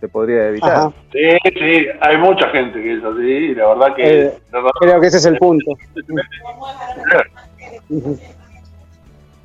se 0.00 0.08
podría 0.08 0.48
evitar. 0.48 0.72
Ajá. 0.76 0.92
Sí, 1.12 1.18
sí, 1.58 1.86
hay 2.00 2.16
mucha 2.18 2.48
gente 2.50 2.80
que 2.80 2.94
es 2.98 3.04
así, 3.04 3.20
y 3.20 3.54
la 3.56 3.66
verdad 3.68 3.94
que... 3.96 4.02
Eh, 4.26 4.32
la 4.52 4.58
verdad- 4.58 4.70
Creo 4.80 5.00
que 5.00 5.06
ese 5.08 5.16
es 5.16 5.26
el 5.26 5.38
punto. 5.38 5.72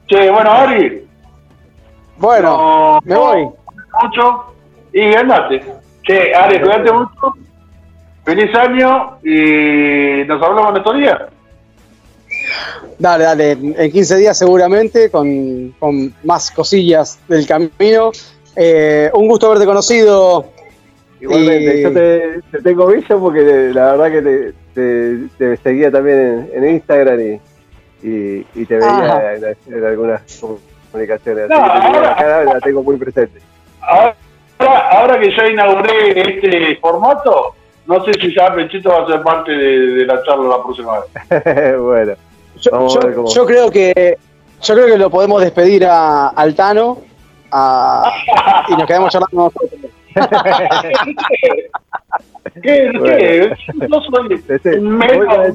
Che, 0.08 0.30
bueno, 0.30 0.52
Ari, 0.52 1.08
Bueno, 2.18 2.58
no- 2.58 3.00
me 3.04 3.16
voy. 3.16 3.50
mucho 4.04 4.54
y 4.92 5.14
andate. 5.16 5.64
Che, 6.04 6.34
Ari, 6.36 6.60
cuídate 6.60 6.92
mucho. 6.92 7.34
Feliz 8.26 8.56
año 8.56 9.18
y 9.24 10.24
nos 10.26 10.42
hablamos 10.42 10.72
en 10.72 10.78
estos 10.78 10.98
días. 10.98 11.22
Dale, 13.00 13.24
dale, 13.26 13.52
en 13.52 13.92
15 13.92 14.18
días 14.18 14.38
seguramente 14.38 15.10
con, 15.10 15.72
con 15.80 16.14
más 16.24 16.52
cosillas 16.52 17.20
del 17.28 17.46
camino. 17.46 18.12
Eh, 18.56 19.10
un 19.14 19.28
gusto 19.28 19.48
haberte 19.48 19.66
conocido. 19.66 20.46
Igualmente, 21.20 21.78
Y- 21.80 21.82
yo 21.84 21.94
te, 21.94 22.42
te 22.52 22.62
tengo 22.62 22.88
visto 22.88 23.20
porque 23.20 23.72
la 23.74 23.94
verdad 23.96 24.12
que 24.12 24.22
te, 24.22 24.54
te- 24.74 25.28
te 25.38 25.58
seguía 25.58 25.92
también 25.92 26.50
en, 26.54 26.64
en 26.64 26.70
Instagram 26.76 27.20
y, 27.20 28.08
y, 28.08 28.46
y 28.56 28.66
te 28.66 28.76
veía 28.78 29.34
en, 29.36 29.74
en 29.74 29.86
algunas 29.86 30.22
comunicaciones. 30.92 31.50
No, 31.50 31.56
Así 31.64 31.92
que 31.92 31.98
ahora- 31.98 32.12
acá, 32.14 32.44
la 32.46 32.60
tengo 32.62 32.84
muy 32.84 32.98
presente. 32.98 33.40
Ahora, 33.82 34.16
ahora 34.92 35.20
que 35.20 35.36
ya 35.36 35.48
inauguré 35.48 36.20
este 36.38 36.76
formato, 36.78 37.56
no 37.86 38.04
sé 38.06 38.14
si 38.14 38.34
ya 38.36 38.54
Pechito 38.54 38.90
va 38.90 39.04
a 39.04 39.08
ser 39.08 39.22
parte 39.24 39.52
de, 39.52 39.80
de 39.94 40.06
la 40.06 40.22
charla 40.24 40.48
la 40.58 40.64
próxima 40.64 40.94
vez. 41.00 41.78
bueno, 41.80 42.14
Yo, 42.60 42.72
Vamos 42.72 42.96
a 42.96 43.00
yo- 43.02 43.08
ver 43.08 43.16
cómo- 43.16 43.28
yo 43.30 43.46
creo 43.46 43.72
que 43.72 44.18
yo 44.62 44.74
creo 44.76 44.88
que 44.88 44.98
lo 44.98 45.10
podemos 45.10 45.42
despedir 45.42 45.86
a 45.86 46.30
Altano 46.30 47.00
a- 47.52 48.12
y 48.70 48.74
nos 48.74 48.86
quedamos 48.88 49.12
charlando 49.12 49.52
nosotros. 49.54 49.92
¿Qué? 52.62 52.92
Bueno. 52.98 53.16
¿Qué? 53.18 53.56
Yo 53.90 54.02
soy 54.02 54.44
Ese- 54.48 54.80
un 54.80 55.00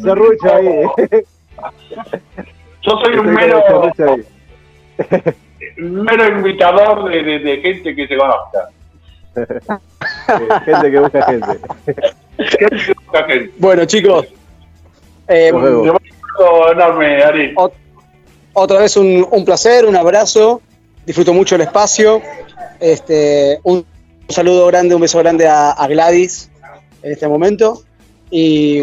serrucho 0.02 0.54
ahí. 0.54 0.82
Yo 2.82 2.92
soy 3.04 3.14
un 3.18 3.26
mero, 3.34 3.62
un 5.78 6.02
mero 6.02 6.28
invitador 6.28 7.08
de, 7.10 7.22
de- 7.22 7.38
de 7.40 7.56
gente 7.58 7.94
que 7.94 8.06
se 8.08 8.16
conozca. 8.16 8.68
Gente 10.64 10.90
que 10.90 10.98
busca 11.00 11.22
gente. 11.24 11.58
Bueno, 13.58 13.84
chicos, 13.84 14.26
eh, 15.28 15.52
un 15.52 15.92
enorme, 16.72 17.22
Ari. 17.22 17.54
otra 18.52 18.80
vez 18.80 18.96
un, 18.96 19.26
un 19.30 19.44
placer, 19.44 19.84
un 19.84 19.96
abrazo. 19.96 20.62
Disfruto 21.04 21.32
mucho 21.32 21.54
el 21.54 21.62
espacio. 21.62 22.20
Este, 22.80 23.58
un 23.64 23.84
saludo 24.28 24.66
grande, 24.66 24.94
un 24.94 25.00
beso 25.00 25.18
grande 25.18 25.46
a, 25.48 25.70
a 25.70 25.86
Gladys 25.88 26.50
en 27.02 27.12
este 27.12 27.26
momento. 27.28 27.82
Y, 28.30 28.80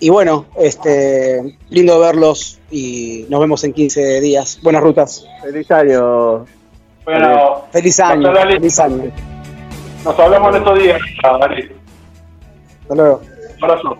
y 0.00 0.08
bueno, 0.08 0.46
este, 0.58 1.58
lindo 1.68 1.98
verlos 2.00 2.58
y 2.70 3.26
nos 3.28 3.40
vemos 3.40 3.62
en 3.64 3.72
15 3.72 4.20
días. 4.20 4.58
Buenas 4.62 4.82
rutas. 4.82 5.26
Feliz 5.42 5.70
año. 5.70 6.44
Bueno, 7.04 7.62
Feliz 7.72 8.00
año. 8.00 8.34
Feliz 8.34 8.78
año. 8.78 9.12
nos 10.04 10.18
hablamos 10.18 10.50
en 10.50 10.62
estos 10.62 10.78
días, 10.78 11.00
Ari. 11.22 11.79
Hasta 12.90 13.02
luego. 13.04 13.20
Abrazo. 13.62 13.96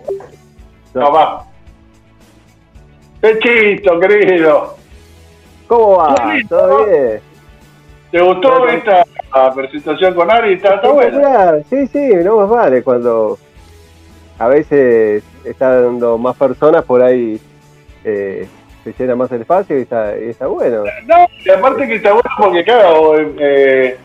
Papá. 0.93 1.45
Pechito, 3.21 3.99
querido. 4.01 4.75
¿Cómo 5.67 5.97
va? 5.97 6.15
¿Todo 6.49 6.85
bien? 6.85 7.21
¿Te 8.11 8.21
gustó 8.21 8.67
esta 8.67 9.05
presentación 9.55 10.13
con 10.13 10.29
Ari? 10.29 10.55
Está, 10.55 10.75
está 10.75 10.89
buena. 10.89 11.59
Sí, 11.69 11.87
sí, 11.87 12.09
no 12.21 12.39
más 12.39 12.49
vale. 12.49 12.83
Cuando 12.83 13.39
a 14.37 14.47
veces 14.49 15.23
están 15.45 15.97
más 16.21 16.35
personas 16.35 16.83
por 16.83 17.01
ahí, 17.01 17.39
eh, 18.03 18.45
se 18.83 18.93
llena 18.99 19.15
más 19.15 19.31
el 19.31 19.41
espacio 19.41 19.79
y 19.79 19.83
está, 19.83 20.19
y 20.19 20.31
está 20.31 20.47
bueno. 20.47 20.83
No, 21.05 21.15
y 21.45 21.49
aparte 21.49 21.87
que 21.87 21.95
está 21.95 22.11
bueno 22.11 22.29
porque, 22.37 22.65
claro, 22.65 23.17
eh, 23.17 23.31
eh, 23.39 23.97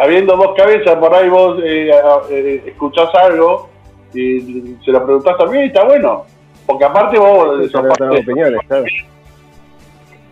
habiendo 0.00 0.36
dos 0.36 0.54
cabezas, 0.56 0.94
por 0.94 1.12
ahí 1.12 1.28
vos 1.28 1.58
eh, 1.64 1.90
eh, 2.30 2.62
escuchás 2.66 3.12
algo 3.16 3.74
y 4.16 4.78
se 4.84 4.90
lo 4.90 5.04
preguntás 5.04 5.36
también 5.36 5.64
y 5.64 5.66
está 5.68 5.84
bueno. 5.84 6.24
Porque 6.66 6.84
aparte 6.84 7.18
vos 7.18 7.70
sos 7.70 7.74
otras 7.80 7.98
parte, 7.98 8.20
opiniones, 8.20 8.60
claro. 8.66 8.84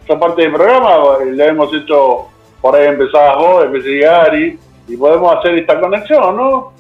sos 0.07 0.19
parte 0.19 0.43
del 0.43 0.53
programa, 0.53 1.19
le 1.25 1.47
hemos 1.47 1.73
hecho, 1.73 2.27
por 2.61 2.75
ahí 2.75 2.89
empezabas 2.89 3.39
vos, 3.39 3.65
empecé 3.65 3.99
Gary, 3.99 4.59
y 4.89 4.97
podemos 4.97 5.37
hacer 5.37 5.55
esta 5.55 5.81
conexión, 5.81 6.37
¿no? 6.37 6.73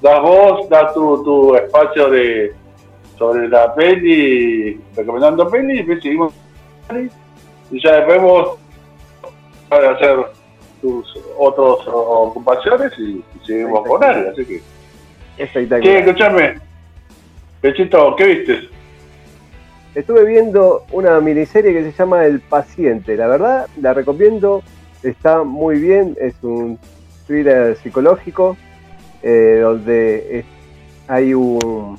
Das 0.00 0.22
vos, 0.22 0.68
das 0.68 0.94
tu, 0.94 1.22
tu 1.24 1.56
espacio 1.56 2.08
de 2.08 2.54
sobre 3.18 3.48
la 3.48 3.74
peli, 3.74 4.80
recomendando 4.96 5.50
peli, 5.50 5.74
y 5.74 5.76
después 5.78 6.02
seguimos 6.02 6.32
y 7.70 7.80
ya 7.82 7.96
después 7.96 8.22
vos 8.22 8.58
vas 9.68 9.84
a 9.84 9.90
hacer 9.90 10.16
tus 10.80 11.14
otras 11.38 11.86
ocupaciones 11.86 12.92
y, 12.98 13.22
y 13.22 13.46
seguimos 13.46 13.86
con 13.86 14.02
Ari, 14.02 14.28
así 14.28 14.44
que... 14.44 14.62
Espectacular. 15.36 15.96
Escuchame, 15.96 16.54
Pechito, 17.60 18.14
¿qué 18.16 18.24
viste? 18.26 18.68
Estuve 19.94 20.24
viendo 20.24 20.84
una 20.92 21.20
miniserie 21.20 21.72
que 21.72 21.82
se 21.90 21.92
llama 21.92 22.24
El 22.24 22.40
Paciente. 22.40 23.16
La 23.16 23.26
verdad, 23.26 23.66
la 23.80 23.92
recomiendo. 23.92 24.62
Está 25.02 25.42
muy 25.42 25.78
bien. 25.80 26.16
Es 26.20 26.34
un 26.42 26.78
thriller 27.26 27.76
psicológico 27.76 28.56
eh, 29.22 29.58
donde 29.62 30.38
es- 30.40 30.44
hay 31.08 31.34
un. 31.34 31.98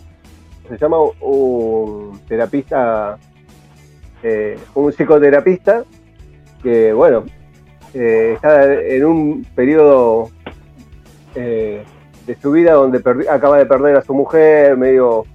Se 0.69 0.77
llama 0.77 0.97
un 1.19 2.19
terapista. 2.27 3.17
eh, 4.23 4.57
un 4.75 4.91
psicoterapista 4.93 5.83
que, 6.61 6.93
bueno, 6.93 7.25
eh, 7.93 8.33
está 8.35 8.71
en 8.71 9.03
un 9.03 9.43
periodo 9.55 10.29
eh, 11.35 11.83
de 12.25 12.35
su 12.35 12.51
vida 12.51 12.73
donde 12.73 13.01
acaba 13.29 13.57
de 13.57 13.65
perder 13.65 13.97
a 13.97 14.03
su 14.03 14.13
mujer, 14.13 14.77
medio 14.77 15.25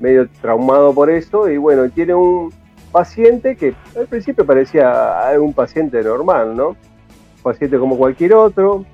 medio 0.00 0.28
traumado 0.40 0.94
por 0.94 1.10
eso 1.10 1.48
y 1.48 1.56
bueno, 1.56 1.88
tiene 1.90 2.14
un 2.14 2.52
paciente 2.92 3.56
que 3.56 3.74
al 3.96 4.06
principio 4.06 4.44
parecía 4.44 5.30
un 5.40 5.52
paciente 5.52 6.02
normal, 6.02 6.56
¿no? 6.56 6.68
Un 6.68 7.42
paciente 7.42 7.78
como 7.78 7.96
cualquier 7.96 8.34
otro. 8.34 8.84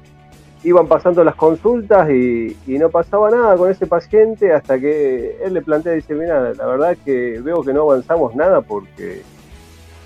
Iban 0.64 0.86
pasando 0.86 1.24
las 1.24 1.34
consultas 1.34 2.08
y, 2.10 2.56
y 2.68 2.78
no 2.78 2.88
pasaba 2.88 3.30
nada 3.30 3.56
con 3.56 3.68
ese 3.68 3.86
paciente 3.86 4.52
hasta 4.52 4.78
que 4.78 5.38
él 5.42 5.54
le 5.54 5.62
plantea, 5.62 5.92
dice, 5.92 6.14
mira, 6.14 6.54
la 6.54 6.66
verdad 6.66 6.96
que 7.04 7.40
veo 7.42 7.62
que 7.62 7.72
no 7.72 7.82
avanzamos 7.82 8.36
nada 8.36 8.60
porque 8.60 9.22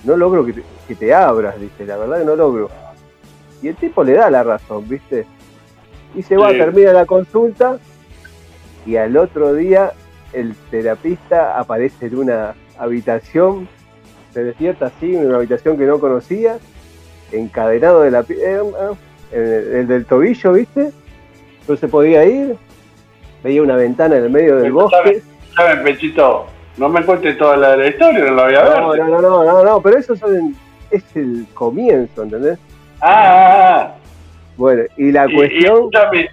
no 0.04 0.16
logro 0.16 0.46
que 0.46 0.54
te, 0.54 0.62
que 0.88 0.94
te 0.94 1.12
abras, 1.12 1.60
dice, 1.60 1.84
la 1.84 1.98
verdad 1.98 2.20
que 2.20 2.24
no 2.24 2.36
logro. 2.36 2.70
Y 3.60 3.68
el 3.68 3.76
tipo 3.76 4.02
le 4.02 4.12
da 4.12 4.30
la 4.30 4.42
razón, 4.42 4.88
¿viste? 4.88 5.26
Y 6.14 6.22
se 6.22 6.36
va, 6.36 6.50
Sí. 6.52 6.58
termina 6.58 6.92
la 6.92 7.04
consulta 7.06 7.78
y 8.86 8.96
al 8.96 9.16
otro 9.16 9.52
día 9.54 9.92
el 10.32 10.54
terapista 10.70 11.58
aparece 11.58 12.06
en 12.06 12.16
una 12.18 12.54
habitación, 12.78 13.68
se 14.32 14.44
despierta 14.44 14.86
así, 14.86 15.14
en 15.16 15.26
una 15.26 15.36
habitación 15.36 15.76
que 15.78 15.84
no 15.84 15.98
conocía, 15.98 16.58
encadenado 17.32 18.02
de 18.02 18.10
la 18.10 18.22
pi- 18.22 18.34
eh, 18.34 18.60
eh, 18.60 18.94
el, 19.32 19.76
el 19.76 19.86
del 19.88 20.04
tobillo, 20.06 20.52
¿viste? 20.52 20.90
No 21.68 21.76
se 21.76 21.88
podía 21.88 22.24
ir, 22.24 22.56
veía 23.42 23.62
una 23.62 23.76
ventana 23.76 24.16
en 24.16 24.24
el 24.24 24.30
medio 24.30 24.56
del 24.56 24.72
bosque. 24.72 25.22
¿Saben, 25.54 25.82
Pechito? 25.82 26.46
No 26.76 26.88
me 26.90 27.02
cuentes 27.04 27.36
toda 27.38 27.56
la, 27.56 27.76
la 27.76 27.86
historia, 27.88 28.24
no 28.26 28.34
la 28.34 28.44
voy 28.44 28.54
a 28.54 28.62
ver. 28.62 28.78
No, 28.80 28.94
no, 28.94 29.06
no, 29.08 29.20
no, 29.20 29.44
no, 29.44 29.64
no, 29.64 29.80
pero 29.80 29.98
eso 29.98 30.14
son- 30.16 30.54
es 30.90 31.02
el 31.16 31.46
comienzo, 31.54 32.22
¿entendés? 32.22 32.58
Ah, 33.00 33.08
ah, 33.10 33.80
ah. 33.80 33.95
Bueno, 34.56 34.82
y 34.96 35.12
la 35.12 35.26
Y- 35.26 35.32
y 35.32 35.36
cuestión, 35.36 35.74
escúchame, 35.76 36.28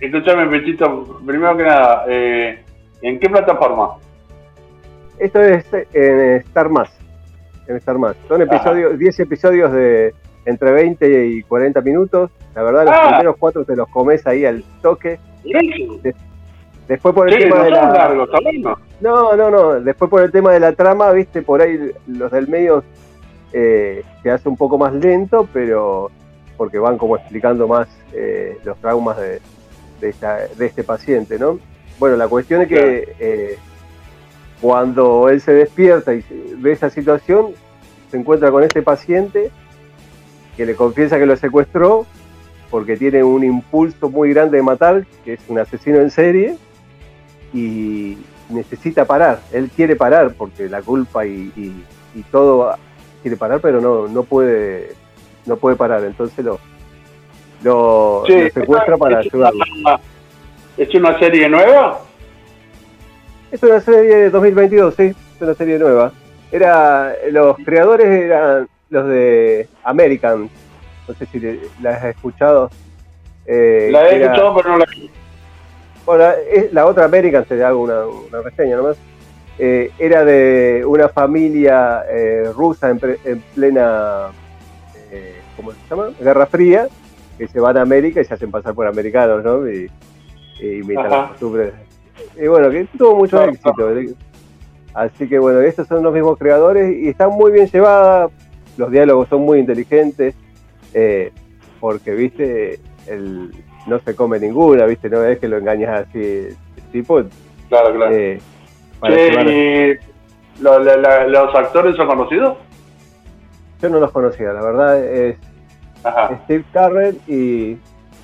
escúchame, 0.00 0.46
Pechito, 0.48 1.20
primero 1.24 1.56
que 1.56 1.62
nada, 1.64 2.04
eh, 2.08 2.58
¿en 3.02 3.18
qué 3.20 3.28
plataforma? 3.28 3.90
esto 5.18 5.40
es 5.40 5.64
en 5.94 6.36
Star 6.46 6.68
Más. 6.68 6.90
En 7.66 7.76
Star 7.76 7.98
Más. 7.98 8.16
Son 8.28 8.40
episodios, 8.40 8.98
10 8.98 9.20
episodios 9.20 9.72
de 9.72 10.14
entre 10.46 10.70
20 10.72 11.26
y 11.26 11.42
40 11.42 11.80
minutos. 11.82 12.30
La 12.54 12.62
verdad, 12.62 12.84
los 12.84 12.94
Ah. 12.96 13.08
primeros 13.08 13.36
cuatro 13.38 13.64
te 13.64 13.76
los 13.76 13.88
comes 13.88 14.26
ahí 14.26 14.44
al 14.44 14.62
toque. 14.82 15.18
Sí, 15.42 15.98
Después 16.88 17.14
por 17.14 17.28
el 17.28 17.34
Sí, 17.34 17.40
tema 17.42 17.56
no 17.58 17.64
de 17.64 17.70
la... 17.70 17.92
largos. 17.92 18.30
No, 19.02 19.36
no, 19.36 19.50
no. 19.50 19.72
Después 19.80 20.10
por 20.10 20.22
el 20.22 20.32
tema 20.32 20.52
de 20.52 20.60
la 20.60 20.72
trama, 20.72 21.12
viste, 21.12 21.42
por 21.42 21.60
ahí 21.60 21.90
los 22.06 22.32
del 22.32 22.48
medio 22.48 22.82
eh, 23.52 24.02
se 24.22 24.30
hace 24.30 24.48
un 24.48 24.56
poco 24.56 24.78
más 24.78 24.94
lento, 24.94 25.46
pero 25.52 26.10
porque 26.58 26.78
van 26.78 26.98
como 26.98 27.16
explicando 27.16 27.66
más 27.66 27.88
eh, 28.12 28.58
los 28.64 28.76
traumas 28.78 29.16
de, 29.16 29.40
de, 30.02 30.08
esta- 30.10 30.46
de 30.48 30.66
este 30.66 30.84
paciente, 30.84 31.38
¿no? 31.38 31.58
Bueno, 31.98 32.16
la 32.16 32.28
cuestión 32.28 32.60
es 32.62 32.68
que 32.68 33.14
eh, 33.18 33.56
cuando 34.60 35.28
él 35.30 35.40
se 35.40 35.52
despierta 35.52 36.12
y 36.14 36.22
ve 36.58 36.72
esa 36.72 36.90
situación, 36.90 37.52
se 38.10 38.16
encuentra 38.18 38.50
con 38.50 38.62
este 38.62 38.82
paciente 38.82 39.50
que 40.56 40.66
le 40.66 40.74
confiesa 40.74 41.18
que 41.18 41.26
lo 41.26 41.36
secuestró 41.36 42.04
porque 42.70 42.96
tiene 42.96 43.22
un 43.24 43.44
impulso 43.44 44.10
muy 44.10 44.34
grande 44.34 44.58
de 44.58 44.62
matar, 44.62 45.06
que 45.24 45.34
es 45.34 45.40
un 45.48 45.58
asesino 45.58 45.98
en 46.00 46.10
serie, 46.10 46.56
y 47.54 48.18
necesita 48.50 49.04
parar. 49.06 49.40
Él 49.52 49.70
quiere 49.74 49.96
parar 49.96 50.34
porque 50.36 50.68
la 50.68 50.82
culpa 50.82 51.24
y, 51.24 51.50
y- 51.56 51.84
y 52.14 52.22
todo 52.30 52.74
quiere 53.22 53.36
parar, 53.36 53.60
pero 53.60 53.80
no, 53.80 54.06
no 54.08 54.22
puede 54.24 54.92
no 55.48 55.56
puede 55.56 55.76
parar. 55.76 56.04
Entonces 56.04 56.44
lo, 56.44 56.58
lo, 57.62 58.22
Sí, 58.26 58.34
lo 58.44 58.50
secuestra 58.50 58.96
para 58.96 59.20
es 59.20 59.32
una-. 59.34 59.50
¿Es 60.76 60.94
una 60.94 61.18
serie 61.18 61.48
nueva? 61.48 62.00
Es 63.50 63.62
una 63.62 63.80
serie 63.80 64.14
de 64.16 64.30
2022, 64.30 64.94
sí, 64.94 65.02
es 65.04 65.40
una 65.42 65.54
serie 65.54 65.78
nueva. 65.78 66.12
Era, 66.52 67.14
los 67.30 67.56
creadores 67.64 68.06
eran 68.06 68.68
los 68.90 69.06
de 69.08 69.68
American, 69.84 70.48
no 71.08 71.14
sé 71.14 71.26
si 71.26 71.40
le- 71.40 71.60
la 71.82 71.90
has 71.94 72.04
escuchado. 72.04 72.70
Eh, 73.46 73.88
La 73.90 74.08
he 74.08 74.16
era- 74.16 74.26
escuchado, 74.26 74.54
pero 74.56 74.68
no 74.70 74.78
la 74.78 74.84
vi. 74.86 75.10
Bueno, 76.06 76.24
es 76.52 76.72
la 76.72 76.86
otra 76.86 77.04
American, 77.06 77.44
te 77.44 77.62
hago 77.64 77.80
una, 77.82 78.06
una 78.06 78.40
reseña 78.42 78.76
nomás. 78.76 78.96
Eh, 79.58 79.90
era 79.98 80.24
de 80.24 80.84
una 80.86 81.08
familia 81.08 82.04
eh, 82.08 82.50
rusa 82.54 82.90
en, 82.90 82.98
pre- 82.98 83.18
en 83.24 83.40
plena, 83.54 84.28
eh, 85.10 85.37
¿cómo 85.58 85.72
se 85.72 85.78
llama? 85.90 86.08
Guerra 86.18 86.46
Fría, 86.46 86.86
que 87.36 87.46
se 87.48 87.60
van 87.60 87.76
a 87.76 87.82
América 87.82 88.20
y 88.22 88.24
se 88.24 88.32
hacen 88.32 88.50
pasar 88.50 88.72
por 88.74 88.86
americanos, 88.86 89.44
¿no? 89.44 89.68
Y, 89.68 89.90
y 90.60 90.78
imitan 90.78 91.10
las 91.10 91.28
costumbres. 91.32 91.74
Y 92.40 92.46
bueno, 92.46 92.70
que 92.70 92.86
tuvo 92.96 93.16
mucho 93.16 93.42
éxito. 93.42 93.74
Así 94.94 95.28
que 95.28 95.38
bueno, 95.38 95.60
estos 95.60 95.86
son 95.86 96.02
los 96.02 96.12
mismos 96.14 96.38
creadores 96.38 96.96
y 96.96 97.08
están 97.08 97.30
muy 97.30 97.52
bien 97.52 97.68
llevadas, 97.68 98.30
los 98.78 98.90
diálogos 98.90 99.28
son 99.28 99.42
muy 99.42 99.58
inteligentes, 99.60 100.34
eh, 100.94 101.30
porque, 101.78 102.12
viste, 102.12 102.80
el, 103.06 103.52
no 103.86 103.98
se 104.00 104.16
come 104.16 104.40
ninguna, 104.40 104.86
viste, 104.86 105.08
no 105.10 105.22
es 105.24 105.38
que 105.38 105.46
lo 105.48 105.58
engañas 105.58 106.06
así, 106.08 106.48
tipo. 106.90 107.22
Claro, 107.68 107.94
claro. 107.94 108.16
eh, 108.16 108.40
para 108.98 109.14
Che, 109.14 109.30
llevar- 109.30 109.46
y 109.48 109.98
lo- 110.62 110.78
la- 110.80 110.96
la- 110.96 111.26
¿Los 111.28 111.54
actores 111.54 111.94
son 111.94 112.06
conocidos? 112.08 112.56
Yo 113.80 113.88
no 113.88 114.00
los 114.00 114.10
conocía, 114.10 114.52
la 114.52 114.62
verdad 114.62 115.04
es 115.04 115.36
Ajá. 116.04 116.40
Steve 116.44 116.64
Carrell 116.72 117.20
y 117.26 117.76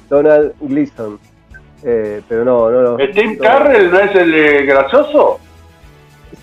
Donald 0.09 0.55
Gleason. 0.61 1.19
Eh, 1.85 2.23
pero 2.29 2.45
no, 2.45 2.71
no 2.71 2.81
los. 2.83 3.03
¿Steve 3.11 3.35
no- 3.37 3.43
Carrell 3.43 3.91
no 3.91 3.99
es 4.01 4.15
el 4.15 4.35
eh, 4.35 4.63
gracioso? 4.67 5.39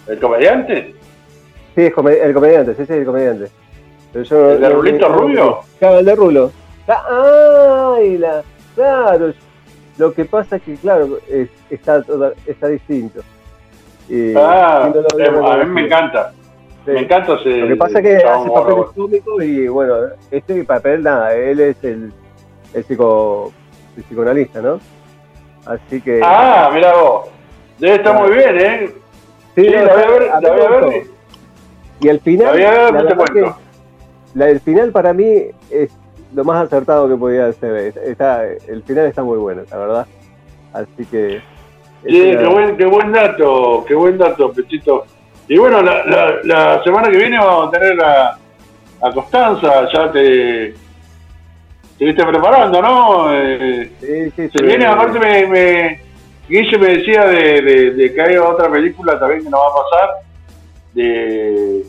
¿El 0.07 0.19
comediante? 0.19 0.95
Sí, 1.75 1.81
es 1.83 1.93
come- 1.93 2.17
el 2.19 2.33
comediante, 2.33 2.75
sí, 2.75 2.85
sí, 2.85 2.93
el 2.93 3.05
comediante. 3.05 3.47
Pero 4.13 4.23
yo 4.25 4.37
no- 4.41 4.49
¿El 4.51 4.61
de 4.61 4.69
no- 4.69 4.75
Rulito 4.75 5.09
Rubio? 5.09 5.59
Claro, 5.79 5.99
el 5.99 6.05
de 6.05 6.15
Rulo. 6.15 6.51
Ah, 6.87 7.95
¡Ay, 7.97 8.17
la! 8.17 8.43
Claro, 8.75 9.33
lo 9.97 10.13
que 10.13 10.25
pasa 10.25 10.57
es 10.57 10.61
que, 10.63 10.75
claro, 10.75 11.19
es- 11.29 11.49
está, 11.69 12.03
está 12.45 12.67
distinto. 12.67 13.21
Y- 14.09 14.33
Ah, 14.35 14.89
y 14.91 14.95
no 14.95 15.01
lo 15.01 15.07
había 15.13 15.53
a 15.61 15.65
mí 15.65 15.71
me 15.71 15.85
encanta. 15.85 16.33
Sí. 16.85 16.91
Me 16.91 17.01
encanta 17.01 17.35
ese. 17.35 17.49
Lo 17.57 17.67
que 17.67 17.75
pasa 17.75 17.99
es 17.99 18.05
que 18.05 18.15
hace 18.27 18.49
papeles 18.49 18.85
cómicos 18.95 19.43
y 19.43 19.67
bueno, 19.67 19.95
este 20.31 20.63
papel 20.63 21.03
nada, 21.03 21.35
él 21.35 21.59
es 21.59 21.83
el, 21.83 22.11
el, 22.73 22.83
psico, 22.85 23.51
el 23.97 24.03
psicoanalista, 24.03 24.61
¿no? 24.61 24.79
Así 25.65 26.01
que... 26.01 26.21
Ah, 26.23 26.71
mira 26.73 26.93
vos. 26.95 27.29
Debe 27.77 27.95
estar 27.95 28.13
Claro. 28.13 28.27
muy 28.27 28.35
bien, 28.37 28.57
¿eh? 28.59 28.89
Sí, 29.55 29.63
Sí, 29.65 29.69
no, 29.69 29.83
la 29.85 29.93
voy 29.93 30.03
a 30.03 30.07
ver, 30.09 30.29
a 30.31 30.41
la 30.41 30.51
voy 30.51 30.61
a 30.61 30.69
ver. 30.87 31.03
Y 31.99 32.07
el 32.07 32.19
final, 32.21 32.45
La 32.47 32.51
voy 32.53 32.63
a 32.63 32.71
ver, 32.71 32.79
la 32.81 32.91
no 32.91 32.97
te 32.97 33.03
verdad 33.03 33.17
cuento. 33.17 33.55
que 34.33 34.39
la, 34.39 34.49
el 34.49 34.59
final 34.61 34.91
para 34.91 35.13
mí 35.13 35.43
es 35.69 35.91
lo 36.33 36.43
más 36.43 36.65
acertado 36.65 37.07
que 37.07 37.15
podía 37.15 37.51
ser. 37.53 37.75
Es- 37.75 37.97
Está, 37.97 38.43
el 38.45 38.81
final 38.83 39.05
está 39.05 39.21
muy 39.23 39.37
bueno, 39.37 39.61
la 39.69 39.77
verdad. 39.77 40.07
Así 40.73 41.05
que... 41.11 41.41
Sí, 42.07 42.31
qué 42.35 42.47
buen, 42.47 42.75
qué 42.77 42.85
buen 42.87 43.11
dato, 43.11 43.85
qué 43.87 43.93
buen 43.93 44.17
dato, 44.17 44.51
Pechito. 44.51 45.05
Y 45.51 45.57
bueno, 45.57 45.81
la, 45.81 46.05
la, 46.05 46.35
la 46.45 46.81
semana 46.81 47.09
que 47.09 47.17
viene 47.17 47.37
vamos 47.37 47.67
a 47.67 47.71
tener 47.77 48.01
a, 48.01 48.37
a 49.01 49.11
Constanza, 49.13 49.85
ya 49.93 50.09
te, 50.09 50.73
te 51.99 52.05
viste 52.05 52.25
preparando, 52.25 52.81
¿no? 52.81 53.33
Eh, 53.33 53.91
Sí, 53.99 54.31
sí, 54.33 54.49
se 54.49 54.57
sí. 54.59 54.63
viene, 54.63 54.85
aparte 54.85 55.19
me, 55.19 55.47
me, 55.47 56.01
Guille 56.47 56.77
me 56.77 56.87
decía 56.95 57.25
de, 57.25 57.61
de, 57.63 57.91
de 57.91 58.13
que 58.13 58.21
hay 58.21 58.37
otra 58.37 58.71
película 58.71 59.19
también 59.19 59.43
que 59.43 59.49
nos 59.49 59.59
va 59.59 59.65
a 59.67 59.83
pasar, 59.83 60.09
de, 60.93 61.81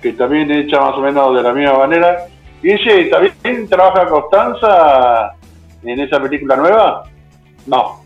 que 0.00 0.12
también 0.14 0.50
hecha 0.50 0.80
más 0.80 0.94
o 0.94 1.00
menos 1.02 1.36
de 1.36 1.42
la 1.42 1.52
misma 1.52 1.78
manera. 1.80 2.24
Guille, 2.62 3.04
¿también 3.10 3.68
trabaja 3.68 4.06
Constanza 4.06 5.34
en 5.84 6.00
esa 6.00 6.18
película 6.22 6.56
nueva? 6.56 7.04
No. 7.66 8.00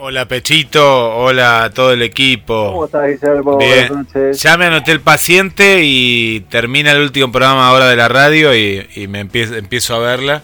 Hola 0.00 0.28
Pechito, 0.28 1.16
hola 1.16 1.64
a 1.64 1.70
todo 1.70 1.92
el 1.92 2.02
equipo. 2.02 2.70
¿Cómo 2.70 2.84
estás, 2.84 3.08
Guillermo? 3.08 3.58
Bien. 3.58 3.88
Buenas 3.88 4.14
noches. 4.14 4.40
Ya 4.40 4.56
me 4.56 4.66
anoté 4.66 4.92
el 4.92 5.00
paciente 5.00 5.80
y 5.82 6.46
termina 6.48 6.92
el 6.92 7.02
último 7.02 7.32
programa 7.32 7.68
ahora 7.68 7.88
de 7.88 7.96
la 7.96 8.06
radio 8.06 8.54
y, 8.54 8.86
y 8.94 9.08
me 9.08 9.18
empiezo, 9.18 9.56
empiezo 9.56 9.96
a 9.96 9.98
verla. 9.98 10.42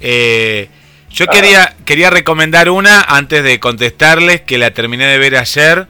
Eh, 0.00 0.68
yo 1.08 1.28
quería, 1.28 1.76
quería 1.84 2.10
recomendar 2.10 2.68
una 2.68 3.00
antes 3.00 3.44
de 3.44 3.60
contestarles 3.60 4.40
que 4.40 4.58
la 4.58 4.72
terminé 4.72 5.06
de 5.06 5.18
ver 5.18 5.36
ayer 5.36 5.86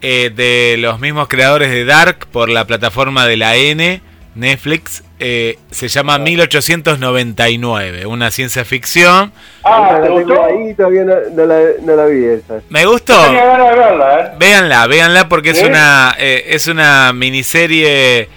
eh, 0.00 0.30
de 0.32 0.76
los 0.78 1.00
mismos 1.00 1.26
creadores 1.26 1.70
de 1.70 1.84
Dark 1.84 2.28
por 2.30 2.48
la 2.48 2.64
plataforma 2.64 3.26
de 3.26 3.38
la 3.38 3.56
N, 3.56 4.00
Netflix. 4.36 5.02
Eh, 5.18 5.58
se 5.70 5.88
llama 5.88 6.18
1899, 6.18 8.06
una 8.06 8.30
ciencia 8.30 8.64
ficción. 8.64 9.32
Ah, 9.64 9.88
la 9.92 10.00
¿te 10.00 10.06
tengo 10.06 10.20
gustó? 10.20 10.44
ahí, 10.44 10.74
todavía 10.74 11.04
no, 11.04 11.14
no 11.32 11.46
la, 11.46 11.60
no 11.82 11.96
la 11.96 12.04
vi 12.06 12.24
esa. 12.24 12.60
Me 12.68 12.84
gustó. 12.84 13.20
Tenía 13.24 13.46
ganas 13.46 13.70
de 13.70 13.76
verla, 13.76 14.20
¿eh? 14.20 14.30
Véanla, 14.38 14.86
véanla 14.86 15.28
porque 15.28 15.50
es 15.50 15.62
una 15.62 16.14
eh, 16.18 16.44
es 16.48 16.66
una 16.66 17.12
miniserie 17.12 18.28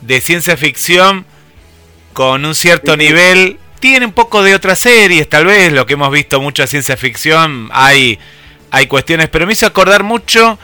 de 0.00 0.20
ciencia 0.20 0.56
ficción 0.56 1.26
con 2.12 2.44
un 2.44 2.54
cierto 2.54 2.96
nivel. 2.96 3.58
Tiene 3.80 4.06
un 4.06 4.12
poco 4.12 4.42
de 4.42 4.54
otras 4.54 4.78
series, 4.78 5.28
tal 5.28 5.46
vez, 5.46 5.72
lo 5.72 5.86
que 5.86 5.94
hemos 5.94 6.10
visto 6.12 6.38
mucha 6.40 6.66
ciencia 6.66 6.98
ficción, 6.98 7.70
hay, 7.72 8.18
hay 8.70 8.86
cuestiones, 8.88 9.30
pero 9.30 9.46
me 9.46 9.54
hizo 9.54 9.64
acordar 9.66 10.02
mucho 10.02 10.58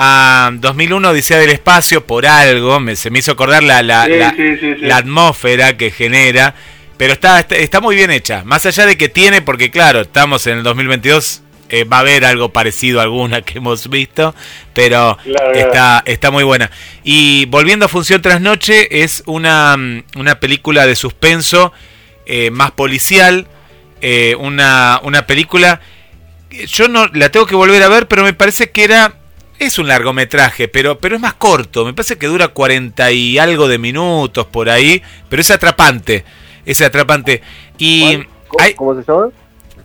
a 0.00 0.50
2001 0.54 1.10
Odisea 1.10 1.38
del 1.38 1.50
Espacio 1.50 2.06
por 2.06 2.24
algo, 2.24 2.78
me, 2.78 2.94
se 2.94 3.10
me 3.10 3.18
hizo 3.18 3.32
acordar 3.32 3.62
la, 3.64 3.82
la, 3.82 4.04
Sí, 4.06 4.12
la- 4.16 4.30
sí, 4.30 4.56
sí, 4.60 4.74
sí. 4.76 4.80
la 4.82 4.98
atmósfera 4.98 5.76
que 5.76 5.90
genera, 5.90 6.54
pero 6.96 7.12
está, 7.12 7.40
está, 7.40 7.56
está 7.56 7.80
muy 7.80 7.96
bien 7.96 8.10
hecha, 8.12 8.44
más 8.44 8.64
allá 8.64 8.86
de 8.86 8.96
que 8.96 9.08
tiene, 9.08 9.42
porque 9.42 9.70
claro, 9.72 10.00
estamos 10.00 10.46
en 10.46 10.58
el 10.58 10.62
2022, 10.62 11.42
eh, 11.70 11.82
va 11.84 11.96
a 11.98 12.00
haber 12.00 12.24
algo 12.24 12.50
parecido 12.52 13.00
a 13.00 13.02
alguna 13.02 13.42
que 13.42 13.58
hemos 13.58 13.90
visto, 13.90 14.34
pero 14.72 15.18
Claro, 15.24 15.52
claro. 15.52 15.58
está, 15.68 16.02
está 16.06 16.30
muy 16.30 16.44
buena. 16.44 16.70
Y 17.02 17.46
volviendo 17.46 17.86
a 17.86 17.88
Función 17.88 18.22
Trasnoche, 18.22 19.02
es 19.02 19.24
una, 19.26 19.76
una 20.16 20.38
película 20.40 20.86
de 20.86 20.94
suspenso 20.96 21.72
eh, 22.24 22.50
más 22.50 22.70
policial, 22.70 23.48
eh, 24.00 24.36
una, 24.38 25.00
una 25.02 25.26
película. 25.26 25.80
Yo 26.68 26.88
no 26.88 27.06
la 27.12 27.30
tengo 27.30 27.46
que 27.46 27.54
volver 27.56 27.82
a 27.82 27.88
ver, 27.88 28.06
pero 28.08 28.22
me 28.22 28.32
parece 28.32 28.70
que 28.70 28.84
era 28.84 29.14
es 29.58 29.78
un 29.78 29.88
largometraje, 29.88 30.68
pero, 30.68 30.98
pero 30.98 31.16
es 31.16 31.20
más 31.20 31.34
corto. 31.34 31.84
Me 31.84 31.92
parece 31.94 32.16
que 32.16 32.26
dura 32.26 32.48
40 32.48 33.10
y 33.12 33.38
algo 33.38 33.68
de 33.68 33.78
minutos 33.78 34.46
por 34.46 34.68
ahí, 34.70 35.02
pero 35.28 35.40
es 35.42 35.50
atrapante. 35.50 36.24
Es 36.64 36.80
atrapante. 36.80 37.42
Y 37.78 38.16
¿Cómo, 38.48 38.62
hay 38.62 38.74
cómo 38.74 38.94
se 38.94 39.02
llama? 39.06 39.28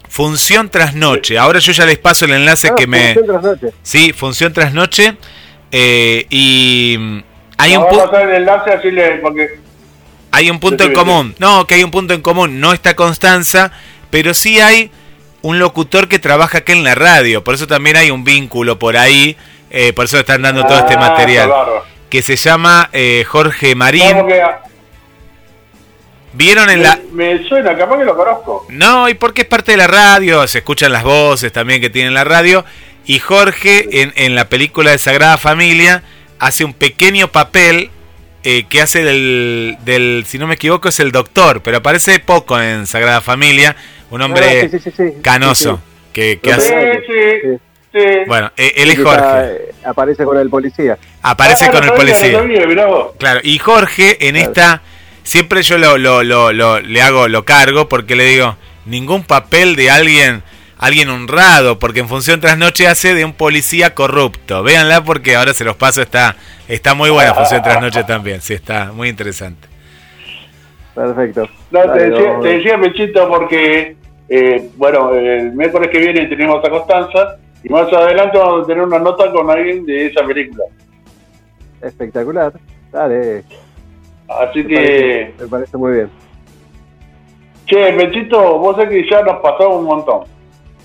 función 0.09 0.69
tras 0.69 0.93
noche. 0.95 1.37
Ahora 1.37 1.59
yo 1.59 1.71
ya 1.71 1.85
les 1.85 1.97
paso 1.97 2.25
el 2.25 2.31
enlace 2.33 2.69
Ah, 2.71 2.75
que 2.75 2.87
me. 2.87 3.13
Función 3.15 3.25
tras 3.27 3.43
noche. 3.43 3.67
Sí, 3.81 4.13
función 4.13 4.53
tras 4.53 4.73
noche. 4.73 5.17
eh, 5.71 6.25
y 6.29 6.95
mm, 6.99 7.19
hay 7.57 7.75
un, 7.77 7.83
Vamos 7.83 7.97
pu- 7.97 8.01
a 8.01 8.11
pasar 8.11 8.29
el 8.29 8.35
enlace 8.35 8.69
así 8.71 8.91
le. 8.91 9.15
Porque 9.17 9.59
hay 10.31 10.49
un 10.49 10.59
punto 10.59 10.83
Sí, 10.83 10.89
en 10.89 10.95
sí, 10.95 10.99
común. 10.99 11.35
No, 11.39 11.65
que 11.65 11.75
hay 11.75 11.83
un 11.83 11.91
punto 11.91 12.13
en 12.13 12.21
común. 12.21 12.59
No 12.59 12.73
está 12.73 12.95
Constanza, 12.95 13.71
pero 14.09 14.33
sí 14.33 14.59
hay 14.59 14.91
un 15.41 15.59
locutor 15.59 16.07
que 16.07 16.19
trabaja 16.19 16.59
acá 16.59 16.73
en 16.73 16.83
la 16.83 16.95
radio. 16.95 17.43
Por 17.43 17.55
eso 17.55 17.67
también 17.67 17.97
hay 17.97 18.11
un 18.11 18.23
vínculo 18.23 18.77
por 18.79 18.97
ahí. 18.97 19.35
Eh, 19.73 19.91
por 19.91 20.05
eso 20.05 20.17
están 20.17 20.41
dando 20.43 20.65
todo 20.65 20.77
este 20.79 20.93
Ah, 20.93 20.99
material. 20.99 21.51
Que 22.09 22.21
se 22.21 22.37
llama 22.37 22.89
eh, 22.93 23.25
Jorge 23.27 23.75
Marín. 23.75 24.07
No, 24.15 24.21
porque 24.21 24.41
¿Vieron 26.33 26.69
en 26.69 26.79
me, 26.79 26.83
la.? 26.85 26.99
me 27.11 27.47
suena, 27.47 27.77
capaz 27.77 27.97
que 27.97 28.05
lo 28.05 28.15
conozco. 28.15 28.65
No, 28.69 29.07
y 29.09 29.13
porque 29.13 29.41
es 29.41 29.47
parte 29.47 29.71
de 29.73 29.77
la 29.77 29.87
radio, 29.87 30.47
se 30.47 30.59
escuchan 30.59 30.91
las 30.91 31.03
voces 31.03 31.51
también 31.51 31.79
que 31.81 31.89
tiene 31.89 32.09
la 32.11 32.23
radio. 32.23 32.65
Y 33.05 33.19
Jorge, 33.19 34.01
en, 34.01 34.13
en 34.15 34.33
la 34.35 34.47
película 34.49 34.91
de 34.91 34.97
Sagrada 34.97 35.37
Familia, 35.37 36.03
hace 36.39 36.63
un 36.65 36.73
pequeño 36.73 37.27
papel 37.27 37.91
eh, 38.43 38.65
que 38.69 38.81
hace 38.81 39.03
del, 39.03 39.77
del, 39.85 40.23
si 40.27 40.37
no 40.39 40.47
me 40.47 40.55
equivoco, 40.55 40.89
es 40.89 40.99
el 40.99 41.11
doctor, 41.11 41.61
pero 41.61 41.77
aparece 41.77 42.19
poco 42.19 42.59
en 42.59 42.87
Sagrada 42.87 43.21
Familia, 43.21 43.75
un 44.09 44.21
hombre 44.21 44.61
Ah, 44.63 44.67
sí, 44.71 44.79
sí, 44.79 44.91
sí, 44.91 44.91
sí. 44.95 45.13
canoso, 45.21 45.75
Sí, 45.75 45.81
que, 46.13 46.39
que 46.39 46.51
hace... 46.53 47.59
sí, 47.93 47.99
sí. 47.99 48.19
Bueno, 48.27 48.51
eh, 48.57 48.73
él 48.77 48.89
es 48.91 48.97
está, 48.97 49.09
Jorge, 49.09 49.53
eh, 49.55 49.71
aparece 49.85 50.23
con 50.25 50.37
el 50.37 50.49
policía. 50.49 50.97
aparece 51.21 51.65
Ah, 51.65 51.71
con 51.71 51.85
no 51.85 51.91
el 51.93 51.97
policía. 51.97 52.41
no. 52.41 53.11
Claro, 53.17 53.39
y 53.43 53.57
Jorge 53.59 54.27
en 54.27 54.35
Claro. 54.35 54.49
esta 54.49 54.81
siempre 55.23 55.61
yo 55.63 55.77
lo, 55.77 55.97
lo, 55.97 56.23
lo, 56.23 56.51
lo- 56.51 56.79
le 56.81 57.01
hago 57.01 57.27
lo 57.27 57.45
cargo 57.45 57.87
porque 57.87 58.15
le 58.15 58.25
digo 58.25 58.57
ningún 58.85 59.23
papel 59.23 59.75
de 59.77 59.89
alguien 59.89 60.43
alguien 60.77 61.07
honrado 61.09 61.79
porque 61.79 62.01
en 62.01 62.09
función 62.09 62.41
tras 62.41 62.57
noche 62.57 62.87
hace 62.87 63.13
de 63.13 63.23
un 63.23 63.31
policía 63.33 63.93
corrupto. 63.95 64.63
Véanla 64.63 65.01
porque 65.03 65.35
ahora 65.35 65.53
se 65.53 65.63
los 65.63 65.77
paso 65.77 66.01
está 66.01 66.35
está 66.67 66.93
muy 66.93 67.09
buena 67.09 67.33
función 67.33 67.61
tras 67.61 67.79
noche 67.81 68.03
también. 68.03 68.41
Sí, 68.41 68.53
está 68.53 68.91
muy 68.91 69.07
interesante. 69.07 69.67
Perfecto. 70.93 71.47
No, 71.71 71.81
te 71.81 71.87
Dale, 71.87 72.09
decía, 72.09 72.39
te 72.41 72.47
decía 72.49 72.77
Pechito 72.79 73.27
porque, 73.27 73.95
eh, 74.29 74.69
bueno, 74.75 75.13
el 75.15 75.53
miércoles 75.53 75.89
que 75.89 75.97
viene 75.99 76.25
tenemos 76.27 76.63
a 76.63 76.69
Constanza 76.69 77.37
y 77.63 77.69
más 77.69 77.91
adelante 77.93 78.37
vamos 78.37 78.63
a 78.63 78.67
tener 78.67 78.83
una 78.83 78.99
nota 78.99 79.31
con 79.31 79.49
alguien 79.49 79.85
de 79.85 80.07
esa 80.07 80.25
película. 80.25 80.65
Espectacular. 81.81 82.53
Dale. 82.91 83.43
Así 84.27 84.63
Me 84.63 84.67
que, 84.67 84.75
parece, 84.75 85.33
me 85.43 85.47
parece 85.47 85.77
muy 85.77 85.91
bien. 85.93 86.09
che, 87.65 87.93
Pechito, 87.93 88.57
vos 88.59 88.75
sabés 88.75 88.89
que 88.89 89.09
ya 89.09 89.21
nos 89.23 89.37
pasó 89.41 89.69
un 89.77 89.85
montón. 89.85 90.23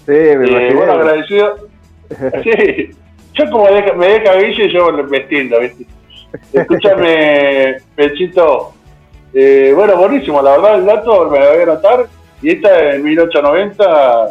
Sí, 0.07 0.13
me 0.13 0.69
Eh, 0.69 0.75
bueno, 0.75 0.93
agradecido. 0.93 1.57
Sí, 2.43 2.91
yo 3.35 3.51
como 3.51 3.67
deja- 3.69 3.93
me 3.93 4.07
deja 4.07 4.35
Guille, 4.37 4.73
yo 4.73 4.91
me 4.93 5.19
extiendo, 5.19 5.61
¿viste? 5.61 5.87
Escúchame, 6.53 7.77
Pechito. 7.97 8.73
Eh, 9.35 9.73
bueno, 9.77 9.97
buenísimo, 9.97 10.41
la 10.41 10.53
verdad 10.53 10.79
el 10.79 10.87
dato 10.87 11.29
me 11.31 11.39
lo 11.39 11.51
voy 11.51 11.59
a 11.61 11.63
anotar. 11.65 12.07
Y 12.41 12.51
esta 12.53 12.95
en 12.95 13.05
1890 13.05 14.27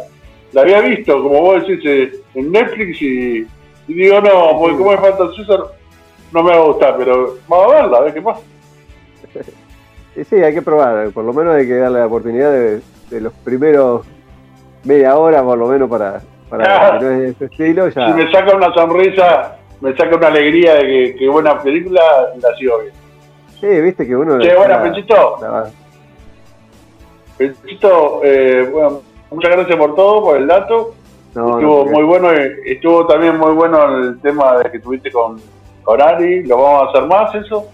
la 0.52 0.60
había 0.62 0.80
visto, 0.80 1.22
como 1.22 1.40
vos 1.40 1.66
decís, 1.66 1.84
eh, 1.84 2.12
en 2.34 2.52
Netflix 2.52 3.02
y, 3.02 3.46
y 3.88 3.94
digo, 3.94 4.20
no, 4.20 4.58
porque 4.58 4.76
como 4.76 4.92
es 4.92 5.00
fantasiosa, 5.00 5.64
no 6.32 6.42
me 6.42 6.50
va 6.50 6.56
a 6.56 6.64
gustar, 6.64 6.96
pero 6.98 7.36
vamos 7.48 7.72
a 7.72 7.76
verla, 7.82 7.98
a 7.98 8.00
ver 8.02 8.14
qué 8.14 8.22
pasa. 8.22 8.40
Y 10.16 10.24
sí, 10.24 10.34
hay 10.34 10.52
que 10.52 10.62
probar. 10.62 11.10
Por 11.10 11.24
lo 11.24 11.32
menos 11.32 11.54
hay 11.54 11.64
que 11.64 11.76
darle 11.76 12.00
la 12.00 12.06
oportunidad 12.06 12.50
de, 12.50 12.80
de 13.08 13.20
los 13.20 13.32
primeros 13.44 14.04
media 14.82 15.16
hora, 15.16 15.44
por 15.44 15.56
lo 15.56 15.68
menos, 15.68 15.88
para, 15.88 16.20
para 16.48 16.98
que 16.98 17.04
no 17.04 17.10
es 17.12 17.18
de 17.20 17.28
ese 17.28 17.44
estilo. 17.44 17.88
Ya. 17.90 18.06
Si 18.08 18.12
me 18.14 18.32
saca 18.32 18.56
una 18.56 18.72
sonrisa, 18.74 19.58
me 19.80 19.96
saca 19.96 20.16
una 20.16 20.26
alegría 20.26 20.74
de 20.74 20.80
que, 20.82 21.16
que 21.20 21.28
buena 21.28 21.62
película, 21.62 22.00
la 22.40 22.56
sigo 22.56 22.80
bien. 22.80 22.94
Sí, 23.60 23.80
viste 23.80 24.08
que 24.08 24.16
uno. 24.16 24.40
Che, 24.40 24.48
Pechito. 24.82 25.36
la- 25.40 25.70
Pechito, 27.36 28.20
eh, 28.24 28.68
bueno, 28.72 29.02
muchas 29.30 29.50
gracias 29.50 29.76
por 29.76 29.94
todo, 29.94 30.22
por 30.22 30.36
el 30.36 30.46
dato. 30.46 30.94
no, 31.34 31.58
estuvo 31.58 31.84
no, 31.84 31.90
muy 31.90 32.04
bueno, 32.04 32.32
eh, 32.32 32.56
estuvo 32.66 33.06
también 33.06 33.38
muy 33.38 33.52
bueno 33.52 33.98
el 33.98 34.20
tema 34.20 34.58
de 34.58 34.70
que 34.70 34.78
tuviste 34.80 35.10
con, 35.10 35.40
con 35.82 36.00
Ari, 36.00 36.44
lo 36.44 36.56
vamos 36.56 36.82
a 36.82 36.90
hacer 36.90 37.08
más 37.08 37.34
eso. 37.34 37.66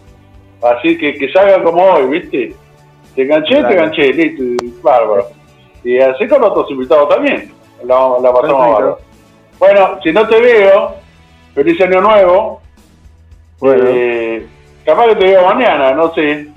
Así 0.63 0.97
que 0.97 1.15
que 1.15 1.31
salga 1.31 1.63
como 1.63 1.83
hoy, 1.83 2.07
¿viste? 2.07 2.55
Te 3.15 3.23
enganché, 3.23 3.63
te 3.63 3.73
enganché, 3.73 4.13
listo, 4.13 4.43
bárbaro. 4.83 5.27
Y 5.83 5.99
así 5.99 6.27
con 6.27 6.43
otros 6.43 6.71
invitados 6.71 7.09
también, 7.09 7.53
la, 7.85 8.17
la 8.23 8.33
pasamos 8.33 8.73
bárbaro. 8.73 8.99
Bueno, 9.59 9.99
si 10.03 10.13
no 10.13 10.27
te 10.27 10.41
veo, 10.41 10.95
feliz 11.55 11.81
año 11.81 12.01
nuevo. 12.01 12.61
Bueno. 13.61 13.85
Eh, 13.87 14.47
capaz 14.85 15.09
que 15.09 15.17
te 15.17 15.25
veo 15.27 15.47
mañana, 15.47 15.93
no 15.93 16.13
sé. 16.15 16.49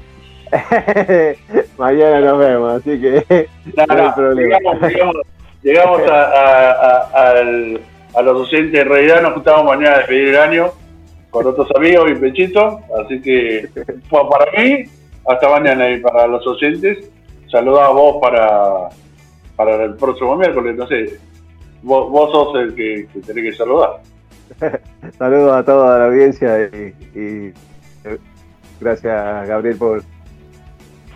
Mañana 1.78 2.20
nos 2.22 2.38
vemos, 2.40 2.74
así 2.74 3.00
que 3.00 3.48
No, 3.78 3.86
no 3.96 4.04
hay 4.06 4.12
problema. 4.16 4.58
llegamos, 4.58 4.82
llegamos, 4.92 5.16
llegamos 5.64 6.02
a, 6.10 6.24
a, 6.24 6.72
a- 7.14 7.32
al- 7.32 7.82
a 8.16 8.22
los 8.22 8.38
docentes, 8.40 8.82
en 8.82 8.90
realidad 8.90 9.22
nos 9.22 9.34
juntamos 9.34 9.66
mañana 9.66 9.96
a 9.96 9.98
despedir 10.00 10.30
el 10.30 10.38
año 10.38 10.72
con 11.30 11.46
otros 11.46 11.68
amigos 11.76 12.10
y 12.10 12.16
Pechito, 12.16 12.80
así 13.04 13.22
que 13.22 13.68
pues, 14.10 14.24
para 14.30 14.52
mí, 14.58 14.86
hasta 15.28 15.50
mañana 15.50 15.90
y 15.92 16.00
para 16.00 16.26
los 16.26 16.44
docentes, 16.44 17.10
saludos 17.52 17.82
a 17.82 17.90
vos 17.90 18.18
para, 18.22 18.90
para 19.56 19.84
el 19.84 19.96
próximo 19.96 20.36
miércoles, 20.36 20.76
no 20.78 20.88
sé, 20.88 21.20
vos, 21.84 22.10
vos 22.10 22.32
sos 22.32 22.56
el 22.64 22.74
que, 22.76 23.08
que 23.14 23.20
tenés 23.20 23.52
que 23.52 23.54
saludar. 23.58 24.00
Saludos 25.18 25.58
a 25.58 25.64
toda 25.64 26.00
la 26.00 26.06
audiencia 26.06 26.60
y, 26.74 26.96
y, 27.14 27.54
eh, 28.06 28.18
gracias 28.80 29.48
Gabriel 29.48 29.78
por, 29.78 30.02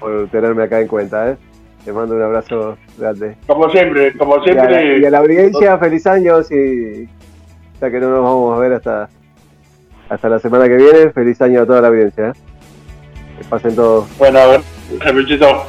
por 0.01 0.27
tenerme 0.29 0.63
acá 0.63 0.81
en 0.81 0.87
cuenta. 0.87 1.31
¿eh? 1.31 1.37
Te 1.85 1.93
mando 1.93 2.15
un 2.15 2.21
abrazo 2.21 2.77
grande. 2.97 3.37
Como 3.47 3.69
siempre, 3.69 4.17
como 4.17 4.35
Y 4.45 4.49
a, 4.49 4.53
la, 4.53 4.67
siempre, 4.67 4.99
y 4.99 5.05
a 5.05 5.09
la 5.09 5.17
audiencia, 5.19 5.77
feliz 5.77 6.05
años 6.05 6.51
y 6.51 7.07
ya 7.79 7.89
que 7.89 7.99
no 7.99 8.09
nos 8.09 8.21
vamos 8.23 8.57
a 8.57 8.59
ver 8.59 8.73
hasta, 8.73 9.09
hasta 10.09 10.29
la 10.29 10.39
semana 10.39 10.67
que 10.67 10.75
viene, 10.75 11.11
feliz 11.11 11.41
año 11.41 11.61
a 11.61 11.65
toda 11.65 11.81
la 11.81 11.87
audiencia. 11.87 12.29
¿eh? 12.29 12.33
Que 13.39 13.45
pasen 13.45 13.75
todos. 13.75 14.17
bueno, 14.17 14.39
gracias 14.91 15.13
Pechito. 15.13 15.63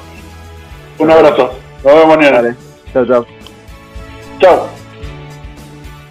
Un 0.98 1.10
abrazo, 1.10 1.52
nos 1.84 1.94
vemos 1.94 2.16
mañana. 2.16 2.42
Dale, 2.42 2.54
chao, 2.92 3.06
chao. 3.06 3.26
Chao. 4.38 4.68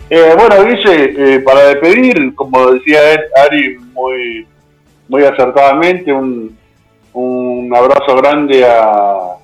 Eh, 0.10 0.36
bueno, 0.38 0.66
Guille, 0.66 1.36
eh, 1.36 1.40
para 1.40 1.68
despedir, 1.68 2.34
como 2.36 2.72
decía 2.72 3.14
él, 3.14 3.20
Ari 3.44 3.78
muy, 3.94 4.48
muy 5.08 5.24
acertadamente, 5.24 6.12
un, 6.12 6.58
un 7.14 7.51
abrazo 7.76 8.16
grande 8.16 8.66
a, 8.66 9.36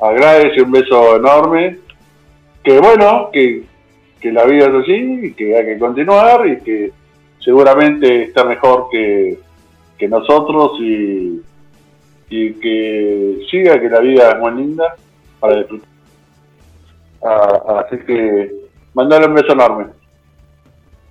a 0.00 0.54
y 0.54 0.60
un 0.60 0.70
beso 0.70 1.16
enorme. 1.16 1.78
Que 2.62 2.78
bueno, 2.78 3.30
que, 3.32 3.62
que 4.20 4.32
la 4.32 4.44
vida 4.44 4.66
es 4.66 4.74
así 4.74 5.20
y 5.26 5.32
que 5.32 5.56
hay 5.56 5.64
que 5.64 5.78
continuar 5.78 6.46
y 6.46 6.60
que 6.60 6.92
seguramente 7.40 8.24
está 8.24 8.44
mejor 8.44 8.88
que, 8.90 9.38
que 9.96 10.08
nosotros 10.08 10.72
y, 10.80 11.40
y 12.28 12.52
que 12.54 13.46
siga, 13.50 13.80
que 13.80 13.88
la 13.88 14.00
vida 14.00 14.32
es 14.32 14.38
muy 14.38 14.52
linda 14.52 14.96
para 15.40 15.58
disfrutar. 15.58 15.88
Ah, 17.24 17.84
así 17.86 17.98
que 18.04 18.52
mandarle 18.94 19.28
un 19.28 19.34
beso 19.34 19.52
enorme. 19.52 19.86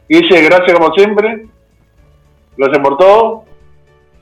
Guille, 0.08 0.42
gracias 0.44 0.78
como 0.78 0.94
siempre. 0.94 1.48
Gracias 2.56 2.80
por 2.80 2.98
todo. 2.98 3.47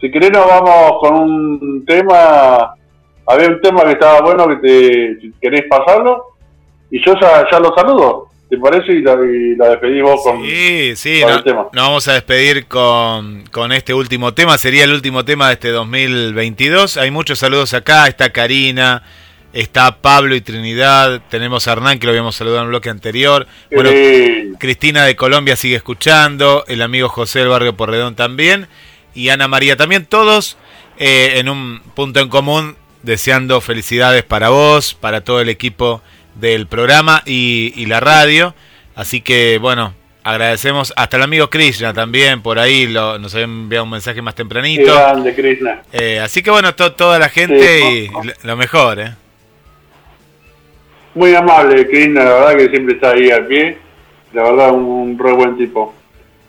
Si 0.02 0.12
querés 0.12 0.32
nos 0.32 0.46
vamos 0.48 0.94
con 1.02 1.14
un 1.16 1.86
tema. 1.86 2.74
Había 3.28 3.48
un 3.48 3.62
tema 3.62 3.84
que 3.86 3.92
estaba 3.92 4.22
bueno 4.22 4.48
que 4.48 4.56
te 4.58 5.22
si 5.22 5.34
querés 5.42 5.64
pasarlo. 5.70 6.24
Y 6.92 7.04
yo 7.04 7.14
ya, 7.20 7.46
ya 7.52 7.60
lo 7.60 7.74
saludo. 7.76 8.28
¿Te 8.50 8.58
parece? 8.60 8.92
Y 8.94 9.02
la, 9.02 9.14
y 9.14 9.56
la 9.56 9.70
despedís 9.70 10.04
vos 10.04 10.22
con, 10.24 10.44
Sí, 10.46 10.96
sí, 10.96 11.22
con 11.22 11.32
no- 11.32 11.38
el 11.38 11.44
tema. 11.44 11.68
nos 11.74 11.84
vamos 11.88 12.08
a 12.08 12.14
despedir 12.14 12.68
con, 12.68 13.44
con 13.52 13.72
este 13.72 13.94
último 13.96 14.36
tema. 14.36 14.58
Sería 14.60 14.84
el 14.84 14.94
último 14.94 15.26
tema 15.26 15.48
de 15.48 15.54
este 15.54 15.70
2022. 15.70 16.98
Hay 16.98 17.10
muchos 17.10 17.40
saludos 17.40 17.74
acá. 17.74 18.08
Está 18.08 18.32
Karina, 18.32 19.02
está 19.52 20.00
Pablo 20.00 20.36
y 20.36 20.42
Trinidad. 20.42 21.22
Tenemos 21.30 21.68
a 21.68 21.72
Hernán, 21.72 21.98
que 21.98 22.06
lo 22.06 22.12
habíamos 22.12 22.36
saludado 22.36 22.60
en 22.62 22.66
un 22.66 22.70
bloque 22.70 22.90
anterior. 22.92 23.48
Bueno, 23.74 23.90
Eh, 23.92 24.52
Cristina 24.60 25.04
de 25.06 25.16
Colombia 25.16 25.56
sigue 25.56 25.76
escuchando. 25.78 26.66
El 26.68 26.84
amigo 26.84 27.10
José 27.10 27.40
del 27.40 27.48
Barrio 27.50 27.76
Porredón 27.76 28.14
también. 28.16 28.68
Y 29.16 29.30
Ana 29.30 29.48
María 29.48 29.76
también. 29.78 30.06
Todos 30.06 30.58
eh, 31.00 31.34
en 31.38 31.50
un 31.50 31.82
punto 31.96 32.20
en 32.20 32.30
común 32.30 32.76
deseando 33.02 33.62
felicidades 33.62 34.24
para 34.24 34.50
vos, 34.50 34.94
para 34.94 35.22
todo 35.22 35.42
el 35.42 35.50
equipo 35.50 36.02
del 36.36 36.68
programa 36.68 37.24
y, 37.26 37.74
y 37.76 37.86
la 37.86 38.00
radio. 38.00 38.54
Así 38.96 39.22
que 39.22 39.58
bueno, 39.60 39.94
agradecemos 40.24 40.92
hasta 40.96 41.18
el 41.18 41.24
amigo 41.24 41.50
Krishna 41.50 41.94
también, 41.94 42.42
por 42.42 42.58
ahí 42.60 42.88
lo, 42.88 43.20
nos 43.20 43.34
había 43.36 43.46
enviado 43.46 43.84
un 43.86 43.92
mensaje 43.92 44.22
más 44.22 44.36
tempranito. 44.36 44.94
grande, 44.94 45.34
Krishna. 45.36 45.82
Eh, 45.92 46.20
así 46.20 46.42
que 46.44 46.50
bueno, 46.52 46.74
to- 46.76 46.94
toda 46.94 47.20
la 47.20 47.30
gente 47.30 47.90
y 47.92 48.08
lo- 48.08 48.34
lo 48.44 48.56
mejor, 48.58 49.00
¿eh? 49.00 49.14
Muy 51.14 51.34
amable, 51.34 51.88
Krishna, 51.88 52.24
la 52.24 52.34
verdad 52.34 52.58
que 52.58 52.70
siempre 52.70 52.96
está 52.96 53.12
ahí 53.12 53.30
al 53.32 53.46
pie. 53.48 53.78
La 54.34 54.44
verdad, 54.44 54.72
un, 54.74 54.84
un 54.84 55.18
re 55.20 55.32
buen 55.32 55.58
tipo. 55.58 55.94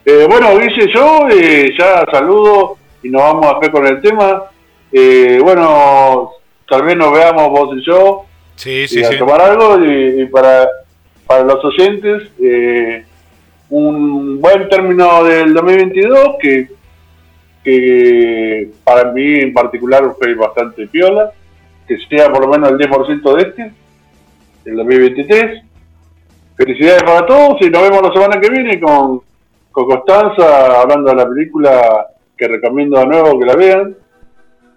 Eh, 0.08 0.24
bueno, 0.30 0.56
Guille, 0.56 0.86
yo 0.94 1.26
eh, 1.28 1.74
ya 1.76 2.06
saludo 2.12 2.78
y 3.02 3.08
nos 3.10 3.22
vamos 3.22 3.46
a 3.46 3.56
hacer 3.56 3.72
con 3.72 3.84
el 3.84 4.00
tema. 4.00 4.44
Eh, 4.92 5.40
bueno, 5.42 6.30
tal 6.68 6.84
vez 6.84 6.96
nos 6.96 7.12
veamos 7.12 7.50
vos 7.50 7.76
y 7.76 7.84
yo 7.84 8.24
Sí, 8.54 8.86
y 8.88 9.04
a 9.04 9.18
tomar 9.18 9.40
algo 9.40 9.84
y, 9.84 10.22
y 10.22 10.26
para, 10.26 10.68
para 11.26 11.42
los 11.42 11.62
oyentes 11.64 12.30
eh, 12.40 13.04
un 13.68 14.40
buen 14.40 14.68
término 14.68 15.24
del 15.24 15.52
2022 15.52 16.36
que, 16.40 16.68
que 17.64 18.70
para 18.84 19.10
mí 19.10 19.40
en 19.40 19.52
particular 19.52 20.04
fue 20.16 20.34
bastante 20.34 20.86
piola 20.86 21.32
que 21.86 21.98
sea 22.08 22.32
por 22.32 22.46
lo 22.46 22.48
menos 22.48 22.70
el 22.70 22.78
10% 22.78 23.36
de 23.36 23.42
este 23.42 23.72
el 24.64 24.76
2023 24.76 25.62
felicidades 26.56 27.02
para 27.02 27.26
todos 27.26 27.60
y 27.60 27.68
nos 27.68 27.82
vemos 27.82 28.02
la 28.02 28.12
semana 28.12 28.40
que 28.40 28.50
viene 28.50 28.80
con, 28.80 29.20
con 29.76 29.84
Constanza 29.90 30.80
hablando 30.80 31.10
de 31.10 31.16
la 31.16 31.28
película 31.28 32.06
que 32.34 32.48
recomiendo 32.48 32.98
de 32.98 33.06
nuevo 33.06 33.38
que 33.38 33.44
la 33.44 33.54
vean 33.54 33.94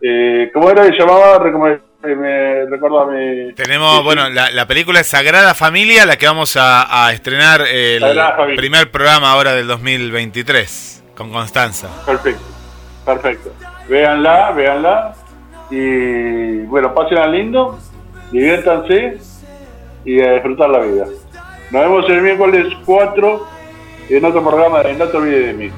eh, 0.02 0.50
¿cómo 0.54 0.70
era 0.70 0.84
que 0.90 0.98
llamaba? 0.98 1.40
Recom- 1.40 1.80
eh, 2.04 2.16
me, 2.16 2.66
recordame 2.66 3.54
Tenemos, 3.54 4.04
bueno, 4.04 4.30
la, 4.30 4.52
la 4.52 4.66
película 4.68 5.00
es 5.00 5.08
Sagrada 5.08 5.54
Familia, 5.54 6.06
la 6.06 6.18
que 6.18 6.26
vamos 6.26 6.58
a, 6.58 7.06
a 7.06 7.14
estrenar 7.14 7.62
el 7.68 8.56
primer 8.56 8.92
programa 8.92 9.32
ahora 9.32 9.54
del 9.54 9.68
2023 9.68 11.04
con 11.16 11.32
Constanza. 11.32 11.88
Perfecto, 12.06 12.44
perfecto. 13.06 13.52
Véanla, 13.90 14.52
véanla. 14.52 15.14
Y 15.70 16.60
bueno, 16.68 16.94
pásenla 16.94 17.28
lindo, 17.28 17.78
diviértanse 18.32 19.18
y 20.06 20.22
a 20.22 20.34
disfrutar 20.34 20.70
la 20.70 20.80
vida. 20.80 21.06
Nos 21.72 21.82
vemos 21.82 22.10
el 22.10 22.22
miércoles 22.22 22.66
4 22.86 23.59
en 24.18 24.26
otro 24.26 24.44
programa 24.44 24.84
de 24.84 24.94
No 24.94 25.07
te 25.07 25.18
olvides 25.18 25.48
de 25.48 25.53
mí. 25.53 25.72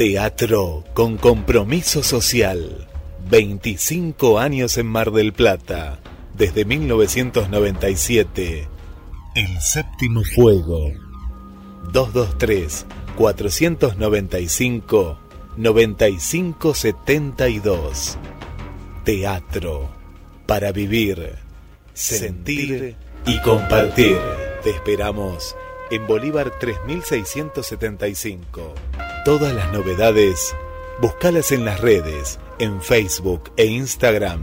Teatro 0.00 0.88
con 0.94 1.18
compromiso 1.18 2.02
social. 2.02 2.88
25 3.28 4.38
años 4.38 4.78
en 4.78 4.86
Mar 4.86 5.12
del 5.12 5.34
Plata. 5.34 6.00
Desde 6.32 6.64
1997. 6.64 8.66
El 9.34 9.60
séptimo 9.60 10.22
fuego. 10.24 10.90
223 11.92 12.86
495 13.14 15.18
9572. 15.58 18.16
Teatro 19.04 19.90
para 20.46 20.72
vivir, 20.72 21.34
sentir 21.92 22.96
y 23.26 23.38
compartir. 23.42 24.16
Te 24.62 24.70
esperamos 24.70 25.54
en 25.90 26.06
Bolívar 26.06 26.52
3675. 26.58 28.74
Todas 29.24 29.52
las 29.52 29.72
novedades, 29.72 30.54
búscalas 31.00 31.52
en 31.52 31.64
las 31.64 31.80
redes, 31.80 32.38
en 32.58 32.80
Facebook 32.80 33.52
e 33.56 33.66
Instagram, 33.66 34.42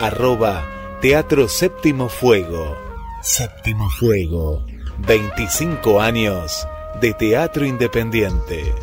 arroba 0.00 0.66
Teatro 1.00 1.48
Séptimo 1.48 2.08
Fuego. 2.08 2.76
Séptimo 3.22 3.88
Fuego. 3.90 4.64
25 5.06 6.00
años 6.00 6.66
de 7.00 7.14
teatro 7.14 7.64
independiente. 7.64 8.74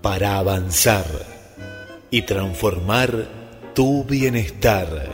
Para 0.00 0.38
avanzar 0.38 1.31
y 2.12 2.22
transformar 2.22 3.26
tu 3.74 4.04
bienestar. 4.04 5.10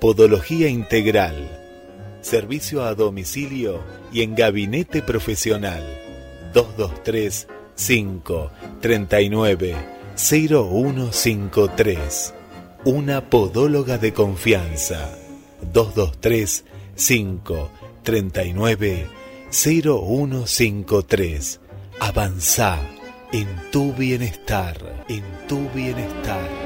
Podología 0.00 0.68
integral. 0.68 1.48
Servicio 2.20 2.84
a 2.84 2.94
domicilio 2.94 3.80
y 4.12 4.20
en 4.22 4.34
gabinete 4.34 5.00
profesional. 5.02 5.82
223 6.52 7.48
5 7.76 8.50
39 8.80 9.76
0153. 10.16 12.34
Una 12.84 13.30
podóloga 13.30 13.96
de 13.96 14.12
confianza. 14.12 15.16
223 15.72 16.64
5 16.96 17.70
39 18.02 19.06
0153. 19.50 21.60
Avanza 22.00 22.99
en 23.32 23.46
tu 23.70 23.92
bienestar, 23.92 24.76
en 25.08 25.22
tu 25.46 25.68
bienestar. 25.70 26.59